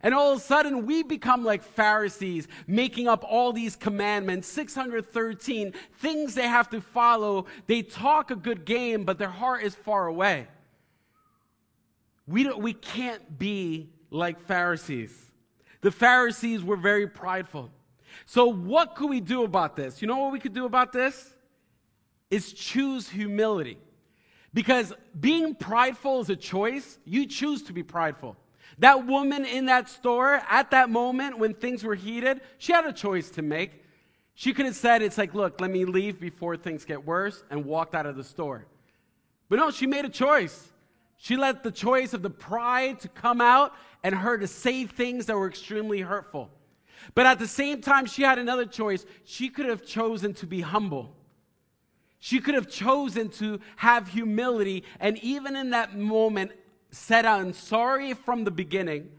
And 0.04 0.12
all 0.12 0.32
of 0.32 0.38
a 0.38 0.40
sudden, 0.40 0.84
we 0.84 1.02
become 1.02 1.44
like 1.44 1.62
Pharisees, 1.62 2.46
making 2.66 3.08
up 3.08 3.24
all 3.26 3.54
these 3.54 3.74
commandments, 3.74 4.46
613 4.48 5.72
things 5.94 6.34
they 6.34 6.46
have 6.46 6.68
to 6.70 6.82
follow. 6.82 7.46
They 7.66 7.80
talk 7.80 8.30
a 8.30 8.36
good 8.36 8.66
game, 8.66 9.04
but 9.04 9.16
their 9.16 9.30
heart 9.30 9.62
is 9.62 9.74
far 9.74 10.06
away. 10.06 10.46
We, 12.26 12.42
don't, 12.42 12.60
we 12.60 12.74
can't 12.74 13.38
be 13.38 13.88
like 14.10 14.40
Pharisees. 14.42 15.18
The 15.80 15.90
Pharisees 15.90 16.62
were 16.62 16.76
very 16.76 17.06
prideful. 17.06 17.70
So, 18.26 18.46
what 18.46 18.96
could 18.96 19.08
we 19.08 19.20
do 19.20 19.44
about 19.44 19.74
this? 19.74 20.02
You 20.02 20.08
know 20.08 20.18
what 20.18 20.32
we 20.32 20.38
could 20.38 20.54
do 20.54 20.66
about 20.66 20.92
this? 20.92 21.32
Is 22.30 22.52
choose 22.52 23.08
humility. 23.08 23.78
Because 24.52 24.92
being 25.18 25.54
prideful 25.54 26.20
is 26.20 26.28
a 26.28 26.36
choice. 26.36 26.98
You 27.06 27.26
choose 27.26 27.62
to 27.64 27.72
be 27.72 27.82
prideful. 27.82 28.36
That 28.78 29.06
woman 29.06 29.44
in 29.44 29.66
that 29.66 29.88
store, 29.88 30.40
at 30.48 30.70
that 30.72 30.90
moment 30.90 31.38
when 31.38 31.54
things 31.54 31.84
were 31.84 31.94
heated, 31.94 32.40
she 32.58 32.72
had 32.72 32.84
a 32.84 32.92
choice 32.92 33.30
to 33.30 33.42
make. 33.42 33.82
She 34.34 34.52
could 34.52 34.66
have 34.66 34.74
said, 34.74 35.02
It's 35.02 35.18
like, 35.18 35.34
look, 35.34 35.60
let 35.60 35.70
me 35.70 35.84
leave 35.84 36.18
before 36.20 36.56
things 36.56 36.84
get 36.84 37.04
worse, 37.04 37.44
and 37.50 37.64
walked 37.64 37.94
out 37.94 38.06
of 38.06 38.16
the 38.16 38.24
store. 38.24 38.66
But 39.48 39.58
no, 39.58 39.70
she 39.70 39.86
made 39.86 40.04
a 40.04 40.10
choice. 40.10 40.72
She 41.16 41.36
let 41.36 41.62
the 41.62 41.70
choice 41.70 42.12
of 42.12 42.22
the 42.22 42.30
pride 42.30 43.00
to 43.00 43.08
come 43.08 43.40
out 43.40 43.72
and 44.02 44.14
her 44.14 44.36
to 44.36 44.46
say 44.46 44.84
things 44.84 45.26
that 45.26 45.36
were 45.36 45.48
extremely 45.48 46.00
hurtful. 46.00 46.50
But 47.14 47.26
at 47.26 47.38
the 47.38 47.46
same 47.46 47.80
time, 47.80 48.06
she 48.06 48.22
had 48.22 48.38
another 48.38 48.66
choice. 48.66 49.06
She 49.24 49.48
could 49.48 49.66
have 49.66 49.84
chosen 49.84 50.34
to 50.34 50.46
be 50.46 50.60
humble. 50.60 51.14
She 52.18 52.40
could 52.40 52.54
have 52.54 52.70
chosen 52.70 53.28
to 53.30 53.60
have 53.76 54.08
humility, 54.08 54.84
and 54.98 55.18
even 55.18 55.56
in 55.56 55.70
that 55.70 55.94
moment, 55.94 56.52
said, 56.94 57.24
I'm 57.24 57.52
sorry 57.52 58.14
from 58.14 58.44
the 58.44 58.50
beginning 58.50 59.10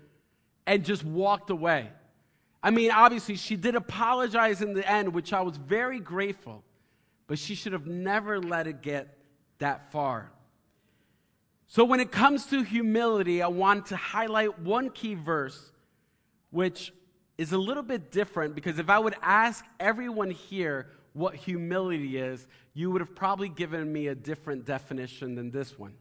and 0.66 0.84
just 0.84 1.04
walked 1.04 1.50
away. 1.50 1.90
I 2.64 2.72
mean, 2.72 2.90
obviously, 2.90 3.36
she 3.36 3.56
did 3.56 3.76
apologize 3.76 4.62
in 4.62 4.74
the 4.74 4.90
end, 4.90 5.14
which 5.14 5.34
I 5.34 5.42
was 5.42 5.58
very 5.58 6.00
grateful, 6.00 6.64
but 7.28 7.38
she 7.38 7.54
should 7.54 7.74
have 7.74 7.86
never 7.86 8.40
let 8.40 8.66
it 8.66 8.82
get 8.82 9.18
that 9.60 9.92
far. 9.92 10.32
So, 11.68 11.84
when 11.84 12.00
it 12.00 12.12
comes 12.12 12.46
to 12.48 12.64
humility, 12.64 13.42
I 13.42 13.48
want 13.48 13.88
to 13.88 13.96
highlight 13.96 14.60
one 14.60 14.90
key 14.90 15.14
verse, 15.14 15.72
which 16.50 16.92
is 17.38 17.52
a 17.52 17.58
little 17.58 17.84
bit 17.84 18.12
different 18.12 18.56
because 18.56 18.80
if 18.80 18.90
I 18.90 18.98
would 18.98 19.16
ask 19.22 19.66
everyone 19.80 20.32
here 20.32 20.88
what 21.14 21.36
humility 21.36 22.18
is, 22.18 22.48
you 22.74 22.92
would 22.92 23.02
have 23.02 23.16
probably 23.16 23.50
given 23.50 23.92
me 23.92 24.08
a 24.08 24.16
different 24.16 24.66
definition 24.66 25.36
than 25.36 25.52
this 25.52 25.78
one. 25.78 25.94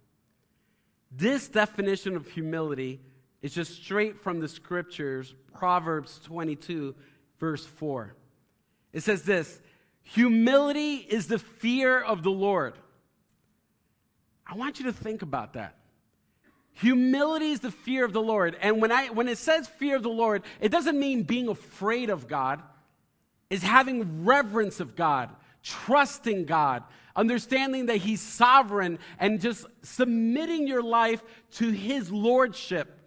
This 1.11 1.49
definition 1.49 2.17
of 2.17 2.29
humility 2.29 3.01
is 3.43 3.55
just 3.55 3.83
straight 3.83 4.21
from 4.23 4.41
the 4.41 4.49
scriptures, 4.49 5.35
Proverbs 5.53 6.21
22, 6.25 6.95
verse 7.39 7.65
4. 7.65 8.15
It 8.93 9.03
says 9.03 9.23
this 9.23 9.61
Humility 10.03 10.97
is 10.97 11.27
the 11.27 11.39
fear 11.39 12.01
of 12.01 12.23
the 12.23 12.31
Lord. 12.31 12.75
I 14.47 14.57
want 14.57 14.79
you 14.79 14.87
to 14.87 14.93
think 14.93 15.23
about 15.23 15.55
that. 15.55 15.77
Humility 16.75 17.51
is 17.51 17.61
the 17.61 17.71
fear 17.71 18.05
of 18.05 18.13
the 18.13 18.21
Lord. 18.21 18.57
And 18.61 18.83
when, 18.83 18.91
I, 18.91 19.07
when 19.09 19.29
it 19.29 19.39
says 19.39 19.69
fear 19.69 19.97
of 19.97 20.03
the 20.03 20.09
Lord, 20.09 20.43
it 20.61 20.71
doesn't 20.71 20.99
mean 20.99 21.23
being 21.23 21.49
afraid 21.49 22.11
of 22.11 22.27
God, 22.29 22.63
it's 23.49 23.63
having 23.63 24.25
reverence 24.25 24.81
of 24.81 24.97
God, 24.97 25.31
trusting 25.65 26.45
God, 26.45 26.85
understanding 27.17 27.87
that 27.87 27.97
He's 27.97 28.21
sovereign, 28.21 29.01
and 29.19 29.41
just 29.41 29.67
submitting 29.83 30.69
your 30.69 30.83
life 30.83 31.23
to 31.53 31.71
His 31.71 32.13
lordship. 32.13 33.01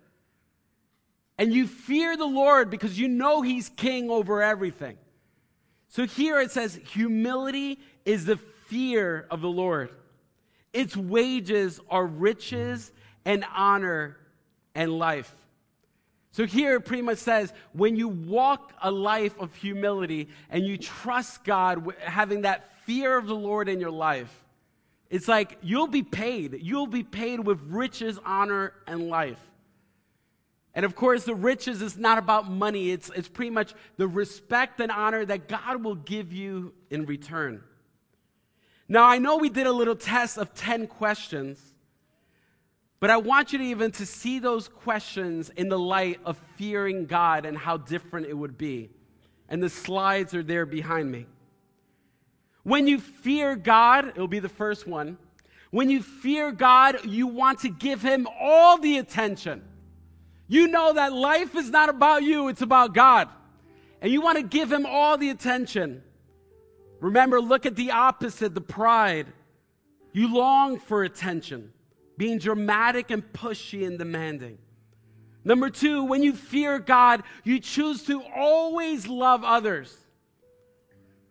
And 1.38 1.54
you 1.54 1.68
fear 1.68 2.18
the 2.18 2.26
Lord 2.26 2.70
because 2.70 3.00
you 3.00 3.08
know 3.08 3.42
He's 3.42 3.70
king 3.70 4.10
over 4.10 4.42
everything. 4.42 4.98
So 5.88 6.06
here 6.06 6.42
it 6.42 6.52
says, 6.52 6.80
humility 6.92 7.80
is 8.04 8.26
the 8.26 8.38
fear 8.66 9.26
of 9.32 9.42
the 9.42 9.50
Lord. 9.50 9.92
Its 10.74 10.98
wages 10.98 11.80
are 11.90 12.06
riches 12.06 12.92
and 13.24 13.46
honor 13.56 14.18
and 14.76 14.92
life. 14.98 15.34
So 16.38 16.46
here 16.46 16.76
it 16.76 16.82
pretty 16.82 17.02
much 17.02 17.18
says 17.18 17.52
when 17.74 17.96
you 17.96 18.10
walk 18.10 18.72
a 18.84 18.92
life 18.92 19.34
of 19.40 19.56
humility 19.56 20.30
and 20.52 20.64
you 20.64 20.78
trust 20.78 21.44
God, 21.44 21.96
having 21.98 22.44
that 22.44 22.72
fear 22.84 23.18
of 23.18 23.26
the 23.26 23.34
Lord 23.34 23.68
in 23.68 23.80
your 23.80 23.90
life, 23.90 24.46
it's 25.10 25.28
like 25.28 25.58
you'll 25.64 25.88
be 25.88 26.04
paid. 26.04 26.60
You'll 26.62 26.86
be 26.86 27.02
paid 27.02 27.40
with 27.40 27.60
riches, 27.64 28.20
honor, 28.24 28.74
and 28.86 29.10
life. 29.10 29.40
And 30.76 30.86
of 30.86 30.96
course, 30.96 31.24
the 31.24 31.34
riches 31.34 31.82
is 31.82 31.98
not 31.98 32.20
about 32.20 32.48
money, 32.48 32.92
it's, 32.92 33.10
it's 33.16 33.28
pretty 33.28 33.50
much 33.50 33.74
the 33.98 34.08
respect 34.08 34.80
and 34.80 34.92
honor 34.92 35.26
that 35.26 35.48
God 35.48 35.84
will 35.84 35.96
give 35.96 36.32
you 36.32 36.72
in 36.92 37.08
return. 37.08 37.64
Now, 38.88 39.06
I 39.06 39.18
know 39.18 39.38
we 39.38 39.50
did 39.50 39.66
a 39.66 39.74
little 39.74 39.96
test 39.96 40.38
of 40.38 40.54
10 40.54 40.86
questions, 40.86 41.60
but 43.00 43.10
I 43.10 43.18
want 43.18 43.54
you 43.54 43.60
to 43.60 43.66
even 43.66 43.92
to 43.92 44.06
see 44.06 44.40
those 44.40 44.68
questions 44.68 45.50
in 45.56 45.70
the 45.70 45.78
light 45.78 46.20
of 46.26 46.38
fearing 46.56 47.06
God 47.06 47.46
and 47.46 47.58
how 47.58 47.78
different 47.78 48.28
it 48.28 48.34
would 48.34 48.58
be. 48.58 48.90
And 49.50 49.62
the 49.62 49.70
slides 49.70 50.34
are 50.34 50.44
there 50.44 50.66
behind 50.66 51.12
me. 51.12 51.28
When 52.64 52.88
you 52.88 53.00
fear 53.00 53.56
God, 53.56 54.10
it'll 54.10 54.28
be 54.28 54.40
the 54.40 54.50
first 54.50 54.88
one. 54.88 55.18
When 55.72 55.90
you 55.90 56.02
fear 56.02 56.52
God, 56.52 57.06
you 57.06 57.28
want 57.28 57.60
to 57.60 57.70
give 57.70 58.02
Him 58.02 58.28
all 58.40 58.78
the 58.78 58.98
attention. 58.98 59.62
You 60.48 60.68
know 60.68 60.94
that 60.94 61.14
life 61.14 61.56
is 61.56 61.70
not 61.70 61.90
about 61.90 62.24
you, 62.24 62.48
it's 62.48 62.62
about 62.62 62.94
God. 62.94 63.30
And 64.02 64.12
you 64.12 64.22
want 64.22 64.38
to 64.38 64.44
give 64.44 64.72
Him 64.72 64.86
all 64.86 65.18
the 65.18 65.30
attention. 65.30 66.04
Remember, 67.00 67.40
look 67.40 67.66
at 67.66 67.76
the 67.76 67.92
opposite, 67.92 68.56
the 68.56 68.62
pride. 68.62 69.28
You 70.14 70.34
long 70.34 70.80
for 70.80 71.04
attention, 71.04 71.72
being 72.18 72.40
dramatic 72.40 73.12
and 73.12 73.24
pushy 73.34 73.86
and 73.86 73.98
demanding. 73.98 74.58
Number 75.44 75.70
two, 75.70 76.04
when 76.04 76.24
you 76.24 76.34
fear 76.34 76.80
God, 76.80 77.24
you 77.44 77.60
choose 77.60 78.04
to 78.04 78.22
always 78.36 79.08
love 79.08 79.44
others. 79.44 79.96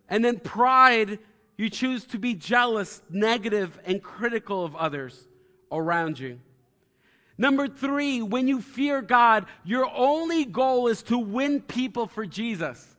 And 0.09 0.24
then 0.24 0.39
pride, 0.39 1.18
you 1.59 1.68
choose 1.68 2.05
to 2.07 2.18
be 2.18 2.34
jealous, 2.34 3.03
negative, 3.11 3.78
and 3.84 4.03
critical 4.03 4.64
of 4.64 4.74
others 4.76 5.28
around 5.70 6.18
you. 6.18 6.39
Number 7.39 7.68
three, 7.68 8.22
when 8.22 8.49
you 8.49 8.62
fear 8.62 9.03
God, 9.03 9.47
your 9.64 9.91
only 9.95 10.45
goal 10.45 10.87
is 10.89 11.03
to 11.05 11.18
win 11.18 11.61
people 11.61 12.07
for 12.07 12.24
Jesus. 12.24 12.97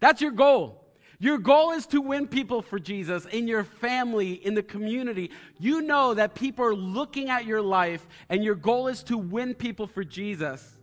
That's 0.00 0.20
your 0.20 0.32
goal. 0.32 0.84
Your 1.20 1.38
goal 1.38 1.72
is 1.72 1.86
to 1.86 2.00
win 2.00 2.28
people 2.28 2.62
for 2.62 2.78
Jesus 2.78 3.26
in 3.26 3.48
your 3.48 3.64
family, 3.64 4.34
in 4.34 4.54
the 4.54 4.62
community. 4.62 5.32
You 5.58 5.82
know 5.82 6.14
that 6.14 6.34
people 6.34 6.64
are 6.64 6.74
looking 6.74 7.28
at 7.28 7.44
your 7.44 7.60
life, 7.60 8.06
and 8.28 8.44
your 8.44 8.54
goal 8.54 8.86
is 8.86 9.02
to 9.04 9.18
win 9.18 9.54
people 9.54 9.88
for 9.88 10.04
Jesus. 10.04 10.76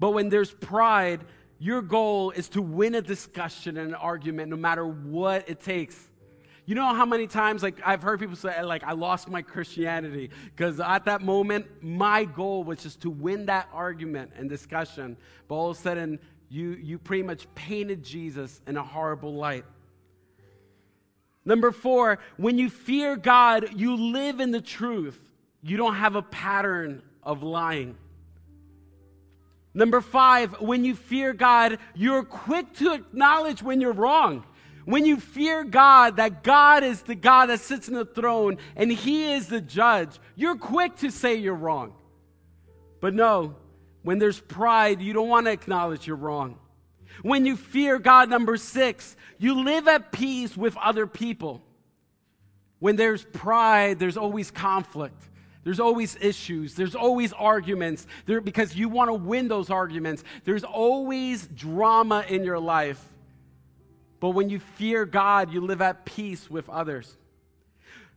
But 0.00 0.10
when 0.10 0.28
there's 0.28 0.50
pride, 0.50 1.24
your 1.60 1.82
goal 1.82 2.32
is 2.32 2.48
to 2.50 2.62
win 2.62 2.96
a 2.96 3.00
discussion 3.00 3.76
and 3.76 3.90
an 3.90 3.94
argument 3.94 4.50
no 4.50 4.56
matter 4.56 4.86
what 4.86 5.48
it 5.48 5.60
takes. 5.60 6.10
You 6.66 6.74
know 6.74 6.94
how 6.94 7.04
many 7.04 7.26
times 7.26 7.62
like 7.62 7.78
I've 7.84 8.02
heard 8.02 8.18
people 8.20 8.36
say 8.36 8.62
like 8.62 8.82
I 8.84 8.92
lost 8.92 9.28
my 9.28 9.42
Christianity 9.42 10.30
because 10.56 10.80
at 10.80 11.04
that 11.04 11.20
moment 11.20 11.66
my 11.82 12.24
goal 12.24 12.64
was 12.64 12.82
just 12.82 13.02
to 13.02 13.10
win 13.10 13.46
that 13.46 13.68
argument 13.70 14.32
and 14.34 14.48
discussion. 14.48 15.18
But 15.46 15.54
all 15.56 15.70
of 15.70 15.78
a 15.78 15.80
sudden 15.80 16.18
you 16.54 16.70
you 16.80 16.98
pretty 16.98 17.24
much 17.24 17.52
painted 17.56 18.04
Jesus 18.04 18.60
in 18.68 18.76
a 18.76 18.82
horrible 18.82 19.34
light. 19.34 19.64
Number 21.44 21.72
4, 21.72 22.20
when 22.36 22.58
you 22.58 22.70
fear 22.70 23.16
God, 23.16 23.70
you 23.76 23.96
live 23.96 24.38
in 24.38 24.52
the 24.52 24.60
truth. 24.60 25.20
You 25.62 25.76
don't 25.76 25.96
have 25.96 26.14
a 26.14 26.22
pattern 26.22 27.02
of 27.22 27.42
lying. 27.42 27.96
Number 29.74 30.00
five, 30.00 30.60
when 30.60 30.84
you 30.84 30.94
fear 30.94 31.32
God, 31.32 31.78
you're 31.96 32.22
quick 32.22 32.72
to 32.74 32.92
acknowledge 32.92 33.60
when 33.60 33.80
you're 33.80 33.92
wrong. 33.92 34.44
when 34.84 35.06
you 35.06 35.18
fear 35.18 35.64
God, 35.64 36.16
that 36.16 36.42
God 36.42 36.84
is 36.84 37.00
the 37.02 37.14
God 37.14 37.46
that 37.46 37.60
sits 37.60 37.88
in 37.88 37.94
the 37.94 38.04
throne 38.04 38.58
and 38.76 38.92
He 38.92 39.32
is 39.32 39.48
the 39.48 39.60
judge, 39.60 40.20
you're 40.36 40.56
quick 40.56 40.96
to 40.96 41.10
say 41.10 41.34
you're 41.36 41.54
wrong. 41.54 41.94
But 43.00 43.14
no, 43.14 43.56
when 44.04 44.20
there's 44.20 44.38
pride, 44.38 45.02
you 45.02 45.12
don't 45.12 45.28
want 45.28 45.46
to 45.46 45.52
acknowledge 45.52 46.06
you're 46.06 46.14
wrong. 46.14 46.58
When 47.22 47.46
you 47.46 47.56
fear 47.56 47.98
God, 47.98 48.28
number 48.28 48.56
six, 48.56 49.16
you 49.38 49.64
live 49.64 49.88
at 49.88 50.12
peace 50.12 50.56
with 50.56 50.76
other 50.76 51.06
people. 51.06 51.62
When 52.78 52.96
there's 52.96 53.24
pride, 53.24 53.98
there's 53.98 54.16
always 54.16 54.50
conflict. 54.50 55.20
There's 55.62 55.80
always 55.80 56.16
issues. 56.20 56.74
There's 56.74 56.94
always 56.94 57.32
arguments 57.32 58.06
there, 58.26 58.42
because 58.42 58.76
you 58.76 58.90
want 58.90 59.08
to 59.08 59.14
win 59.14 59.48
those 59.48 59.70
arguments. 59.70 60.22
There's 60.44 60.64
always 60.64 61.46
drama 61.46 62.24
in 62.28 62.44
your 62.44 62.58
life. 62.58 63.02
But 64.20 64.30
when 64.30 64.50
you 64.50 64.58
fear 64.58 65.06
God, 65.06 65.50
you 65.50 65.62
live 65.62 65.80
at 65.80 66.04
peace 66.04 66.50
with 66.50 66.68
others. 66.68 67.16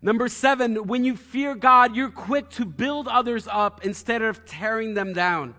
Number 0.02 0.28
seven, 0.28 0.88
when 0.88 1.06
you 1.06 1.16
fear 1.16 1.56
God, 1.56 1.96
you're 1.96 2.10
quick 2.10 2.50
to 2.52 2.66
build 2.66 3.08
others 3.08 3.48
up 3.50 3.86
instead 3.86 4.22
of 4.22 4.46
tearing 4.46 4.94
them 4.94 5.14
down. 5.14 5.56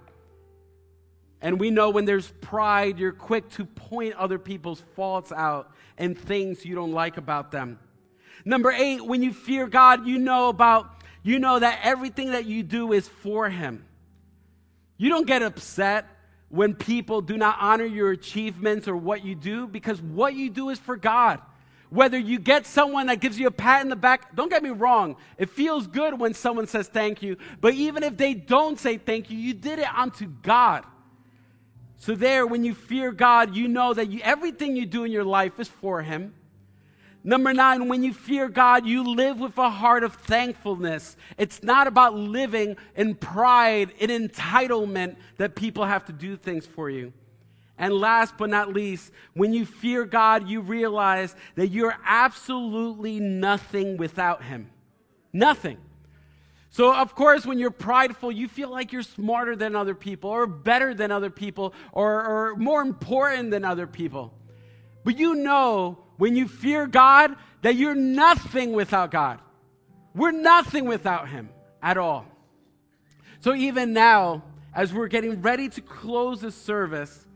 And 1.41 1.61
we 1.61 1.71
know 1.71 1.91
when 1.91 2.05
there's 2.05 2.33
pride, 2.41 2.99
you're 2.99 3.13
quick 3.13 3.49
to 3.51 3.65
point 3.65 4.15
other 4.15 4.39
people's 4.39 4.83
faults 4.97 5.31
out 5.31 5.71
and 5.97 6.19
things 6.19 6.65
you 6.65 6.75
don't 6.75 6.93
like 6.93 7.17
about 7.17 7.51
them. 7.53 7.79
Number 8.45 8.71
eight, 8.71 9.05
when 9.05 9.23
you 9.23 9.33
fear 9.33 9.67
God, 9.67 10.07
you 10.07 10.19
know 10.19 10.49
about, 10.49 10.91
you 11.23 11.39
know 11.39 11.59
that 11.59 11.81
everything 11.83 12.33
that 12.33 12.47
you 12.47 12.63
do 12.63 12.93
is 12.93 13.07
for 13.07 13.49
Him. 13.49 13.85
You 14.97 15.11
don't 15.11 15.27
get 15.27 15.43
upset 15.43 16.07
when 16.49 16.75
people 16.75 17.21
do 17.21 17.37
not 17.37 17.59
honor 17.61 17.85
your 17.85 18.11
achievements 18.11 18.89
or 18.89 18.97
what 18.97 19.25
you 19.25 19.35
do 19.35 19.67
because 19.67 20.01
what 20.01 20.35
you 20.35 20.51
do 20.51 20.71
is 20.71 20.79
for 20.79 20.97
God. 20.97 21.41
Whether 21.91 22.19
you 22.19 22.39
get 22.39 22.67
someone 22.67 23.07
that 23.07 23.21
gives 23.21 23.39
you 23.39 23.47
a 23.47 23.51
pat 23.51 23.83
in 23.83 23.89
the 23.89 23.97
back, 23.97 24.35
don't 24.35 24.51
get 24.51 24.63
me 24.63 24.71
wrong, 24.71 25.17
it 25.39 25.51
feels 25.51 25.87
good 25.87 26.19
when 26.19 26.35
someone 26.35 26.67
says 26.67 26.89
thank 26.89 27.23
you, 27.23 27.37
but 27.61 27.75
even 27.75 28.03
if 28.03 28.17
they 28.17 28.35
don't 28.35 28.79
say 28.79 28.99
thank 28.99 29.31
you, 29.31 29.39
you 29.39 29.55
did 29.55 29.79
it 29.79 29.95
unto 29.95 30.27
God. 30.27 30.85
So, 31.99 32.15
there, 32.15 32.47
when 32.47 32.65
you 32.65 32.75
fear 32.75 33.11
God, 33.11 33.57
you 33.57 33.67
know 33.69 33.93
that 33.93 34.11
you, 34.11 34.21
everything 34.23 34.77
you 34.77 34.87
do 34.87 35.05
in 35.05 35.11
your 35.11 35.25
life 35.25 35.59
is 35.59 35.69
for 35.69 36.03
Him. 36.03 36.33
Number 37.25 37.53
nine, 37.53 37.89
when 37.89 38.05
you 38.05 38.15
fear 38.15 38.49
God, 38.49 38.87
you 38.87 39.03
live 39.03 39.41
with 39.41 39.59
a 39.59 39.69
heart 39.69 40.05
of 40.05 40.15
thankfulness. 40.15 41.17
It's 41.37 41.63
not 41.63 41.89
about 41.89 42.15
living 42.15 42.77
in 42.97 43.17
pride, 43.17 43.91
in 43.99 44.11
entitlement 44.11 45.17
that 45.37 45.57
people 45.57 45.85
have 45.85 46.05
to 46.07 46.13
do 46.13 46.37
things 46.37 46.65
for 46.65 46.89
you. 46.89 47.13
And 47.77 47.93
last 47.93 48.35
but 48.39 48.49
not 48.49 48.73
least, 48.73 49.13
when 49.35 49.53
you 49.53 49.67
fear 49.67 50.05
God, 50.05 50.49
you 50.49 50.61
realize 50.61 51.35
that 51.57 51.69
you're 51.69 51.97
absolutely 52.05 53.19
nothing 53.21 53.97
without 53.97 54.45
Him. 54.45 54.71
Nothing. 55.33 55.79
So, 56.71 56.95
of 56.95 57.15
course, 57.15 57.47
when 57.47 57.59
you're 57.59 57.71
prideful, 57.71 58.31
you 58.31 58.47
feel 58.47 58.71
like 58.71 58.93
you're 58.93 59.03
smarter 59.03 59.57
than 59.57 59.75
other 59.75 59.95
people, 59.95 60.31
or 60.31 60.47
better 60.47 60.95
than 60.95 61.11
other 61.11 61.31
people, 61.31 61.75
or, 61.93 62.25
or 62.25 62.57
more 62.57 62.83
important 62.83 63.51
than 63.51 63.65
other 63.65 63.87
people. 63.87 64.35
But 65.03 65.19
you 65.19 65.35
know, 65.35 65.99
when 66.19 66.37
you 66.37 66.47
fear 66.47 66.87
God, 66.87 67.35
that 67.63 67.77
you're 67.77 67.95
nothing 67.95 68.73
without 68.73 69.11
God. 69.11 69.41
We're 70.15 70.33
nothing 70.33 70.85
without 70.85 71.29
Him 71.29 71.49
at 71.83 71.97
all. 71.97 72.27
So, 73.41 73.55
even 73.55 73.93
now, 73.93 74.43
as 74.75 74.93
we're 74.93 75.09
getting 75.09 75.41
ready 75.41 75.69
to 75.71 75.81
close 75.81 76.43
the 76.43 76.53
service, 76.53 77.27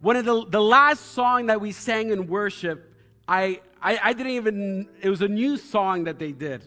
one 0.00 0.16
of 0.16 0.24
the, 0.24 0.44
the 0.46 0.60
last 0.60 1.12
song 1.12 1.46
that 1.46 1.60
we 1.60 1.72
sang 1.72 2.10
in 2.10 2.26
worship, 2.26 2.94
I, 3.28 3.60
I, 3.80 3.98
I 4.02 4.12
didn't 4.12 4.32
even, 4.32 4.88
it 5.00 5.08
was 5.08 5.22
a 5.22 5.28
new 5.28 5.56
song 5.56 6.04
that 6.04 6.18
they 6.18 6.32
did. 6.32 6.66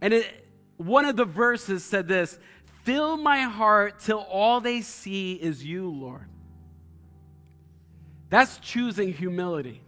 And 0.00 0.14
it, 0.14 0.45
one 0.76 1.04
of 1.04 1.16
the 1.16 1.24
verses 1.24 1.84
said 1.84 2.08
this 2.08 2.38
Fill 2.84 3.16
my 3.16 3.42
heart 3.42 4.00
till 4.00 4.20
all 4.20 4.60
they 4.60 4.80
see 4.80 5.34
is 5.34 5.64
you, 5.64 5.90
Lord. 5.90 6.28
That's 8.28 8.58
choosing 8.58 9.12
humility. 9.12 9.80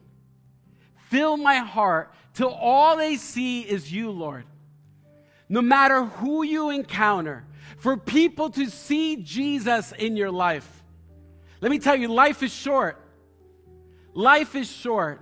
Fill 1.09 1.37
my 1.37 1.57
heart 1.57 2.13
till 2.35 2.51
all 2.51 2.97
they 2.97 3.17
see 3.17 3.63
is 3.63 3.93
you, 3.93 4.11
Lord. 4.11 4.45
No 5.49 5.63
matter 5.63 6.05
who 6.05 6.43
you 6.43 6.71
encounter, 6.71 7.45
for 7.79 7.97
people 7.97 8.51
to 8.51 8.67
see 8.67 9.17
Jesus 9.17 9.93
in 9.93 10.17
your 10.17 10.31
life. 10.31 10.83
Let 11.61 11.71
me 11.71 11.79
tell 11.79 11.97
you, 11.97 12.09
life 12.09 12.43
is 12.43 12.53
short. 12.53 13.01
Life 14.15 14.55
is 14.55 14.71
short. 14.71 15.21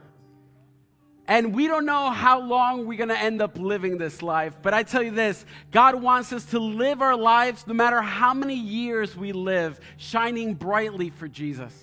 And 1.28 1.54
we 1.54 1.66
don't 1.66 1.86
know 1.86 2.10
how 2.10 2.40
long 2.40 2.86
we're 2.86 2.98
going 2.98 3.08
to 3.08 3.18
end 3.18 3.42
up 3.42 3.58
living 3.58 3.98
this 3.98 4.22
life. 4.22 4.56
But 4.62 4.74
I 4.74 4.84
tell 4.84 5.02
you 5.02 5.10
this 5.10 5.44
God 5.72 5.96
wants 5.96 6.32
us 6.32 6.44
to 6.46 6.58
live 6.58 7.02
our 7.02 7.16
lives, 7.16 7.66
no 7.66 7.74
matter 7.74 8.00
how 8.00 8.32
many 8.32 8.54
years 8.54 9.16
we 9.16 9.32
live, 9.32 9.80
shining 9.96 10.54
brightly 10.54 11.10
for 11.10 11.26
Jesus. 11.26 11.74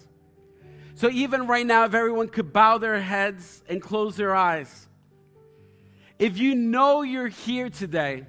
So 0.95 1.09
even 1.09 1.47
right 1.47 1.65
now, 1.65 1.85
if 1.85 1.93
everyone 1.93 2.29
could 2.29 2.53
bow 2.53 2.77
their 2.77 3.01
heads 3.01 3.63
and 3.67 3.81
close 3.81 4.15
their 4.15 4.35
eyes, 4.35 4.87
if 6.19 6.37
you 6.37 6.55
know 6.55 7.01
you're 7.01 7.27
here 7.27 7.69
today 7.69 8.25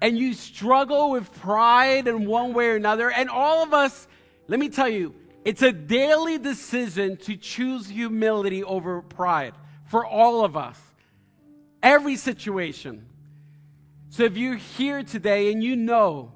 and 0.00 0.16
you 0.16 0.34
struggle 0.34 1.10
with 1.10 1.32
pride 1.40 2.06
in 2.06 2.26
one 2.26 2.54
way 2.54 2.68
or 2.68 2.76
another, 2.76 3.10
and 3.10 3.28
all 3.28 3.64
of 3.64 3.74
us, 3.74 4.06
let 4.46 4.60
me 4.60 4.68
tell 4.68 4.88
you, 4.88 5.14
it's 5.44 5.62
a 5.62 5.72
daily 5.72 6.38
decision 6.38 7.16
to 7.16 7.36
choose 7.36 7.88
humility 7.88 8.62
over 8.62 9.02
pride 9.02 9.54
for 9.90 10.06
all 10.06 10.44
of 10.44 10.56
us, 10.56 10.80
every 11.82 12.14
situation. 12.14 13.04
So 14.10 14.22
if 14.22 14.36
you're 14.36 14.54
here 14.54 15.02
today 15.02 15.50
and 15.50 15.64
you 15.64 15.74
know 15.74 16.30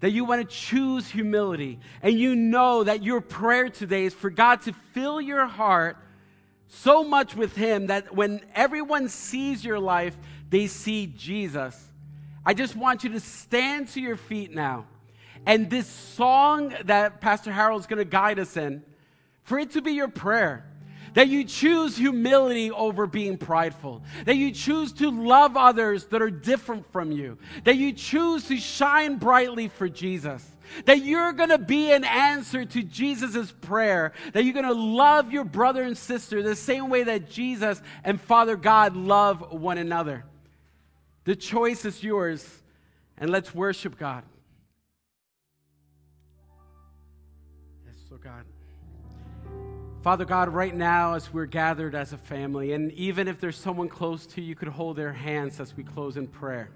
that 0.00 0.10
you 0.10 0.24
want 0.24 0.42
to 0.42 0.56
choose 0.56 1.08
humility, 1.08 1.78
and 2.02 2.18
you 2.18 2.34
know 2.34 2.82
that 2.82 3.04
your 3.04 3.20
prayer 3.20 3.68
today 3.68 4.06
is 4.06 4.12
for 4.12 4.28
God 4.28 4.62
to 4.62 4.72
fill 4.92 5.20
your 5.20 5.46
heart 5.46 5.98
so 6.66 7.04
much 7.04 7.36
with 7.36 7.54
Him 7.54 7.86
that 7.86 8.12
when 8.12 8.40
everyone 8.56 9.08
sees 9.08 9.64
your 9.64 9.78
life, 9.78 10.16
they 10.50 10.66
see 10.66 11.06
Jesus. 11.06 11.80
I 12.44 12.54
just 12.54 12.74
want 12.74 13.04
you 13.04 13.10
to 13.10 13.20
stand 13.20 13.86
to 13.90 14.00
your 14.00 14.16
feet 14.16 14.52
now. 14.52 14.84
And 15.46 15.70
this 15.70 15.86
song 15.86 16.74
that 16.86 17.20
Pastor 17.20 17.52
Harold 17.52 17.82
is 17.82 17.86
going 17.86 17.98
to 17.98 18.04
guide 18.04 18.40
us 18.40 18.56
in, 18.56 18.82
for 19.44 19.60
it 19.60 19.70
to 19.70 19.80
be 19.80 19.92
your 19.92 20.08
prayer. 20.08 20.66
That 21.16 21.28
you 21.28 21.44
choose 21.44 21.96
humility 21.96 22.70
over 22.70 23.06
being 23.06 23.38
prideful. 23.38 24.02
That 24.26 24.36
you 24.36 24.52
choose 24.52 24.92
to 24.94 25.10
love 25.10 25.56
others 25.56 26.04
that 26.08 26.20
are 26.20 26.30
different 26.30 26.92
from 26.92 27.10
you. 27.10 27.38
That 27.64 27.76
you 27.76 27.94
choose 27.94 28.48
to 28.48 28.58
shine 28.58 29.16
brightly 29.16 29.68
for 29.68 29.88
Jesus. 29.88 30.46
That 30.84 31.06
you're 31.06 31.32
going 31.32 31.48
to 31.48 31.56
be 31.56 31.90
an 31.90 32.04
answer 32.04 32.66
to 32.66 32.82
Jesus' 32.82 33.50
prayer. 33.50 34.12
That 34.34 34.44
you're 34.44 34.52
going 34.52 34.66
to 34.66 34.74
love 34.74 35.32
your 35.32 35.44
brother 35.44 35.84
and 35.84 35.96
sister 35.96 36.42
the 36.42 36.54
same 36.54 36.90
way 36.90 37.04
that 37.04 37.30
Jesus 37.30 37.80
and 38.04 38.20
Father 38.20 38.56
God 38.56 38.94
love 38.94 39.52
one 39.52 39.78
another. 39.78 40.26
The 41.24 41.34
choice 41.34 41.86
is 41.86 42.04
yours, 42.04 42.46
and 43.16 43.30
let's 43.30 43.54
worship 43.54 43.98
God. 43.98 44.22
Father 50.06 50.24
God, 50.24 50.50
right 50.50 50.72
now, 50.72 51.14
as 51.14 51.34
we're 51.34 51.46
gathered 51.46 51.96
as 51.96 52.12
a 52.12 52.16
family, 52.16 52.74
and 52.74 52.92
even 52.92 53.26
if 53.26 53.40
there's 53.40 53.56
someone 53.56 53.88
close 53.88 54.24
to 54.24 54.40
you, 54.40 54.46
you 54.46 54.54
could 54.54 54.68
hold 54.68 54.96
their 54.96 55.12
hands 55.12 55.58
as 55.58 55.76
we 55.76 55.82
close 55.82 56.16
in 56.16 56.28
prayer. 56.28 56.70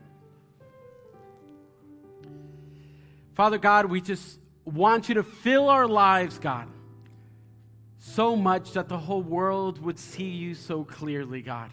Father 3.34 3.56
God, 3.56 3.86
we 3.86 4.00
just 4.00 4.40
want 4.64 5.08
you 5.08 5.14
to 5.14 5.22
fill 5.22 5.68
our 5.68 5.86
lives, 5.86 6.40
God, 6.40 6.66
so 7.98 8.34
much 8.34 8.72
that 8.72 8.88
the 8.88 8.98
whole 8.98 9.22
world 9.22 9.80
would 9.80 10.00
see 10.00 10.30
you 10.30 10.56
so 10.56 10.82
clearly, 10.82 11.40
God. 11.40 11.70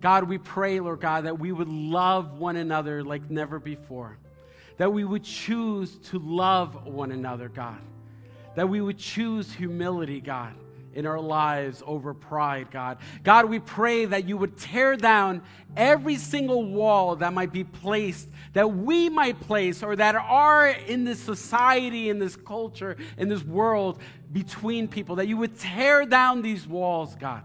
God, 0.00 0.28
we 0.28 0.38
pray, 0.38 0.78
Lord 0.78 1.00
God, 1.00 1.24
that 1.24 1.40
we 1.40 1.50
would 1.50 1.66
love 1.66 2.38
one 2.38 2.54
another 2.54 3.02
like 3.02 3.28
never 3.28 3.58
before, 3.58 4.16
that 4.76 4.92
we 4.92 5.02
would 5.02 5.24
choose 5.24 5.98
to 6.10 6.20
love 6.20 6.86
one 6.86 7.10
another, 7.10 7.48
God 7.48 7.80
that 8.54 8.68
we 8.68 8.80
would 8.80 8.98
choose 8.98 9.52
humility, 9.52 10.20
God, 10.20 10.54
in 10.94 11.06
our 11.06 11.20
lives 11.20 11.82
over 11.86 12.12
pride, 12.12 12.70
God. 12.70 12.98
God, 13.22 13.46
we 13.46 13.58
pray 13.58 14.04
that 14.04 14.28
you 14.28 14.36
would 14.36 14.58
tear 14.58 14.96
down 14.96 15.42
every 15.76 16.16
single 16.16 16.64
wall 16.64 17.16
that 17.16 17.32
might 17.32 17.52
be 17.52 17.64
placed, 17.64 18.28
that 18.52 18.70
we 18.70 19.08
might 19.08 19.40
place, 19.40 19.82
or 19.82 19.96
that 19.96 20.14
are 20.14 20.68
in 20.68 21.04
this 21.04 21.18
society, 21.18 22.10
in 22.10 22.18
this 22.18 22.36
culture, 22.36 22.96
in 23.16 23.28
this 23.28 23.42
world 23.42 24.00
between 24.32 24.88
people, 24.88 25.16
that 25.16 25.28
you 25.28 25.36
would 25.36 25.58
tear 25.58 26.04
down 26.04 26.42
these 26.42 26.66
walls, 26.66 27.14
God. 27.16 27.42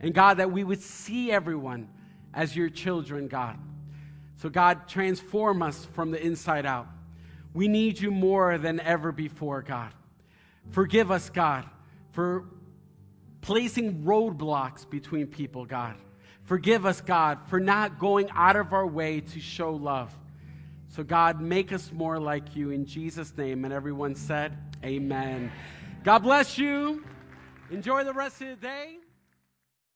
And 0.00 0.14
God, 0.14 0.38
that 0.38 0.50
we 0.50 0.64
would 0.64 0.80
see 0.80 1.30
everyone 1.30 1.88
as 2.32 2.56
your 2.56 2.70
children, 2.70 3.28
God. 3.28 3.58
So, 4.36 4.48
God, 4.48 4.88
transform 4.88 5.62
us 5.62 5.86
from 5.92 6.10
the 6.10 6.24
inside 6.24 6.64
out. 6.64 6.86
We 7.52 7.68
need 7.68 8.00
you 8.00 8.10
more 8.10 8.56
than 8.56 8.80
ever 8.80 9.12
before, 9.12 9.60
God. 9.60 9.92
Forgive 10.70 11.10
us, 11.10 11.30
God, 11.30 11.64
for 12.12 12.44
placing 13.40 14.02
roadblocks 14.02 14.88
between 14.88 15.26
people, 15.26 15.64
God. 15.64 15.96
Forgive 16.44 16.86
us, 16.86 17.00
God, 17.00 17.38
for 17.46 17.60
not 17.60 17.98
going 17.98 18.28
out 18.34 18.56
of 18.56 18.72
our 18.72 18.86
way 18.86 19.20
to 19.20 19.40
show 19.40 19.72
love. 19.72 20.16
So, 20.88 21.04
God, 21.04 21.40
make 21.40 21.72
us 21.72 21.92
more 21.92 22.18
like 22.18 22.56
you 22.56 22.70
in 22.70 22.84
Jesus' 22.84 23.36
name. 23.36 23.64
And 23.64 23.72
everyone 23.72 24.14
said, 24.16 24.56
Amen. 24.84 25.52
God 26.02 26.20
bless 26.20 26.58
you. 26.58 27.04
Enjoy 27.70 28.02
the 28.02 28.12
rest 28.12 28.40
of 28.42 28.48
the 28.48 28.56
day. 28.56 28.99